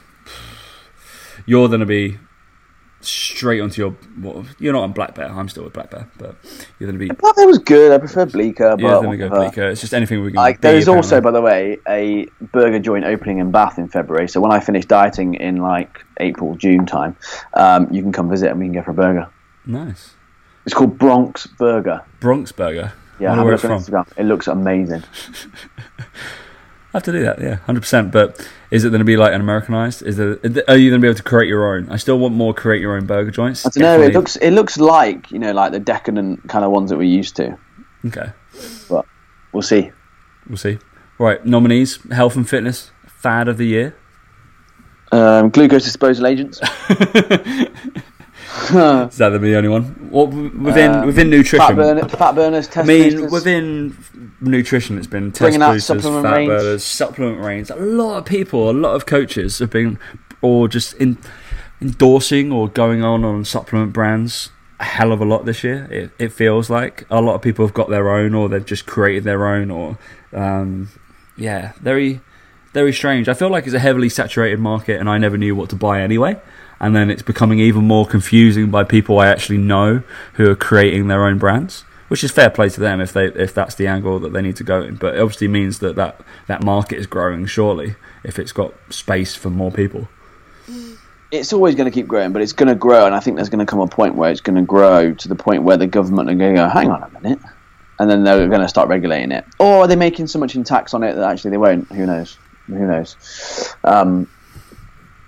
you're 1.47 1.69
going 1.69 1.81
to 1.81 1.87
be 1.87 2.19
straight 3.03 3.61
onto 3.61 3.83
your. 3.83 3.97
Well, 4.21 4.47
you're 4.59 4.73
not 4.73 4.85
on 4.85 4.93
Black 4.93 5.15
Bear. 5.15 5.27
I'm 5.31 5.49
still 5.49 5.65
with 5.65 5.75
Black 5.75 5.91
Bear, 5.91 6.09
but 6.17 6.37
you're 6.79 6.91
going 6.91 6.99
to 6.99 7.07
be. 7.07 7.13
Black 7.13 7.37
Bear 7.37 7.47
was 7.47 7.59
good. 7.59 7.93
I 7.93 7.99
prefer 7.99 8.25
Bleecker, 8.25 8.77
but 8.77 9.03
going 9.03 9.19
to 9.19 9.29
go. 9.29 9.29
Bleecker. 9.29 9.69
It's 9.69 9.81
just 9.81 9.93
anything 9.93 10.23
we 10.23 10.31
can. 10.31 10.37
Like 10.37 10.61
there 10.61 10.77
is 10.77 10.89
also, 10.89 11.21
by 11.21 11.31
the 11.33 11.43
way, 11.43 11.79
a 11.87 12.27
burger 12.53 12.79
joint 12.79 13.05
opening 13.05 13.39
in 13.39 13.51
Bath 13.51 13.79
in 13.79 13.89
February. 13.89 14.29
So 14.29 14.41
when 14.41 14.53
I 14.53 14.61
finish 14.61 14.87
dieting 14.87 15.35
in 15.35 15.57
like 15.57 16.05
April, 16.19 16.55
June 16.57 16.87
time, 16.87 17.17
um, 17.55 17.93
you 17.93 18.03
can 18.03 18.13
come 18.13 18.31
visit 18.31 18.51
and 18.51 18.59
we 18.59 18.67
can 18.67 18.75
go 18.75 18.83
for 18.83 18.93
a 18.93 18.95
burger. 18.95 19.29
nice 19.67 20.15
It's 20.65 20.75
called 20.75 20.99
Bronx 20.99 21.47
Burger. 21.47 22.03
Bronx 22.21 22.53
Burger. 22.53 22.95
Yeah, 23.23 23.35
have 23.35 23.47
a 23.47 23.51
look 23.51 23.65
on 23.65 23.81
from. 23.81 23.83
Instagram. 23.83 24.19
It 24.19 24.25
looks 24.25 24.49
amazing. 24.49 25.05
I 26.95 26.99
have 26.99 27.05
to 27.05 27.13
do 27.13 27.23
that, 27.23 27.41
yeah, 27.41 27.55
hundred 27.55 27.81
percent. 27.81 28.13
But 28.13 28.47
is 28.71 28.85
it 28.85 28.91
going 28.91 28.99
to 28.99 29.05
be 29.05 29.17
like 29.17 29.33
an 29.33 29.41
Americanized? 29.41 30.03
Is 30.03 30.19
there, 30.19 30.33
are 30.69 30.77
you 30.77 30.91
going 30.91 31.01
to 31.01 31.05
be 31.05 31.09
able 31.09 31.17
to 31.17 31.23
create 31.23 31.49
your 31.49 31.75
own? 31.75 31.89
I 31.91 31.97
still 31.97 32.19
want 32.19 32.35
more 32.35 32.53
create 32.53 32.83
your 32.83 32.97
own 32.97 33.07
burger 33.07 33.31
joints. 33.31 33.65
I 33.65 33.71
don't 33.71 33.83
know. 33.83 34.03
It 34.03 34.13
looks 34.13 34.37
it 34.37 34.51
looks 34.51 34.77
like 34.77 35.31
you 35.31 35.39
know 35.39 35.53
like 35.53 35.73
the 35.73 35.81
decadent 35.81 36.49
kind 36.49 36.65
of 36.65 36.71
ones 36.71 36.91
that 36.91 36.99
we're 36.99 37.05
used 37.05 37.37
to. 37.37 37.57
okay. 38.07 38.33
But 38.91 39.07
we'll 39.53 39.63
see. 39.63 39.91
We'll 40.49 40.59
see. 40.59 40.79
Right, 41.19 41.45
nominees: 41.47 41.99
health 42.11 42.37
and 42.37 42.49
fitness 42.49 42.91
fad 43.07 43.49
of 43.49 43.57
the 43.57 43.67
year. 43.67 43.97
Um, 45.13 45.51
glucose 45.51 45.85
disposal 45.85 46.27
agents. 46.27 46.61
Is 48.55 49.17
that 49.19 49.31
the 49.41 49.55
only 49.57 49.69
one? 49.69 49.85
What 50.11 50.29
within 50.31 50.91
Um, 50.93 51.07
within 51.07 51.31
fat, 51.31 51.37
nutrition? 51.37 51.77
burner, 51.77 52.09
fat 52.09 52.35
burners. 52.35 52.69
I 52.77 52.83
mean, 52.83 53.11
boosters. 53.13 53.33
within 53.33 53.97
nutrition, 54.41 54.99
it's 54.99 55.07
been 55.07 55.31
test 55.33 55.41
Bringing 55.41 55.63
out 55.63 55.73
boosters, 55.73 56.03
supplement 56.03 56.25
fat 56.27 56.37
range. 56.37 56.49
burners, 56.49 56.85
supplement 56.85 57.41
range. 57.41 57.71
A 57.71 57.77
lot 57.77 58.19
of 58.19 58.25
people, 58.27 58.71
a 58.71 58.73
lot 58.73 58.95
of 58.95 59.07
coaches 59.07 59.59
have 59.59 59.71
been, 59.71 59.99
or 60.43 60.69
just 60.69 60.95
in, 60.95 61.17
endorsing 61.81 62.53
or 62.53 62.69
going 62.69 63.03
on 63.03 63.25
on 63.25 63.45
supplement 63.45 63.93
brands. 63.93 64.51
A 64.81 64.85
hell 64.85 65.13
of 65.13 65.21
a 65.21 65.25
lot 65.25 65.45
this 65.45 65.63
year. 65.63 65.87
It, 65.91 66.11
it 66.19 66.33
feels 66.33 66.69
like 66.69 67.07
a 67.09 67.21
lot 67.21 67.35
of 67.37 67.43
people 67.43 67.65
have 67.65 67.75
got 67.75 67.89
their 67.89 68.11
own, 68.11 68.35
or 68.35 68.49
they've 68.49 68.65
just 68.67 68.85
created 68.85 69.25
their 69.25 69.47
own, 69.47 69.71
or 69.71 69.97
um, 70.35 70.89
yeah, 71.37 71.73
very, 71.81 72.21
very 72.75 72.93
strange. 72.93 73.29
I 73.29 73.35
feel 73.35 73.49
like 73.49 73.65
it's 73.65 73.75
a 73.75 73.79
heavily 73.79 74.09
saturated 74.09 74.59
market, 74.59 74.99
and 74.99 75.09
I 75.09 75.19
never 75.19 75.39
knew 75.39 75.55
what 75.55 75.71
to 75.71 75.77
buy 75.77 76.01
anyway. 76.03 76.37
And 76.83 76.97
then 76.97 77.11
it's 77.11 77.23
becoming 77.23 77.61
even 77.61 77.85
more 77.85 78.07
confusing 78.07 78.71
by 78.71 78.83
people 78.83 79.21
I 79.21 79.29
actually 79.29 79.59
know 79.59 80.03
who 80.35 80.51
are 80.51 80.57
creating 80.57 81.07
their 81.07 81.25
own 81.25 81.39
brands, 81.39 81.83
which 82.09 82.25
is 82.25 82.33
fair 82.33 82.51
play 82.51 82.69
to 82.71 82.81
them 82.81 83.01
if 83.01 83.13
they 83.13 83.27
if 83.27 83.55
that's 83.55 83.77
the 83.77 83.87
angle 83.87 84.19
that 84.19 84.33
they 84.33 84.43
need 84.43 84.57
to 84.57 84.65
go 84.65 84.83
in. 84.83 84.97
But 84.97 85.15
it 85.15 85.21
obviously 85.21 85.47
means 85.47 85.79
that 85.79 85.95
that, 85.95 86.21
that 86.49 86.65
market 86.65 86.99
is 86.99 87.07
growing. 87.07 87.47
Surely, 87.47 87.95
if 88.25 88.39
it's 88.39 88.51
got 88.51 88.75
space 88.91 89.37
for 89.37 89.49
more 89.49 89.71
people. 89.71 90.09
it's 91.31 91.53
always 91.53 91.77
going 91.77 91.91
to 91.91 91.95
keep 91.95 92.09
growing, 92.09 92.33
but 92.33 92.43
it's 92.43 92.53
going 92.53 92.69
to 92.69 92.75
grow, 92.75 93.07
and 93.07 93.15
I 93.15 93.21
think 93.21 93.37
there's 93.37 93.49
going 93.49 93.65
to 93.65 93.71
come 93.71 93.81
a 93.81 93.87
point 93.87 94.17
where 94.17 94.31
it's 94.31 94.41
going 94.41 94.57
to 94.57 94.63
grow 94.63 95.15
to 95.15 95.29
the 95.29 95.37
point 95.37 95.63
where 95.63 95.77
the 95.77 95.87
government 95.87 96.29
are 96.29 96.35
going 96.35 96.57
to 96.57 96.61
go, 96.63 96.69
hang 96.69 96.91
on 96.91 97.03
a 97.03 97.21
minute, 97.21 97.39
and 97.99 98.11
then 98.11 98.25
they're 98.25 98.49
going 98.49 98.61
to 98.61 98.69
start 98.69 98.89
regulating 98.89 99.31
it. 99.31 99.45
Or 99.61 99.85
are 99.85 99.87
they 99.87 99.97
making 99.97 100.27
so 100.27 100.41
much 100.41 100.57
in 100.57 100.65
tax 100.65 100.95
on 100.95 101.05
it 101.05 101.15
that 101.15 101.31
actually 101.31 101.53
they 101.53 101.59
won't? 101.59 101.91
Who 101.93 102.07
knows? 102.07 102.37
Who 102.67 102.87
knows? 102.87 103.75
Um, 103.85 104.29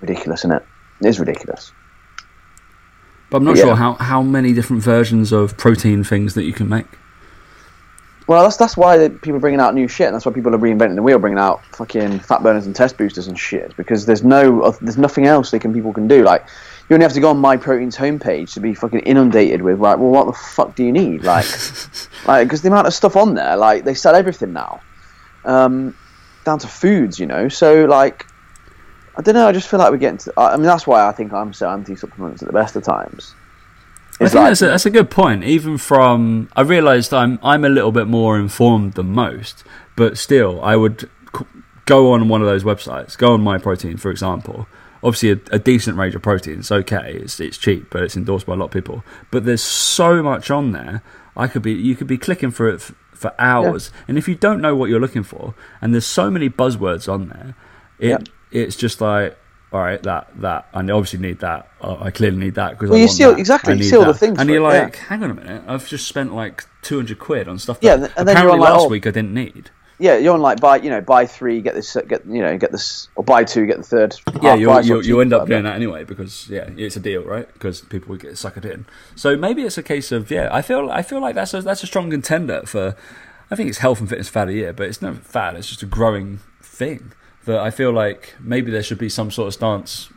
ridiculous, 0.00 0.40
isn't 0.40 0.56
it? 0.56 0.66
Is 1.04 1.18
ridiculous. 1.20 1.72
But 3.30 3.38
I'm 3.38 3.44
not 3.44 3.56
Yeah. 3.56 3.64
sure 3.64 3.76
how, 3.76 3.94
how 3.94 4.22
many 4.22 4.52
different 4.52 4.82
versions 4.82 5.32
of 5.32 5.56
protein 5.56 6.04
things 6.04 6.34
that 6.34 6.44
you 6.44 6.52
can 6.52 6.68
make. 6.68 6.86
Well, 8.26 8.42
that's 8.42 8.56
that's 8.56 8.74
why 8.76 9.08
people 9.08 9.36
are 9.36 9.40
bringing 9.40 9.60
out 9.60 9.74
new 9.74 9.86
shit, 9.86 10.06
and 10.06 10.14
that's 10.14 10.24
why 10.24 10.32
people 10.32 10.54
are 10.54 10.58
reinventing 10.58 10.94
the 10.94 11.02
wheel, 11.02 11.18
bringing 11.18 11.38
out 11.38 11.62
fucking 11.76 12.20
fat 12.20 12.42
burners 12.42 12.64
and 12.64 12.74
test 12.74 12.96
boosters 12.96 13.26
and 13.28 13.38
shit. 13.38 13.76
Because 13.76 14.06
there's 14.06 14.24
no, 14.24 14.70
there's 14.80 14.96
nothing 14.96 15.26
else 15.26 15.50
they 15.50 15.58
can 15.58 15.74
people 15.74 15.92
can 15.92 16.08
do. 16.08 16.22
Like, 16.22 16.46
you 16.88 16.94
only 16.94 17.04
have 17.04 17.12
to 17.12 17.20
go 17.20 17.28
on 17.30 17.38
My 17.38 17.58
Protein's 17.58 17.96
homepage 17.98 18.54
to 18.54 18.60
be 18.60 18.74
fucking 18.74 19.00
inundated 19.00 19.60
with 19.60 19.78
like, 19.78 19.98
well, 19.98 20.08
what 20.10 20.26
the 20.26 20.32
fuck 20.32 20.74
do 20.74 20.84
you 20.84 20.92
need? 20.92 21.22
Like, 21.22 21.44
like 22.26 22.46
because 22.46 22.62
the 22.62 22.68
amount 22.68 22.86
of 22.86 22.94
stuff 22.94 23.14
on 23.14 23.34
there, 23.34 23.56
like 23.58 23.84
they 23.84 23.94
sell 23.94 24.14
everything 24.14 24.54
now, 24.54 24.80
um, 25.44 25.94
down 26.44 26.58
to 26.60 26.66
foods, 26.68 27.18
you 27.18 27.26
know. 27.26 27.48
So 27.48 27.84
like, 27.84 28.26
I 29.16 29.22
don't 29.22 29.34
know. 29.34 29.46
I 29.46 29.52
just 29.52 29.68
feel 29.68 29.78
like 29.78 29.90
we're 29.90 29.98
getting. 29.98 30.18
To, 30.18 30.32
I 30.36 30.56
mean, 30.56 30.66
that's 30.66 30.86
why 30.86 31.06
I 31.06 31.12
think 31.12 31.32
I'm 31.32 31.52
so 31.52 31.68
anti 31.68 31.94
supplements 31.94 32.42
at 32.42 32.48
the 32.48 32.52
best 32.52 32.74
of 32.76 32.82
times. 32.82 33.34
I 34.14 34.28
think 34.28 34.34
like, 34.34 34.50
that's, 34.50 34.62
a, 34.62 34.66
that's 34.66 34.86
a 34.86 34.90
good 34.90 35.10
point. 35.10 35.44
Even 35.44 35.76
from, 35.76 36.48
I 36.54 36.62
realised 36.62 37.12
I'm 37.12 37.38
I'm 37.42 37.64
a 37.64 37.68
little 37.68 37.92
bit 37.92 38.06
more 38.06 38.38
informed 38.38 38.94
than 38.94 39.06
most, 39.06 39.64
but 39.96 40.18
still, 40.18 40.62
I 40.62 40.76
would 40.76 41.08
go 41.86 42.12
on 42.12 42.28
one 42.28 42.40
of 42.40 42.46
those 42.46 42.64
websites, 42.64 43.16
go 43.16 43.34
on 43.34 43.40
My 43.40 43.58
Protein, 43.58 43.96
for 43.96 44.10
example. 44.10 44.66
Obviously, 45.02 45.32
a, 45.32 45.56
a 45.56 45.58
decent 45.58 45.98
range 45.98 46.14
of 46.14 46.22
protein. 46.22 46.60
It's 46.60 46.72
okay. 46.72 47.12
It's 47.14 47.38
it's 47.38 47.58
cheap, 47.58 47.90
but 47.90 48.02
it's 48.02 48.16
endorsed 48.16 48.46
by 48.46 48.54
a 48.54 48.56
lot 48.56 48.66
of 48.66 48.70
people. 48.70 49.04
But 49.30 49.44
there's 49.44 49.62
so 49.62 50.22
much 50.22 50.50
on 50.50 50.72
there. 50.72 51.02
I 51.36 51.46
could 51.46 51.62
be 51.62 51.72
you 51.72 51.94
could 51.94 52.06
be 52.06 52.16
clicking 52.16 52.50
for 52.50 52.68
it 52.68 52.76
f- 52.76 52.94
for 53.12 53.34
hours, 53.38 53.90
yeah. 53.92 54.04
and 54.08 54.18
if 54.18 54.28
you 54.28 54.34
don't 54.34 54.60
know 54.60 54.74
what 54.74 54.88
you're 54.88 55.00
looking 55.00 55.22
for, 55.22 55.54
and 55.82 55.92
there's 55.92 56.06
so 56.06 56.30
many 56.30 56.48
buzzwords 56.48 57.12
on 57.12 57.28
there, 57.28 57.54
it 57.98 58.08
yeah. 58.08 58.18
It's 58.54 58.76
just 58.76 59.00
like 59.00 59.36
all 59.74 59.80
right, 59.80 60.00
that 60.04 60.28
that, 60.36 60.68
and 60.72 60.88
I 60.88 60.94
obviously 60.94 61.18
need 61.18 61.40
that. 61.40 61.68
I 61.80 62.12
clearly 62.12 62.36
need 62.36 62.54
that 62.54 62.70
because 62.70 62.90
well, 62.90 62.98
I 62.98 63.02
you 63.02 63.08
see 63.08 63.24
exactly 63.24 63.76
you 63.76 63.82
see 63.82 63.96
all 63.96 64.04
the 64.04 64.14
things, 64.14 64.38
and 64.38 64.48
you're 64.48 64.58
it, 64.58 64.62
like, 64.62 64.94
yeah. 64.94 65.02
hang 65.02 65.24
on 65.24 65.32
a 65.32 65.34
minute, 65.34 65.64
I've 65.66 65.88
just 65.88 66.06
spent 66.06 66.32
like 66.32 66.64
two 66.82 66.94
hundred 66.96 67.18
quid 67.18 67.48
on 67.48 67.58
stuff. 67.58 67.78
Yeah, 67.80 67.96
that 67.96 68.12
and 68.16 68.28
then 68.28 68.36
apparently 68.36 68.60
like, 68.60 68.70
last 68.70 68.82
oh, 68.82 68.88
week 68.88 69.04
I 69.08 69.10
didn't 69.10 69.34
need. 69.34 69.70
Yeah, 69.98 70.16
you're 70.16 70.34
on 70.34 70.40
like 70.40 70.60
buy, 70.60 70.76
you 70.76 70.90
know, 70.90 71.00
buy 71.00 71.26
three, 71.26 71.60
get 71.60 71.74
this, 71.74 71.96
get 72.06 72.24
you 72.24 72.40
know, 72.40 72.56
get 72.56 72.70
this, 72.70 73.08
or 73.16 73.24
buy 73.24 73.42
two, 73.42 73.66
get 73.66 73.78
the 73.78 73.82
third. 73.82 74.14
Yeah, 74.40 74.54
you 74.54 74.80
you 74.82 75.00
you 75.00 75.20
end 75.20 75.32
up 75.32 75.48
doing 75.48 75.64
that 75.64 75.74
anyway 75.74 76.04
because 76.04 76.48
yeah, 76.48 76.70
it's 76.76 76.94
a 76.94 77.00
deal, 77.00 77.24
right? 77.24 77.52
Because 77.52 77.80
people 77.80 78.10
would 78.10 78.20
get 78.20 78.34
suckered 78.34 78.64
in. 78.64 78.86
So 79.16 79.36
maybe 79.36 79.62
it's 79.62 79.76
a 79.76 79.82
case 79.82 80.12
of 80.12 80.30
yeah, 80.30 80.50
I 80.52 80.62
feel 80.62 80.88
I 80.88 81.02
feel 81.02 81.20
like 81.20 81.34
that's 81.34 81.52
a, 81.52 81.62
that's 81.62 81.82
a 81.82 81.86
strong 81.86 82.10
contender 82.10 82.62
for. 82.64 82.94
I 83.50 83.56
think 83.56 83.68
it's 83.68 83.78
health 83.78 83.98
and 83.98 84.08
fitness 84.08 84.28
fad 84.28 84.48
a 84.48 84.52
year, 84.52 84.72
but 84.72 84.86
it's 84.86 85.02
not 85.02 85.18
fad. 85.18 85.56
It's 85.56 85.68
just 85.68 85.82
a 85.82 85.86
growing 85.86 86.38
thing 86.62 87.12
that 87.44 87.58
I 87.58 87.70
feel 87.70 87.92
like 87.92 88.34
maybe 88.40 88.70
there 88.70 88.82
should 88.82 88.98
be 88.98 89.08
some 89.08 89.30
sort 89.30 89.48
of 89.48 89.54
stance 89.54 90.10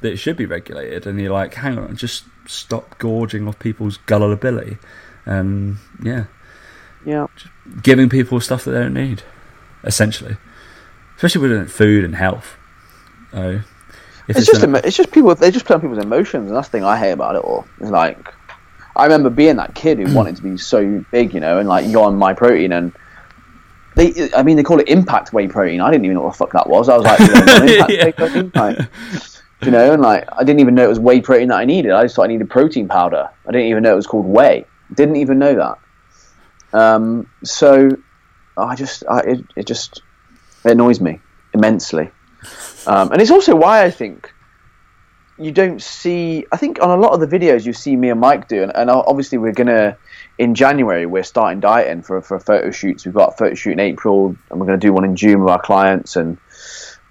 that 0.00 0.12
it 0.12 0.16
should 0.16 0.36
be 0.36 0.46
regulated, 0.46 1.06
and 1.06 1.20
you're 1.20 1.32
like, 1.32 1.54
hang 1.54 1.78
on, 1.78 1.96
just 1.96 2.24
stop 2.46 2.98
gorging 2.98 3.48
off 3.48 3.58
people's 3.58 3.96
gullibility, 3.98 4.76
and 5.24 5.78
yeah, 6.02 6.24
yeah, 7.04 7.26
giving 7.82 8.08
people 8.08 8.40
stuff 8.40 8.64
that 8.64 8.72
they 8.72 8.80
don't 8.80 8.94
need, 8.94 9.22
essentially, 9.82 10.36
especially 11.16 11.48
with 11.48 11.70
food 11.70 12.04
and 12.04 12.16
health. 12.16 12.56
Uh, 13.32 13.60
it's, 14.28 14.40
it's 14.40 14.46
just 14.46 14.62
an, 14.62 14.74
it's 14.76 14.96
just 14.96 15.10
people 15.10 15.34
they 15.34 15.50
just 15.50 15.64
play 15.64 15.74
on 15.74 15.80
people's 15.80 16.04
emotions, 16.04 16.48
and 16.48 16.56
that's 16.56 16.68
the 16.68 16.72
thing 16.72 16.84
I 16.84 16.98
hate 16.98 17.12
about 17.12 17.36
it 17.36 17.42
all. 17.42 17.66
It's 17.80 17.90
like 17.90 18.18
I 18.96 19.04
remember 19.04 19.30
being 19.30 19.56
that 19.56 19.74
kid 19.74 19.98
who 19.98 20.14
wanted 20.16 20.36
to 20.36 20.42
be 20.42 20.56
so 20.58 21.04
big, 21.10 21.34
you 21.34 21.40
know, 21.40 21.58
and 21.58 21.68
like 21.68 21.86
you're 21.86 22.04
on 22.04 22.16
my 22.16 22.34
protein 22.34 22.72
and. 22.72 22.92
They, 23.94 24.32
I 24.34 24.42
mean, 24.42 24.56
they 24.56 24.62
call 24.62 24.80
it 24.80 24.88
impact 24.88 25.32
whey 25.32 25.46
protein. 25.46 25.80
I 25.80 25.90
didn't 25.90 26.04
even 26.04 26.16
know 26.16 26.22
what 26.22 26.32
the 26.32 26.38
fuck 26.38 26.52
that 26.52 26.68
was. 26.68 26.88
I 26.88 26.96
was 26.96 27.04
like, 27.04 27.20
you 27.20 27.28
know, 27.28 27.40
impact 27.74 27.90
yeah. 27.90 28.04
whey 28.04 28.12
protein. 28.12 28.52
Like, 28.54 28.78
you 29.62 29.70
know, 29.70 29.92
and 29.92 30.02
like 30.02 30.28
I 30.32 30.44
didn't 30.44 30.60
even 30.60 30.74
know 30.74 30.84
it 30.84 30.88
was 30.88 30.98
whey 30.98 31.20
protein 31.20 31.48
that 31.48 31.56
I 31.56 31.64
needed. 31.64 31.92
I 31.92 32.02
just 32.02 32.16
thought 32.16 32.24
I 32.24 32.28
needed 32.28 32.50
protein 32.50 32.88
powder. 32.88 33.30
I 33.46 33.52
didn't 33.52 33.68
even 33.68 33.82
know 33.82 33.92
it 33.92 33.96
was 33.96 34.06
called 34.06 34.26
whey. 34.26 34.66
Didn't 34.92 35.16
even 35.16 35.38
know 35.38 35.54
that. 35.54 36.78
Um, 36.78 37.28
so 37.44 37.88
I 38.56 38.74
just, 38.74 39.04
I, 39.08 39.20
it, 39.20 39.44
it 39.56 39.66
just 39.66 40.02
it 40.64 40.72
annoys 40.72 41.00
me 41.00 41.20
immensely, 41.52 42.10
um, 42.86 43.12
and 43.12 43.22
it's 43.22 43.30
also 43.30 43.54
why 43.54 43.84
I 43.84 43.90
think 43.90 44.32
you 45.38 45.52
don't 45.52 45.80
see. 45.80 46.46
I 46.52 46.56
think 46.56 46.82
on 46.82 46.90
a 46.90 46.96
lot 46.96 47.12
of 47.12 47.20
the 47.20 47.38
videos 47.38 47.64
you 47.64 47.72
see 47.72 47.94
me 47.94 48.10
and 48.10 48.20
Mike 48.20 48.48
do, 48.48 48.62
and, 48.62 48.72
and 48.74 48.90
obviously 48.90 49.38
we're 49.38 49.52
gonna 49.52 49.96
in 50.38 50.54
January 50.54 51.06
we're 51.06 51.22
starting 51.22 51.60
dieting 51.60 52.02
for 52.02 52.20
for 52.22 52.38
photo 52.40 52.70
shoots. 52.70 53.04
We've 53.04 53.14
got 53.14 53.34
a 53.34 53.36
photo 53.36 53.54
shoot 53.54 53.72
in 53.72 53.80
April, 53.80 54.36
and 54.50 54.60
we're 54.60 54.66
gonna 54.66 54.78
do 54.78 54.92
one 54.92 55.04
in 55.04 55.16
June 55.16 55.40
with 55.40 55.50
our 55.50 55.60
clients 55.60 56.16
and 56.16 56.38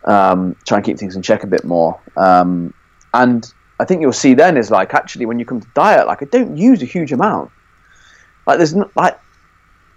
um, 0.05 0.55
try 0.65 0.77
and 0.77 0.85
keep 0.85 0.97
things 0.97 1.15
in 1.15 1.21
check 1.21 1.43
a 1.43 1.47
bit 1.47 1.63
more. 1.63 1.99
Um, 2.17 2.73
and 3.13 3.51
I 3.79 3.85
think 3.85 4.01
you'll 4.01 4.13
see 4.13 4.33
then 4.33 4.57
is 4.57 4.71
like 4.71 4.93
actually 4.93 5.25
when 5.25 5.39
you 5.39 5.45
come 5.45 5.61
to 5.61 5.67
diet, 5.73 6.07
like 6.07 6.21
I 6.21 6.25
don't 6.25 6.57
use 6.57 6.81
a 6.81 6.85
huge 6.85 7.11
amount. 7.11 7.51
Like 8.45 8.57
there's 8.57 8.75
not 8.75 8.95
like 8.95 9.19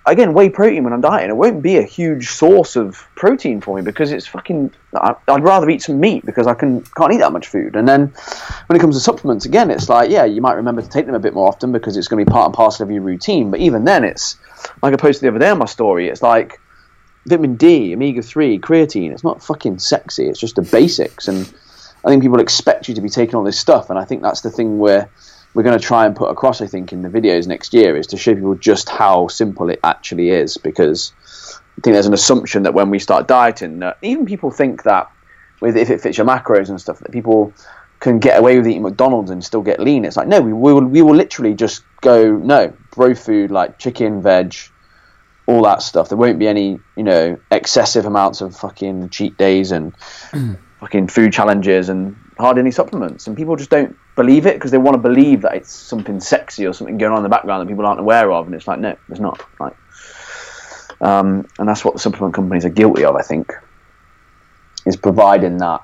again 0.06 0.32
whey 0.32 0.48
protein 0.48 0.84
when 0.84 0.92
I'm 0.92 1.00
dieting, 1.00 1.30
it 1.30 1.36
won't 1.36 1.62
be 1.62 1.76
a 1.76 1.82
huge 1.82 2.28
source 2.28 2.76
of 2.76 3.06
protein 3.14 3.60
for 3.60 3.76
me 3.76 3.82
because 3.82 4.12
it's 4.12 4.26
fucking. 4.26 4.72
I'd 4.94 5.42
rather 5.42 5.68
eat 5.68 5.82
some 5.82 6.00
meat 6.00 6.24
because 6.24 6.46
I 6.46 6.54
can 6.54 6.82
can't 6.82 7.12
eat 7.12 7.18
that 7.18 7.32
much 7.32 7.48
food. 7.48 7.76
And 7.76 7.86
then 7.86 8.14
when 8.66 8.76
it 8.76 8.80
comes 8.80 8.96
to 8.96 9.00
supplements, 9.00 9.44
again, 9.44 9.70
it's 9.70 9.88
like 9.88 10.10
yeah, 10.10 10.24
you 10.24 10.40
might 10.40 10.54
remember 10.54 10.82
to 10.82 10.88
take 10.88 11.06
them 11.06 11.14
a 11.14 11.20
bit 11.20 11.34
more 11.34 11.48
often 11.48 11.72
because 11.72 11.96
it's 11.96 12.08
going 12.08 12.24
to 12.24 12.28
be 12.28 12.32
part 12.32 12.46
and 12.46 12.54
parcel 12.54 12.84
of 12.84 12.90
your 12.90 13.02
routine. 13.02 13.50
But 13.50 13.60
even 13.60 13.84
then, 13.84 14.04
it's 14.04 14.38
like 14.82 14.94
I 14.94 14.96
posted 14.96 15.22
the 15.24 15.28
other 15.28 15.38
day 15.38 15.50
on 15.50 15.58
my 15.58 15.66
story. 15.66 16.08
It's 16.08 16.22
like 16.22 16.60
vitamin 17.26 17.56
D, 17.56 17.92
omega 17.94 18.22
three, 18.22 18.58
creatine. 18.58 19.12
It's 19.12 19.24
not 19.24 19.42
fucking 19.42 19.80
sexy. 19.80 20.28
It's 20.28 20.40
just 20.40 20.56
the 20.56 20.62
basics, 20.62 21.28
and 21.28 21.52
I 22.04 22.08
think 22.08 22.22
people 22.22 22.40
expect 22.40 22.88
you 22.88 22.94
to 22.94 23.00
be 23.00 23.08
taking 23.08 23.34
all 23.34 23.44
this 23.44 23.58
stuff, 23.58 23.90
and 23.90 23.98
I 23.98 24.04
think 24.04 24.22
that's 24.22 24.40
the 24.40 24.50
thing 24.50 24.78
where 24.78 25.10
we're 25.56 25.62
going 25.62 25.78
to 25.78 25.82
try 25.82 26.04
and 26.04 26.14
put 26.14 26.30
across. 26.30 26.60
I 26.60 26.66
think 26.66 26.92
in 26.92 27.00
the 27.00 27.08
videos 27.08 27.46
next 27.46 27.72
year 27.72 27.96
is 27.96 28.08
to 28.08 28.18
show 28.18 28.34
people 28.34 28.54
just 28.56 28.90
how 28.90 29.28
simple 29.28 29.70
it 29.70 29.80
actually 29.82 30.28
is, 30.28 30.58
because 30.58 31.14
I 31.78 31.80
think 31.80 31.94
there's 31.94 32.06
an 32.06 32.12
assumption 32.12 32.64
that 32.64 32.74
when 32.74 32.90
we 32.90 32.98
start 32.98 33.26
dieting, 33.26 33.78
that 33.78 33.96
even 34.02 34.26
people 34.26 34.50
think 34.50 34.82
that 34.82 35.10
with 35.62 35.78
if 35.78 35.88
it 35.88 36.02
fits 36.02 36.18
your 36.18 36.26
macros 36.26 36.68
and 36.68 36.78
stuff, 36.78 36.98
that 36.98 37.10
people 37.10 37.54
can 38.00 38.18
get 38.18 38.38
away 38.38 38.58
with 38.58 38.68
eating 38.68 38.82
McDonald's 38.82 39.30
and 39.30 39.42
still 39.42 39.62
get 39.62 39.80
lean. 39.80 40.04
It's 40.04 40.18
like 40.18 40.28
no, 40.28 40.42
we, 40.42 40.52
we 40.52 40.74
will 40.74 40.84
we 40.84 41.00
will 41.00 41.14
literally 41.14 41.54
just 41.54 41.82
go 42.02 42.36
no 42.36 42.74
bro 42.90 43.14
food 43.14 43.50
like 43.50 43.78
chicken, 43.78 44.20
veg, 44.20 44.54
all 45.46 45.62
that 45.62 45.80
stuff. 45.80 46.10
There 46.10 46.18
won't 46.18 46.38
be 46.38 46.48
any, 46.48 46.78
you 46.96 47.02
know, 47.02 47.38
excessive 47.50 48.04
amounts 48.04 48.42
of 48.42 48.54
fucking 48.54 49.08
cheat 49.08 49.38
days 49.38 49.72
and 49.72 49.96
mm. 50.32 50.58
fucking 50.80 51.08
food 51.08 51.32
challenges 51.32 51.88
and 51.88 52.14
hardly 52.38 52.60
any 52.60 52.70
supplements. 52.70 53.26
And 53.26 53.36
people 53.36 53.56
just 53.56 53.70
don't 53.70 53.96
believe 54.14 54.46
it 54.46 54.54
because 54.54 54.70
they 54.70 54.78
want 54.78 54.94
to 54.94 54.98
believe 54.98 55.42
that 55.42 55.54
it's 55.54 55.72
something 55.72 56.20
sexy 56.20 56.66
or 56.66 56.72
something 56.72 56.98
going 56.98 57.12
on 57.12 57.18
in 57.18 57.22
the 57.22 57.28
background 57.28 57.62
that 57.62 57.70
people 57.70 57.86
aren't 57.86 58.00
aware 58.00 58.30
of. 58.32 58.46
And 58.46 58.54
it's 58.54 58.68
like, 58.68 58.78
no, 58.78 58.96
there's 59.08 59.20
not. 59.20 59.42
Like, 59.58 59.76
um, 61.00 61.46
and 61.58 61.68
that's 61.68 61.84
what 61.84 61.94
the 61.94 62.00
supplement 62.00 62.34
companies 62.34 62.64
are 62.64 62.70
guilty 62.70 63.04
of, 63.04 63.16
I 63.16 63.22
think, 63.22 63.52
is 64.84 64.96
providing 64.96 65.58
that 65.58 65.82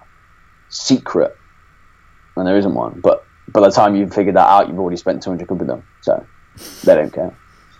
secret. 0.68 1.36
And 2.36 2.46
there 2.46 2.56
isn't 2.56 2.74
one. 2.74 3.00
But 3.00 3.24
by 3.48 3.60
the 3.60 3.70
time 3.70 3.94
you've 3.94 4.14
figured 4.14 4.36
that 4.36 4.48
out, 4.48 4.68
you've 4.68 4.78
already 4.78 4.96
spent 4.96 5.22
200 5.22 5.46
quid 5.46 5.60
with 5.60 5.68
them. 5.68 5.84
So 6.00 6.24
they 6.84 6.94
don't 6.94 7.12
care. 7.12 7.36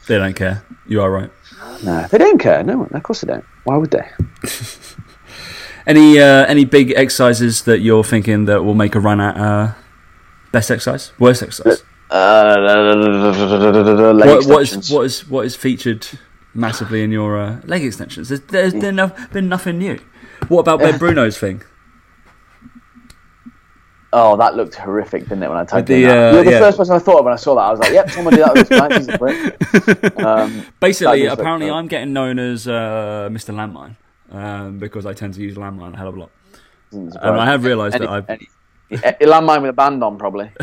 They 0.07 0.19
don't 0.19 0.35
care. 0.35 0.65
You 0.87 1.01
are 1.03 1.11
right. 1.11 1.31
No, 1.85 2.07
they 2.11 2.19
don't 2.19 2.39
care. 2.39 2.63
No, 2.63 2.85
of 2.85 3.03
course 3.03 3.21
they 3.21 3.33
don't. 3.33 3.45
Why 3.65 3.77
would 3.77 3.91
they? 3.91 4.09
any 5.87 6.19
uh, 6.21 6.45
any 6.47 6.65
big 6.65 6.93
exercises 6.93 7.63
that 7.63 7.81
you're 7.81 8.05
thinking 8.05 8.45
that 8.47 8.65
will 8.65 8.75
make 8.75 8.95
a 8.95 9.01
run 9.01 9.21
at 9.21 9.37
uh, 9.37 9.73
best 10.53 10.71
exercise, 10.71 11.13
worst 11.19 11.43
exercise? 11.43 11.83
Uh, 12.11 12.95
what, 14.25 14.47
what 14.47 14.63
is 14.63 14.91
what 14.91 15.07
is 15.07 15.29
what 15.29 15.47
is 15.47 15.57
featured 15.57 16.07
massively 16.55 17.03
in 17.03 17.11
your 17.11 17.41
uh, 17.41 17.61
leg 17.65 17.85
extensions? 17.85 18.29
There's, 18.29 18.43
there's 18.43 18.75
been, 18.75 18.97
no, 18.97 19.13
been 19.33 19.49
nothing 19.49 19.79
new. 19.79 19.99
What 20.49 20.61
about 20.61 20.81
Ben 20.81 20.99
Bruno's 20.99 21.39
thing? 21.39 21.63
Oh, 24.15 24.37
that 24.37 24.57
looked 24.57 24.75
horrific, 24.75 25.23
didn't 25.23 25.43
it? 25.43 25.49
When 25.49 25.57
I 25.57 25.65
typed 25.65 25.89
the, 25.89 25.95
in 25.95 26.03
that. 26.03 26.19
Uh, 26.19 26.35
You're 26.35 26.45
the 26.45 26.51
yeah. 26.51 26.59
first 26.59 26.77
person 26.77 26.95
I 26.95 26.99
thought 26.99 27.21
of 27.21 27.25
when 27.25 27.33
I 27.33 27.37
saw 27.37 27.55
that. 27.55 27.63
I 27.63 27.71
was 27.71 27.81
like, 27.81 27.93
"Yep, 27.93 28.11
someone 28.11 28.35
did 28.35 28.45
that 28.45 30.03
with 30.03 30.21
um, 30.27 30.67
Basically, 30.81 31.25
apparently, 31.25 31.71
I'm 31.71 31.89
getting 31.89 32.13
known 32.13 32.39
as 32.39 32.69
uh, 32.69 33.31
Mr. 33.33 33.55
Landmine 33.55 33.97
um, 34.33 34.79
because 34.79 35.07
I 35.07 35.13
tend 35.13 35.35
to 35.35 35.43
use 35.43 35.57
landmine 35.57 35.95
a 35.95 35.97
hell 35.97 36.09
of 36.09 36.17
a 36.17 36.21
lot. 36.21 36.31
And 36.91 37.17
I 37.17 37.47
have 37.47 37.65
realised 37.65 37.99
that 37.99 38.09
I've. 38.09 38.29
Any, 38.29 38.49
landmine 38.91 39.63
with 39.63 39.71
a 39.71 39.75
band 39.75 40.03
on, 40.03 40.19
probably. 40.19 40.51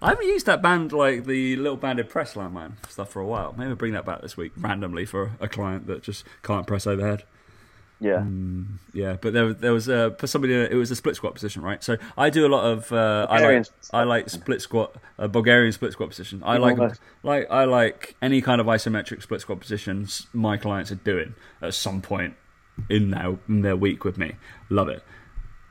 I 0.00 0.10
haven't 0.10 0.26
used 0.26 0.46
that 0.46 0.62
band 0.62 0.92
like 0.92 1.24
the 1.24 1.56
little 1.56 1.76
banded 1.76 2.08
press 2.08 2.34
landmine 2.34 2.74
stuff 2.88 3.10
for 3.10 3.20
a 3.20 3.26
while. 3.26 3.54
Maybe 3.56 3.70
I'll 3.70 3.76
bring 3.76 3.92
that 3.94 4.04
back 4.04 4.22
this 4.22 4.36
week 4.36 4.52
randomly 4.56 5.04
for 5.04 5.32
a 5.40 5.48
client 5.48 5.86
that 5.88 6.02
just 6.02 6.24
can't 6.42 6.66
press 6.66 6.86
overhead. 6.86 7.24
Yeah, 8.00 8.18
um, 8.18 8.78
yeah, 8.94 9.16
but 9.20 9.32
there, 9.32 9.52
there 9.52 9.72
was 9.72 9.88
a 9.88 10.14
for 10.20 10.28
somebody. 10.28 10.54
It 10.54 10.74
was 10.74 10.92
a 10.92 10.94
split 10.94 11.16
squat 11.16 11.34
position, 11.34 11.62
right? 11.62 11.82
So 11.82 11.96
I 12.16 12.30
do 12.30 12.46
a 12.46 12.50
lot 12.50 12.64
of. 12.64 12.92
Uh, 12.92 13.26
I 13.28 13.40
like 13.40 13.66
I 13.92 14.04
like 14.04 14.30
split 14.30 14.62
squat, 14.62 14.94
a 15.18 15.26
Bulgarian 15.26 15.72
split 15.72 15.94
squat 15.94 16.10
position. 16.10 16.40
I 16.44 16.58
like 16.58 16.78
like 17.24 17.50
I 17.50 17.64
like 17.64 18.14
any 18.22 18.40
kind 18.40 18.60
of 18.60 18.68
isometric 18.68 19.20
split 19.20 19.40
squat 19.40 19.58
positions 19.58 20.28
my 20.32 20.56
clients 20.56 20.92
are 20.92 20.96
doing 20.96 21.34
at 21.60 21.74
some 21.74 22.00
point 22.00 22.36
in 22.88 23.10
their 23.10 23.36
in 23.48 23.62
their 23.62 23.76
week 23.76 24.04
with 24.04 24.18
me. 24.18 24.32
Love 24.70 24.88
it. 24.88 25.02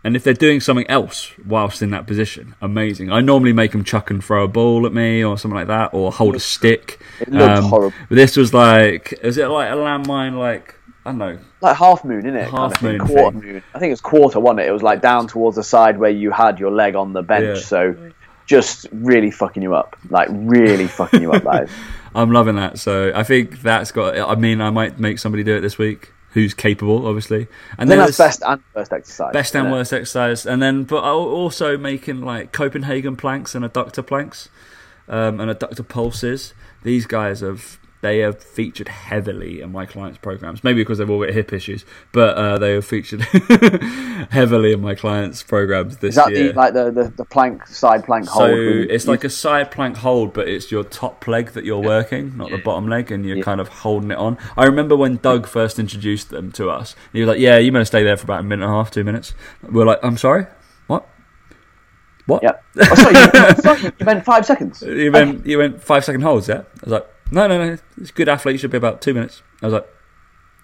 And 0.03 0.15
if 0.15 0.23
they're 0.23 0.33
doing 0.33 0.61
something 0.61 0.87
else 0.89 1.33
whilst 1.45 1.81
in 1.81 1.89
that 1.89 2.07
position, 2.07 2.55
amazing. 2.61 3.11
I 3.11 3.19
normally 3.19 3.51
make 3.51 3.71
them 3.71 3.83
chuck 3.83 4.09
and 4.09 4.23
throw 4.23 4.43
a 4.43 4.47
ball 4.47 4.85
at 4.85 4.93
me 4.93 5.23
or 5.23 5.37
something 5.37 5.57
like 5.57 5.67
that, 5.67 5.93
or 5.93 6.11
hold 6.13 6.35
a 6.35 6.39
stick. 6.39 7.01
It 7.19 7.29
looked 7.29 7.57
Um, 7.57 7.63
horrible. 7.65 7.97
But 8.07 8.15
this 8.15 8.37
was 8.37 8.53
like, 8.53 9.19
is 9.21 9.37
it 9.37 9.47
like 9.47 9.69
a 9.69 9.75
landmine? 9.75 10.37
Like 10.37 10.75
I 11.05 11.09
don't 11.11 11.17
know. 11.17 11.37
Like 11.61 11.75
half 11.77 12.05
moon, 12.05 12.19
isn't 12.19 12.35
it? 12.35 12.49
Half 12.49 12.75
kind 12.75 13.01
of 13.01 13.07
moon 13.07 13.07
quarter 13.07 13.39
thing. 13.39 13.53
moon. 13.53 13.63
I 13.73 13.79
think 13.79 13.89
it 13.89 13.93
was 13.93 14.01
quarter, 14.01 14.39
wasn't 14.39 14.61
it? 14.61 14.67
It 14.67 14.71
was 14.71 14.83
like 14.83 15.01
down 15.01 15.27
towards 15.27 15.55
the 15.57 15.63
side 15.63 15.97
where 15.97 16.11
you 16.11 16.31
had 16.31 16.59
your 16.59 16.71
leg 16.71 16.95
on 16.95 17.13
the 17.13 17.23
bench. 17.23 17.57
Yeah. 17.59 17.63
So 17.63 18.11
just 18.45 18.87
really 18.91 19.31
fucking 19.31 19.63
you 19.63 19.73
up. 19.73 19.97
Like 20.09 20.29
really 20.31 20.87
fucking 20.99 21.21
you 21.21 21.31
up, 21.33 21.63
is. 21.63 21.71
I'm 22.15 22.31
loving 22.31 22.55
that. 22.55 22.79
So 22.79 23.11
I 23.13 23.23
think 23.23 23.61
that's 23.61 23.91
got. 23.91 24.17
I 24.17 24.35
mean, 24.35 24.61
I 24.61 24.69
might 24.69 24.99
make 24.99 25.19
somebody 25.19 25.43
do 25.43 25.55
it 25.55 25.61
this 25.61 25.77
week 25.77 26.13
who's 26.37 26.53
capable, 26.53 27.07
obviously. 27.07 27.47
And 27.79 27.89
Then 27.89 27.97
then 27.97 28.05
that's 28.05 28.17
best 28.17 28.43
and 28.45 28.61
worst 28.75 28.93
exercise. 28.93 29.33
best 29.33 29.55
and 29.55 29.71
worst 29.71 29.91
exercise, 29.91 30.45
and 30.45 30.61
then 30.61 30.83
but 30.83 31.03
also 31.03 31.77
making 31.77 32.21
like 32.21 32.51
Copenhagen 32.51 33.15
planks 33.15 33.55
and 33.55 33.65
adductor 33.65 34.05
planks, 34.05 34.49
um, 35.07 35.39
and 35.39 35.49
adductor 35.49 35.87
pulses. 35.87 36.53
These 36.83 37.07
guys 37.07 37.39
have 37.39 37.79
they 38.01 38.19
have 38.19 38.41
featured 38.43 38.87
heavily 38.87 39.61
in 39.61 39.71
my 39.71 39.85
clients' 39.85 40.17
programs. 40.19 40.63
Maybe 40.63 40.81
because 40.81 40.99
they've 40.99 41.09
all 41.09 41.23
got 41.25 41.33
hip 41.33 41.51
issues, 41.51 41.83
but 42.11 42.37
uh, 42.37 42.57
they 42.59 42.73
have 42.73 42.85
featured 42.85 43.21
heavily 44.29 44.71
in 44.73 44.81
my 44.81 44.95
clients' 44.95 45.43
programs 45.43 45.97
this 45.97 46.09
Is 46.09 46.15
that 46.15 46.31
year. 46.31 46.49
the 46.49 46.53
like 46.53 46.73
the, 46.73 46.91
the, 46.91 47.03
the 47.17 47.25
plank 47.25 47.65
side 47.67 48.05
plank 48.05 48.25
So 48.25 48.31
hold? 48.31 48.51
with- 48.51 48.89
it's 48.91 49.07
like 49.07 49.23
a 49.23 49.29
side 49.29 49.71
plank 49.71 49.97
hold, 49.97 50.33
but 50.33 50.47
it's 50.47 50.71
your 50.71 50.83
top 50.83 51.27
leg 51.27 51.51
that 51.51 51.65
you're 51.65 51.81
working, 51.81 52.37
not 52.37 52.51
the 52.51 52.57
bottom 52.57 52.87
leg, 52.87 53.11
and 53.11 53.25
you're 53.25 53.37
Yeah. 53.37 53.43
kind 53.43 53.59
of 53.61 53.67
holding 53.67 54.11
it 54.11 54.17
on. 54.17 54.37
I 54.55 54.65
remember 54.65 54.95
when 54.95 55.17
Doug 55.17 55.47
first 55.47 55.79
introduced 55.79 56.29
them 56.29 56.51
to 56.53 56.69
us. 56.69 56.95
He 57.13 57.19
was 57.21 57.27
like, 57.27 57.39
"Yeah, 57.39 57.57
you 57.57 57.71
better 57.71 57.85
stay 57.85 58.03
there 58.03 58.17
for 58.17 58.25
about 58.25 58.41
a 58.41 58.43
minute 58.43 58.63
and 58.65 58.71
a 58.73 58.75
half, 58.75 58.91
two 58.91 59.03
minutes." 59.03 59.33
We're 59.63 59.85
like, 59.85 59.99
"I'm 60.03 60.17
sorry, 60.17 60.45
what? 60.87 61.07
What? 62.27 62.43
Yeah. 62.43 62.53
Oh, 62.79 62.95
sorry, 62.95 63.15
you, 63.17 63.55
sorry, 63.61 63.93
you 63.99 64.05
meant 64.05 64.25
five 64.25 64.45
seconds. 64.45 64.81
You 64.81 65.11
went 65.11 65.45
you 65.45 65.57
went 65.57 65.81
five 65.81 66.03
second 66.05 66.21
holds, 66.21 66.47
yeah?" 66.47 66.59
I 66.59 66.63
was 66.83 66.91
like, 66.93 67.07
"No, 67.31 67.47
no, 67.47 67.57
no. 67.57 67.77
It's 68.01 68.09
a 68.09 68.13
good 68.13 68.29
athlete. 68.29 68.59
Should 68.59 68.71
be 68.71 68.77
about 68.77 69.01
two 69.01 69.13
minutes." 69.13 69.41
I 69.61 69.65
was 69.67 69.73
like, 69.73 69.87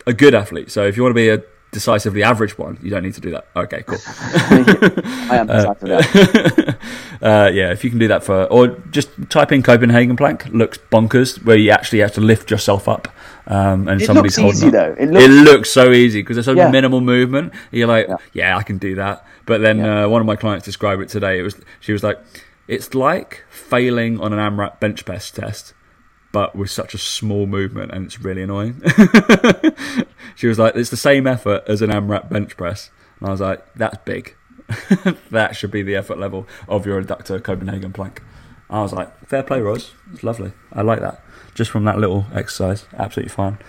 "A 0.07 0.14
good 0.14 0.34
athlete. 0.36 0.72
So 0.72 0.86
if 0.86 0.95
you 0.97 1.03
want 1.03 1.11
to 1.11 1.16
be 1.16 1.30
a 1.30 1.41
decisively 1.72 2.22
average 2.24 2.57
one, 2.57 2.78
you 2.84 2.89
don't 2.89 3.03
need 3.03 3.16
to 3.16 3.22
do 3.22 3.32
that." 3.32 3.47
Okay, 3.55 3.84
cool. 3.86 3.97
I 4.07 5.38
am 5.38 5.47
decided 5.47 5.89
that. 5.89 6.78
Uh, 7.24 7.49
yeah, 7.53 7.72
if 7.72 7.86
you 7.86 7.89
can 7.89 7.99
do 7.99 8.09
that 8.09 8.22
for, 8.22 8.43
or 8.47 8.68
just 8.91 9.07
type 9.30 9.53
in 9.53 9.64
Copenhagen 9.64 10.18
plank, 10.18 10.45
looks 10.49 10.78
bonkers, 10.91 11.41
where 11.45 11.55
you 11.55 11.70
actually 11.72 11.99
have 11.99 12.11
to 12.11 12.20
lift 12.20 12.51
yourself 12.51 12.89
up, 12.89 13.07
um, 13.47 13.88
and 13.88 14.01
It 14.01 14.05
somebody's 14.07 14.38
looks 14.38 14.59
holding 14.59 14.68
easy 14.68 14.68
up. 14.68 14.74
though. 14.97 15.01
It 15.01 15.07
It 15.09 15.30
looks 15.30 15.51
looks 15.51 15.70
so 15.72 15.91
easy 15.93 16.22
because 16.22 16.36
there's 16.36 16.45
so 16.47 16.51
Yeah. 16.51 16.70
minimal 16.70 16.99
movement. 16.99 17.53
You're 17.72 17.88
like, 17.88 18.07
yeah. 18.09 18.16
Yeah. 18.34 18.57
I 18.57 18.64
can 18.64 18.78
do 18.78 18.95
that. 18.95 19.26
But 19.45 19.61
then 19.61 19.78
Yeah. 19.78 20.03
uh, 20.03 20.09
one 20.09 20.20
of 20.20 20.28
my 20.28 20.36
clients 20.36 20.66
described 20.66 21.01
it 21.01 21.07
today. 21.07 21.39
It 21.39 21.43
was 21.43 21.55
she 21.80 21.93
was 21.93 22.03
like, 22.03 22.20
it's 22.68 22.93
like 22.93 23.45
failing 23.49 24.20
on 24.20 24.34
an 24.34 24.39
AMRAP 24.39 24.82
bench 24.82 25.05
press 25.05 25.32
test, 25.32 25.74
but 26.34 26.56
with 26.56 26.70
such 26.70 26.94
a 26.94 26.98
small 26.98 27.46
movement, 27.46 27.94
and 27.94 28.06
it's 28.06 28.20
really 28.20 28.42
annoying. 28.42 28.82
she 30.36 30.48
was 30.48 30.60
like, 30.60 30.76
it's 30.76 30.90
the 30.90 30.98
same 30.98 31.26
effort 31.26 31.64
as 31.68 31.82
an 31.82 31.92
AMRAP 31.92 32.30
bench 32.30 32.58
press, 32.58 32.90
and 33.20 33.30
I 33.30 33.32
was 33.32 33.40
like, 33.40 33.64
that's 33.76 33.98
big. 34.04 34.36
that 35.32 35.56
should 35.56 35.72
be 35.72 35.84
the 35.84 35.96
effort 35.96 36.18
level 36.18 36.48
of 36.68 36.86
your 36.86 37.02
adductor 37.02 37.42
Copenhagen 37.42 37.94
plank. 37.94 38.22
I 38.70 38.82
was 38.82 38.92
like, 38.92 39.28
fair 39.28 39.44
play, 39.44 39.62
Roz. 39.62 39.92
It's 40.12 40.24
lovely. 40.24 40.52
I 40.74 40.82
like 40.82 41.02
that. 41.02 41.24
Just 41.54 41.70
from 41.70 41.86
that 41.86 42.00
little 42.00 42.26
exercise, 42.34 42.88
absolutely 42.98 43.30
fine. 43.30 43.60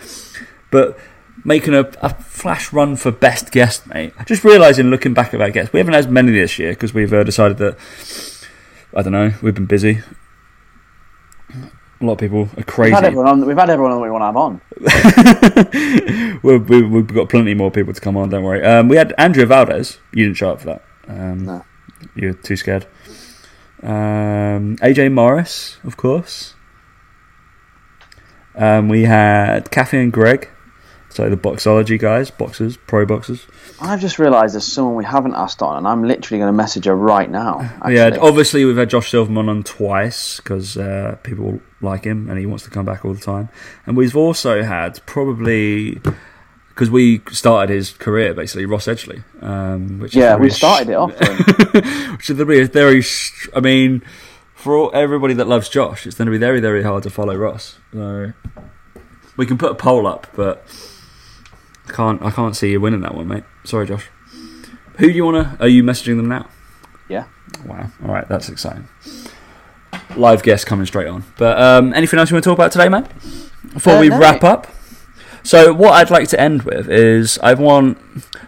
But 0.70 0.98
making 1.44 1.74
a, 1.74 1.90
a 2.00 2.14
flash 2.14 2.72
run 2.72 2.96
for 2.96 3.12
best 3.12 3.52
guest, 3.52 3.86
mate. 3.88 4.14
Just 4.24 4.42
realising, 4.42 4.86
looking 4.86 5.12
back 5.12 5.34
at 5.34 5.42
our 5.42 5.50
guests, 5.50 5.74
we 5.74 5.80
haven't 5.80 5.92
had 5.92 6.10
many 6.10 6.32
this 6.32 6.58
year 6.58 6.70
because 6.70 6.94
we've 6.94 7.12
uh, 7.12 7.24
decided 7.24 7.58
that 7.58 7.76
I 8.94 9.02
don't 9.02 9.12
know. 9.12 9.34
We've 9.42 9.54
been 9.54 9.66
busy. 9.66 10.00
A 12.04 12.06
lot 12.06 12.12
of 12.14 12.18
people 12.18 12.42
are 12.42 12.50
We've 12.56 12.66
crazy. 12.66 12.94
had 12.94 13.04
everyone 13.04 13.28
on. 13.28 13.46
We've 13.46 13.56
had 13.56 13.70
everyone 13.70 13.92
on 13.92 14.00
we 14.02 14.10
want 14.10 14.22
to 14.22 14.26
have 14.26 14.36
on. 14.36 14.60
we 16.42 16.58
we, 16.58 16.82
we've 16.82 17.06
got 17.06 17.30
plenty 17.30 17.54
more 17.54 17.70
people 17.70 17.94
to 17.94 18.00
come 18.00 18.16
on. 18.18 18.28
Don't 18.28 18.44
worry. 18.44 18.62
Um, 18.62 18.88
we 18.88 18.96
had 18.96 19.14
Andrea 19.16 19.46
Valdez. 19.46 19.98
You 20.12 20.24
didn't 20.24 20.36
show 20.36 20.50
up 20.50 20.60
for 20.60 20.66
that. 20.66 20.82
Um, 21.08 21.46
No. 21.46 21.64
You 22.14 22.28
were 22.28 22.34
too 22.34 22.56
scared. 22.56 22.86
Um, 23.82 24.76
AJ 24.82 25.12
Morris, 25.12 25.78
of 25.84 25.96
course. 25.96 26.54
Um, 28.54 28.88
we 28.90 29.04
had 29.04 29.70
Kathy 29.70 29.98
and 29.98 30.12
Greg. 30.12 30.48
So 31.14 31.30
the 31.30 31.36
boxology 31.36 31.96
guys, 31.96 32.32
boxers, 32.32 32.76
pro 32.76 33.06
boxers. 33.06 33.46
I've 33.80 34.00
just 34.00 34.18
realised 34.18 34.54
there's 34.54 34.66
someone 34.66 34.96
we 34.96 35.04
haven't 35.04 35.34
asked 35.34 35.62
on, 35.62 35.76
and 35.76 35.86
I'm 35.86 36.02
literally 36.02 36.40
going 36.40 36.48
to 36.48 36.56
message 36.56 36.86
her 36.86 36.96
right 36.96 37.30
now. 37.30 37.60
Actually. 37.60 37.94
Yeah, 37.94 38.18
obviously 38.20 38.64
we've 38.64 38.76
had 38.76 38.90
Josh 38.90 39.12
Silverman 39.12 39.48
on 39.48 39.62
twice 39.62 40.38
because 40.38 40.76
uh, 40.76 41.16
people 41.22 41.60
like 41.80 42.02
him 42.02 42.28
and 42.28 42.36
he 42.36 42.46
wants 42.46 42.64
to 42.64 42.70
come 42.70 42.84
back 42.84 43.04
all 43.04 43.14
the 43.14 43.20
time. 43.20 43.48
And 43.86 43.96
we've 43.96 44.16
also 44.16 44.64
had 44.64 45.06
probably 45.06 46.00
because 46.70 46.90
we 46.90 47.22
started 47.30 47.72
his 47.72 47.92
career 47.92 48.34
basically 48.34 48.66
Ross 48.66 48.86
Edgley, 48.86 49.22
um, 49.40 50.00
which 50.00 50.16
yeah, 50.16 50.34
we 50.34 50.50
started 50.50 50.88
it 50.88 50.94
off. 50.94 51.12
which 52.10 52.28
is 52.28 52.36
going 52.36 52.38
to 52.38 52.44
be 52.46 52.60
a 52.60 52.66
very. 52.66 53.02
sh- 53.02 53.48
I 53.54 53.60
mean, 53.60 54.02
for 54.56 54.74
all, 54.74 54.90
everybody 54.92 55.34
that 55.34 55.46
loves 55.46 55.68
Josh, 55.68 56.08
it's 56.08 56.16
going 56.16 56.26
to 56.26 56.32
be 56.32 56.38
very 56.38 56.58
very 56.58 56.82
hard 56.82 57.04
to 57.04 57.10
follow 57.10 57.36
Ross. 57.36 57.78
So 57.92 58.32
we 59.36 59.46
can 59.46 59.58
put 59.58 59.70
a 59.70 59.76
poll 59.76 60.08
up, 60.08 60.26
but 60.34 60.66
I 61.88 61.92
can't 61.92 62.22
I 62.22 62.30
can't 62.30 62.56
see 62.56 62.70
you 62.72 62.80
winning 62.80 63.00
that 63.02 63.14
one, 63.14 63.28
mate. 63.28 63.44
Sorry, 63.64 63.86
Josh. 63.86 64.08
Who 64.98 65.08
do 65.08 65.12
you 65.12 65.24
want 65.24 65.58
to? 65.58 65.64
Are 65.64 65.68
you 65.68 65.82
messaging 65.82 66.16
them 66.16 66.28
now? 66.28 66.48
Yeah. 67.08 67.24
Wow. 67.66 67.90
All 68.06 68.12
right, 68.14 68.28
that's 68.28 68.48
exciting. 68.48 68.88
Live 70.16 70.42
guest 70.42 70.66
coming 70.66 70.86
straight 70.86 71.08
on. 71.08 71.24
But 71.36 71.60
um, 71.60 71.92
anything 71.94 72.18
else 72.18 72.30
you 72.30 72.34
want 72.34 72.44
to 72.44 72.50
talk 72.50 72.56
about 72.58 72.72
today, 72.72 72.88
mate? 72.88 73.06
Before 73.72 73.94
Uh, 73.94 74.00
we 74.00 74.08
no. 74.08 74.18
wrap 74.18 74.44
up. 74.44 74.68
So 75.42 75.74
what 75.74 75.92
I'd 75.94 76.10
like 76.10 76.28
to 76.28 76.40
end 76.40 76.62
with 76.62 76.88
is 76.88 77.38
I 77.42 77.54
want. 77.54 77.98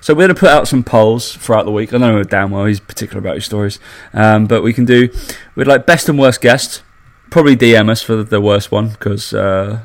So 0.01 0.15
we're 0.15 0.27
going 0.27 0.35
to 0.35 0.41
put 0.41 0.49
out 0.51 0.67
some 0.69 0.83
polls 0.85 1.35
throughout 1.37 1.65
the 1.65 1.73
week. 1.73 1.93
I 1.93 1.99
know 1.99 2.23
damn 2.23 2.51
well 2.51 2.65
he's 2.65 2.81
particular 2.81 3.19
about 3.19 3.35
his 3.35 3.45
stories, 3.45 3.79
um, 4.15 4.47
but 4.47 4.63
we 4.63 4.73
can 4.73 4.85
do. 4.85 5.09
We'd 5.57 5.67
like 5.67 5.85
best 5.85 6.09
and 6.09 6.19
worst 6.19 6.41
guest. 6.41 6.83
Probably 7.31 7.57
DM 7.57 7.91
us 7.91 8.01
for 8.03 8.23
the 8.23 8.41
worst 8.41 8.71
one 8.71 8.91
because, 8.91 9.35
uh, 9.35 9.81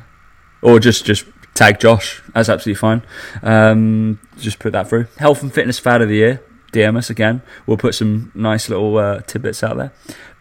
or 0.62 0.78
just 0.80 1.04
just 1.04 1.24
tag 1.54 1.80
Josh. 1.80 2.22
That's 2.34 2.48
absolutely 2.48 2.78
fine. 2.78 3.02
Um, 3.42 4.20
just 4.38 4.58
put 4.58 4.72
that 4.72 4.88
through. 4.88 5.06
Health 5.18 5.42
and 5.42 5.52
fitness 5.52 5.78
fad 5.78 6.02
of 6.02 6.08
the 6.08 6.16
year. 6.16 6.42
DM 6.72 6.96
us 6.96 7.10
again. 7.10 7.42
We'll 7.66 7.76
put 7.76 7.94
some 7.94 8.32
nice 8.34 8.68
little 8.68 8.96
uh, 8.96 9.20
tidbits 9.20 9.62
out 9.62 9.76
there. 9.76 9.92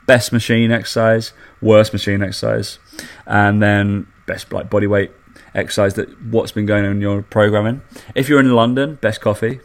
Best 0.06 0.32
machine 0.32 0.72
exercise, 0.72 1.34
worst 1.62 1.94
machine 1.94 2.24
exercise, 2.24 2.80
and 3.26 3.62
then 3.62 4.08
best 4.26 4.52
like 4.52 4.70
body 4.70 4.88
weight 4.88 5.12
exercise. 5.54 5.96
That 5.96 6.22
what's 6.24 6.52
been 6.52 6.66
going 6.66 6.86
on 6.86 6.92
in 6.92 7.02
your 7.02 7.22
programming. 7.22 7.82
If 8.16 8.30
you're 8.30 8.40
in 8.40 8.54
London, 8.54 8.96
best 8.96 9.22
coffee. 9.22 9.60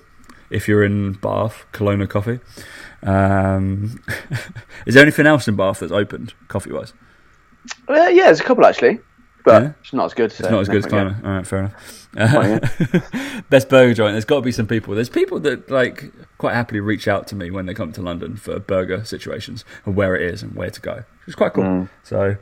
If 0.51 0.69
you're 0.69 0.85
in 0.85 1.15
Bath, 1.15 1.65
Colonna 1.73 2.07
coffee. 2.07 2.41
Um, 3.03 4.03
is 4.87 4.95
there 4.95 5.03
anything 5.03 5.27
else 5.27 5.49
in 5.49 5.57
Bath 5.57 5.81
that's 5.81 5.93
opened 5.93 6.35
coffee 6.49 6.73
wise? 6.73 6.93
Uh, 7.89 7.95
yeah, 7.95 8.25
there's 8.25 8.41
a 8.41 8.45
couple 8.45 8.65
actually, 8.65 9.01
but 9.47 9.63
Yeah? 9.63 9.73
it's 9.81 9.93
not 9.95 10.05
as 10.07 10.15
good. 10.15 10.27
It's 10.33 10.41
not 10.41 10.61
as 10.61 10.69
good 10.69 10.79
as. 10.85 10.87
Colonna. 10.87 11.19
All 11.25 11.31
right, 11.31 11.47
fair 11.47 11.59
enough. 11.61 12.09
Best 13.51 13.69
burger 13.69 13.95
joint. 13.95 14.13
There's 14.13 14.25
got 14.25 14.37
to 14.37 14.43
be 14.43 14.53
some 14.53 14.67
people. 14.67 14.95
There's 14.95 15.09
people 15.09 15.39
that 15.41 15.71
like 15.71 16.13
quite 16.39 16.55
happily 16.55 16.81
reach 16.81 17.07
out 17.09 17.27
to 17.29 17.37
me 17.37 17.51
when 17.51 17.67
they 17.67 17.75
come 17.75 17.93
to 17.93 18.03
London 18.03 18.37
for 18.37 18.59
burger 18.59 19.05
situations 19.05 19.65
and 19.85 19.95
where 19.97 20.15
it 20.17 20.23
is 20.23 20.43
and 20.43 20.55
where 20.55 20.71
to 20.71 20.81
go. 20.81 21.05
It's 21.27 21.37
quite 21.37 21.53
cool. 21.55 21.65
Mm. 21.65 21.89
So 22.03 22.37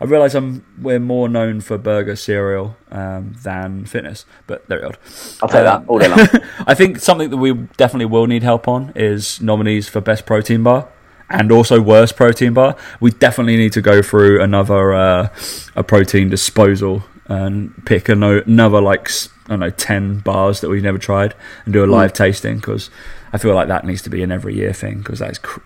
I 0.00 0.04
realise 0.04 0.34
I'm 0.34 0.64
we're 0.80 0.98
more 1.00 1.28
known 1.28 1.60
for 1.60 1.78
burger 1.78 2.14
cereal 2.16 2.76
um, 2.90 3.34
than 3.42 3.84
fitness, 3.86 4.24
but 4.46 4.68
there 4.68 4.78
we 4.78 4.88
go. 4.88 4.94
I'll 5.42 5.48
take 5.48 5.66
Um, 5.66 5.84
that 5.84 5.84
all 5.88 5.98
day 5.98 6.08
long. 6.08 6.28
I 6.66 6.74
think 6.74 6.98
something 7.00 7.30
that 7.30 7.38
we 7.38 7.54
definitely 7.76 8.06
will 8.06 8.26
need 8.26 8.42
help 8.42 8.68
on 8.68 8.92
is 8.94 9.40
nominees 9.40 9.88
for 9.88 10.00
best 10.00 10.26
protein 10.26 10.62
bar 10.62 10.88
and 11.30 11.50
also 11.50 11.80
worst 11.80 12.16
protein 12.16 12.54
bar. 12.54 12.76
We 13.00 13.10
definitely 13.10 13.56
need 13.56 13.72
to 13.72 13.82
go 13.82 14.02
through 14.02 14.42
another 14.42 14.94
uh, 14.94 15.28
a 15.74 15.82
protein 15.82 16.28
disposal 16.28 17.04
and 17.28 17.84
pick 17.84 18.08
another 18.08 18.80
like 18.80 19.10
I 19.46 19.48
don't 19.50 19.60
know 19.60 19.70
ten 19.70 20.18
bars 20.20 20.60
that 20.60 20.68
we've 20.68 20.82
never 20.82 20.98
tried 20.98 21.34
and 21.64 21.72
do 21.72 21.84
a 21.84 21.86
live 21.86 22.12
tasting 22.12 22.56
because 22.56 22.90
I 23.32 23.38
feel 23.38 23.54
like 23.54 23.68
that 23.68 23.84
needs 23.84 24.02
to 24.02 24.10
be 24.10 24.22
an 24.22 24.30
every 24.32 24.54
year 24.54 24.72
thing 24.72 24.98
because 24.98 25.18
that's 25.18 25.38
cr- 25.38 25.60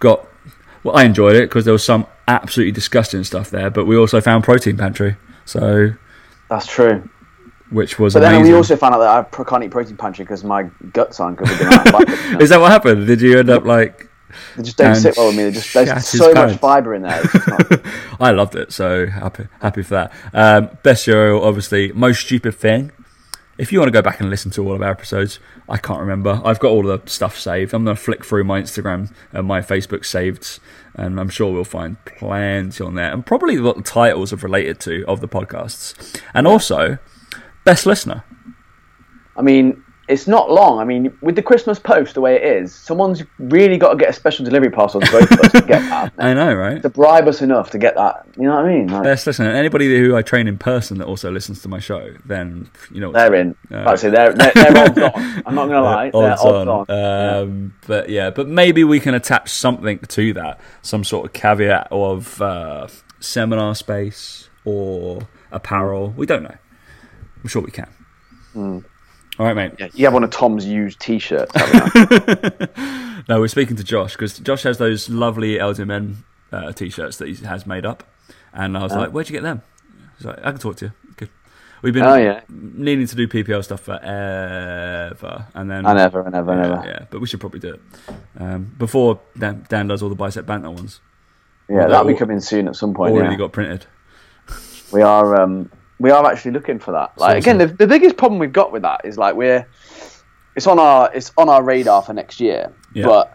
got. 0.00 0.26
Well, 0.84 0.96
I 0.96 1.02
enjoyed 1.04 1.34
it 1.34 1.48
because 1.48 1.64
there 1.64 1.72
was 1.72 1.84
some 1.84 2.06
absolutely 2.28 2.70
disgusting 2.72 3.24
stuff 3.24 3.50
there, 3.50 3.68
but 3.68 3.84
we 3.84 3.96
also 3.96 4.20
found 4.20 4.44
protein 4.44 4.76
pantry, 4.76 5.16
so 5.44 5.90
That's 6.48 6.66
true. 6.66 7.08
which 7.70 7.98
was 7.98 8.14
But 8.14 8.20
then 8.20 8.36
amazing. 8.36 8.52
we 8.52 8.56
also 8.56 8.76
found 8.76 8.94
out 8.94 8.98
that 9.00 9.40
I 9.40 9.44
can't 9.44 9.64
eat 9.64 9.72
protein 9.72 9.96
pantry 9.96 10.24
because 10.24 10.44
my 10.44 10.62
guts 10.92 11.18
aren't 11.18 11.38
good 11.38 11.48
with 11.48 11.58
the 11.58 11.66
amount 11.66 11.86
of 11.88 11.92
fibre. 11.92 12.12
in 12.12 12.32
them. 12.32 12.40
Is 12.40 12.48
that 12.50 12.60
what 12.60 12.70
happened? 12.70 13.06
Did 13.08 13.20
you 13.20 13.40
end 13.40 13.50
up 13.50 13.64
like? 13.64 14.07
They 14.56 14.62
just 14.62 14.76
don't 14.76 14.88
And 14.88 14.96
sit 14.98 15.16
well 15.16 15.28
with 15.28 15.36
me. 15.36 15.44
They 15.44 15.52
just, 15.52 15.72
there's 15.74 16.08
so 16.10 16.32
much 16.32 16.56
fibre 16.58 16.94
in 16.94 17.02
there. 17.02 17.20
It's 17.22 17.32
just 17.32 17.48
not- 17.48 17.80
I 18.20 18.30
loved 18.32 18.54
it, 18.56 18.72
so 18.72 19.06
happy 19.06 19.46
happy 19.60 19.82
for 19.82 19.94
that. 19.94 20.12
Um, 20.32 20.70
best 20.82 21.04
cereal, 21.04 21.42
obviously. 21.44 21.92
Most 21.92 22.20
stupid 22.20 22.54
thing. 22.54 22.92
if 23.58 23.72
you 23.72 23.78
want 23.80 23.88
to 23.88 23.92
go 23.92 24.02
back 24.02 24.20
and 24.20 24.30
listen 24.30 24.50
to 24.52 24.64
all 24.66 24.74
of 24.74 24.82
our 24.82 24.90
episodes, 24.90 25.38
I 25.68 25.78
can't 25.78 26.00
remember. 26.00 26.40
I've 26.44 26.58
got 26.60 26.68
all 26.70 26.82
the 26.84 27.00
stuff 27.06 27.38
saved. 27.38 27.74
I'm 27.74 27.84
going 27.84 27.96
to 27.96 28.02
flick 28.02 28.24
through 28.24 28.44
my 28.44 28.60
Instagram 28.62 29.12
and 29.32 29.46
my 29.46 29.60
Facebook 29.60 30.04
saved, 30.04 30.60
and 30.94 31.18
I'm 31.18 31.28
sure 31.28 31.52
we'll 31.52 31.64
find 31.64 31.96
plenty 32.04 32.84
on 32.84 32.94
there, 32.94 33.12
and 33.12 33.26
probably 33.26 33.58
what 33.60 33.76
the 33.76 33.82
titles 33.82 34.30
have 34.30 34.42
related 34.44 34.78
to 34.80 35.04
of 35.08 35.20
the 35.20 35.28
podcasts, 35.28 36.20
and 36.34 36.46
also 36.46 36.98
best 37.64 37.84
listener. 37.84 38.22
I 39.36 39.42
mean, 39.42 39.82
it's 40.08 40.26
not 40.26 40.50
long. 40.50 40.78
I 40.78 40.84
mean, 40.84 41.16
with 41.20 41.36
the 41.36 41.42
Christmas 41.42 41.78
post 41.78 42.14
the 42.14 42.20
way 42.20 42.36
it 42.36 42.42
is, 42.42 42.74
someone's 42.74 43.22
really 43.38 43.76
got 43.76 43.90
to 43.90 43.96
get 43.96 44.08
a 44.08 44.12
special 44.12 44.44
delivery 44.44 44.70
parcel 44.70 45.00
to 45.00 45.10
both 45.12 45.30
of 45.30 45.40
us 45.40 45.52
to 45.52 45.60
get 45.60 45.80
that. 45.90 46.12
I 46.18 46.32
know, 46.32 46.54
right? 46.54 46.80
To 46.80 46.88
bribe 46.88 47.28
us 47.28 47.42
enough 47.42 47.70
to 47.72 47.78
get 47.78 47.94
that. 47.94 48.26
You 48.36 48.44
know 48.44 48.56
what 48.56 48.64
I 48.64 48.68
mean? 48.68 48.88
Like, 48.88 49.02
Best 49.02 49.26
listener. 49.26 49.50
Anybody 49.50 49.98
who 49.98 50.16
I 50.16 50.22
train 50.22 50.48
in 50.48 50.56
person 50.56 50.98
that 50.98 51.06
also 51.06 51.30
listens 51.30 51.60
to 51.62 51.68
my 51.68 51.78
show, 51.78 52.14
then 52.24 52.70
you 52.90 53.00
know. 53.00 53.12
they're 53.12 53.34
in. 53.34 53.54
Uh, 53.70 53.96
say, 53.96 54.08
they're, 54.08 54.32
they're, 54.32 54.52
they're 54.54 54.78
odds 54.78 54.98
on. 54.98 55.12
I'm 55.46 55.54
not 55.54 55.66
going 55.66 55.70
to 55.70 55.82
lie. 55.82 56.10
They're 56.10 56.32
odds 56.32 56.42
odds 56.42 56.68
on. 56.68 56.86
on. 56.88 57.42
Um, 57.42 57.74
But 57.86 58.08
yeah, 58.08 58.30
but 58.30 58.48
maybe 58.48 58.84
we 58.84 59.00
can 59.00 59.14
attach 59.14 59.50
something 59.50 59.98
to 59.98 60.32
that, 60.34 60.58
some 60.82 61.04
sort 61.04 61.26
of 61.26 61.32
caveat 61.34 61.88
of 61.90 62.40
uh, 62.40 62.88
seminar 63.20 63.74
space 63.74 64.48
or 64.64 65.28
apparel. 65.52 66.14
We 66.16 66.24
don't 66.24 66.42
know. 66.42 66.56
I'm 67.42 67.48
sure 67.48 67.62
we 67.62 67.70
can. 67.70 68.84
All 69.38 69.46
right, 69.46 69.54
mate. 69.54 69.72
Yeah, 69.78 69.88
you 69.94 70.04
have 70.06 70.14
one 70.14 70.24
of 70.24 70.30
Tom's 70.30 70.66
used 70.66 71.00
T-shirts. 71.00 71.52
No, 73.28 73.40
we're 73.40 73.48
speaking 73.48 73.76
to 73.76 73.84
Josh 73.84 74.12
because 74.14 74.38
Josh 74.38 74.62
has 74.62 74.78
those 74.78 75.10
lovely 75.10 75.56
LTMN 75.56 76.14
uh, 76.50 76.72
t-shirts 76.72 77.18
that 77.18 77.28
he 77.28 77.34
has 77.44 77.66
made 77.66 77.84
up, 77.84 78.02
and 78.54 78.74
I 78.78 78.82
was 78.82 78.94
like, 78.94 79.10
"Where'd 79.10 79.28
you 79.28 79.34
get 79.34 79.42
them?" 79.42 79.60
He's 80.16 80.24
like, 80.24 80.38
"I 80.38 80.50
can 80.50 80.58
talk 80.58 80.76
to 80.76 80.86
you." 80.86 80.92
Good. 81.16 81.28
We've 81.82 81.92
been 81.92 82.04
Oh, 82.06 82.14
yeah. 82.14 82.40
needing 82.48 83.06
to 83.06 83.14
do 83.14 83.28
PPL 83.28 83.62
stuff 83.62 83.82
forever, 83.82 85.46
and 85.52 85.70
then 85.70 85.84
I 85.84 85.92
never, 85.92 86.26
I 86.26 86.30
never, 86.30 86.54
yeah, 86.54 86.68
never. 86.68 86.86
yeah, 86.86 87.04
but 87.10 87.20
we 87.20 87.26
should 87.26 87.40
probably 87.40 87.60
do 87.60 87.74
it 87.74 87.80
um, 88.40 88.74
before 88.78 89.20
Dan, 89.36 89.66
Dan 89.68 89.88
does 89.88 90.02
all 90.02 90.08
the 90.08 90.14
bicep 90.14 90.46
banter 90.46 90.70
ones. 90.70 91.00
Yeah, 91.68 91.80
They're 91.80 91.88
that'll 91.90 92.06
be 92.06 92.14
coming 92.14 92.40
soon 92.40 92.66
at 92.66 92.76
some 92.76 92.94
point. 92.94 93.12
Already 93.12 93.32
yeah. 93.32 93.36
got 93.38 93.52
printed. 93.52 93.84
we 94.90 95.02
are 95.02 95.38
um, 95.38 95.70
we 95.98 96.10
are 96.10 96.24
actually 96.26 96.52
looking 96.52 96.78
for 96.78 96.92
that. 96.92 97.16
Like 97.18 97.38
again, 97.38 97.58
the, 97.58 97.66
the 97.66 97.86
biggest 97.86 98.16
problem 98.16 98.38
we've 98.38 98.52
got 98.52 98.72
with 98.72 98.82
that 98.82 99.02
is 99.04 99.18
like 99.18 99.34
we're 99.34 99.66
it's 100.56 100.66
on 100.66 100.78
our 100.78 101.10
it's 101.14 101.32
on 101.36 101.48
our 101.48 101.62
radar 101.62 102.02
for 102.02 102.12
next 102.12 102.40
year, 102.40 102.72
Yeah. 102.94 103.06
but 103.06 103.32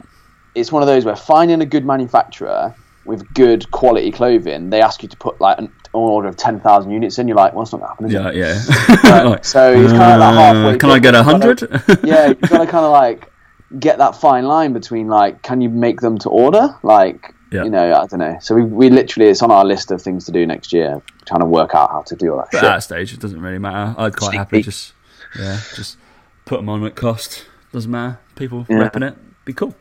it's 0.56 0.72
one 0.72 0.82
of 0.84 0.88
those 0.88 1.04
where 1.06 1.16
finding 1.16 1.62
a 1.62 1.66
good 1.66 1.86
manufacturer 1.86 2.76
with 3.06 3.34
good 3.34 3.70
quality 3.72 4.12
clothing, 4.12 4.70
they 4.70 4.82
ask 4.82 5.04
you 5.04 5.10
to 5.10 5.18
put 5.18 5.42
like 5.42 5.58
an, 5.58 5.72
order 5.96 6.28
of 6.28 6.36
ten 6.36 6.60
thousand 6.60 6.90
units 6.92 7.20
in. 7.20 7.28
You're 7.28 7.38
like, 7.38 7.54
well, 7.54 7.62
it's 7.64 7.72
not 7.72 7.80
going 7.98 8.10
to 8.12 8.20
happen. 8.20 8.34
Is 8.34 8.36
Yeah, 8.36 8.56
it? 8.56 9.04
yeah. 9.04 9.18
Uh, 9.22 9.24
Like, 9.30 9.46
so 9.46 9.72
it's 9.74 9.92
kind 9.92 10.14
of 10.14 10.20
like 10.22 10.34
halfway. 10.34 10.74
uh, 10.74 10.78
can 10.80 10.90
I 10.90 10.98
get 11.00 11.14
a 11.14 11.22
hundred? 11.22 11.62
yeah, 12.04 12.28
you've 12.30 12.42
got 12.42 12.58
to 12.60 12.66
kind 12.66 12.84
of 12.86 12.92
like 12.92 13.32
get 13.80 14.00
that 14.00 14.16
fine 14.16 14.46
line 14.46 14.74
between 14.74 15.08
like, 15.08 15.44
can 15.44 15.62
you 15.62 15.70
make 15.70 16.02
them 16.02 16.18
to 16.20 16.30
order? 16.30 16.76
Like, 16.82 17.36
Yeah. 17.54 17.64
you 17.66 17.70
know, 17.70 17.94
I 17.94 18.06
don't 18.08 18.20
know. 18.20 18.38
So 18.42 18.56
we, 18.56 18.64
we 18.64 18.90
literally, 18.90 19.30
it's 19.30 19.42
on 19.44 19.52
our 19.52 19.64
list 19.64 19.92
of 19.92 20.02
things 20.02 20.26
to 20.26 20.32
do 20.32 20.46
next 20.48 20.74
year, 20.74 21.02
trying 21.26 21.42
to 21.42 21.46
work 21.46 21.76
out 21.76 21.92
how 21.92 22.02
to 22.02 22.16
do 22.16 22.32
all 22.32 22.38
that 22.40 22.48
But 22.52 22.58
shit. 22.60 22.64
at 22.64 22.74
that 22.76 22.80
stage, 22.84 23.14
it 23.14 23.20
doesn't 23.20 23.40
really 23.42 23.60
matter. 23.60 23.96
I'd 23.98 24.16
quite 24.16 24.30
Sneak 24.30 24.38
happily 24.40 24.62
just, 24.64 24.94
yeah, 25.38 25.60
just 25.76 25.98
put 26.46 26.58
them 26.58 26.68
on 26.70 26.84
at 26.86 26.96
cost. 26.96 27.46
Doesn't 27.72 27.92
matter. 27.92 28.20
People 28.36 28.66
Yeah. 28.70 28.78
repping 28.90 29.08
it. 29.08 29.16
Be 29.46 29.54
cool. 29.54 29.76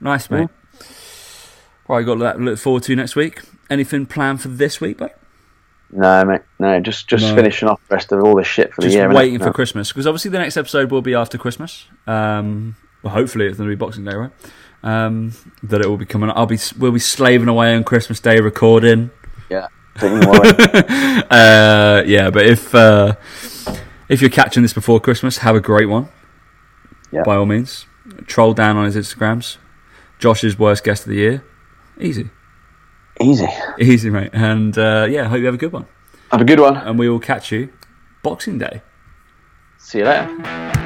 Nice, 0.00 0.30
mate. 0.30 0.48
Right, 1.88 2.04
got 2.04 2.18
that 2.18 2.34
to 2.34 2.38
look 2.42 2.58
forward 2.58 2.82
to 2.84 2.94
next 2.96 3.16
week. 3.16 3.40
Anything 3.70 4.06
planned 4.06 4.42
for 4.42 4.48
this 4.48 4.80
week, 4.80 4.98
bud? 4.98 5.10
No, 5.90 6.22
mate, 6.24 6.42
no, 6.58 6.78
just 6.80 7.08
just 7.08 7.24
No. 7.24 7.34
finishing 7.34 7.66
off 7.68 7.80
the 7.88 7.94
rest 7.94 8.12
of 8.12 8.22
all 8.22 8.36
this 8.36 8.46
shit 8.46 8.74
for 8.74 8.82
Just 8.82 8.92
the 8.92 8.98
year. 9.00 9.08
innit? 9.08 9.14
waiting 9.14 9.38
for 9.38 9.46
No. 9.46 9.52
Christmas 9.52 9.88
because 9.88 10.06
obviously 10.06 10.30
the 10.30 10.38
next 10.38 10.58
episode 10.58 10.90
will 10.90 11.00
be 11.00 11.14
after 11.14 11.38
Christmas. 11.38 11.86
Um, 12.06 12.76
well, 13.02 13.14
hopefully 13.14 13.46
it's 13.46 13.56
going 13.56 13.70
to 13.70 13.74
be 13.74 13.78
Boxing 13.78 14.04
Day, 14.04 14.14
right? 14.14 14.30
Um, 14.82 15.32
that 15.64 15.80
it 15.80 15.88
will 15.88 15.96
be 15.96 16.06
coming. 16.06 16.30
I'll 16.34 16.46
be 16.46 16.58
we'll 16.78 16.92
be 16.92 17.00
slaving 17.00 17.48
away 17.48 17.74
on 17.74 17.82
Christmas 17.84 18.20
Day 18.20 18.38
recording. 18.40 19.10
Yeah, 19.50 19.66
don't 19.98 20.16
even 20.18 20.28
worry. 20.30 20.50
uh, 21.30 22.02
yeah, 22.06 22.30
but 22.30 22.46
if 22.46 22.74
uh, 22.74 23.16
if 24.08 24.20
you're 24.20 24.30
catching 24.30 24.62
this 24.62 24.72
before 24.72 25.00
Christmas, 25.00 25.38
have 25.38 25.56
a 25.56 25.60
great 25.60 25.86
one. 25.86 26.08
Yeah. 27.10 27.22
By 27.24 27.36
all 27.36 27.46
means, 27.46 27.86
troll 28.26 28.54
down 28.54 28.76
on 28.76 28.84
his 28.84 28.94
Instagrams. 28.96 29.56
Josh's 30.18 30.58
worst 30.58 30.84
guest 30.84 31.04
of 31.04 31.10
the 31.10 31.16
year. 31.16 31.44
Easy, 32.00 32.30
Easy. 33.20 33.48
easy, 33.80 34.10
mate. 34.10 34.30
And 34.32 34.76
uh, 34.78 35.06
yeah, 35.10 35.24
hope 35.24 35.40
you 35.40 35.46
have 35.46 35.54
a 35.54 35.58
good 35.58 35.72
one. 35.72 35.86
Have 36.30 36.40
a 36.40 36.44
good 36.44 36.60
one. 36.60 36.76
And 36.76 36.98
we 36.98 37.08
will 37.08 37.18
catch 37.20 37.50
you 37.50 37.70
Boxing 38.22 38.58
Day. 38.58 38.82
See 39.78 39.98
you 39.98 40.04
later. 40.04 40.77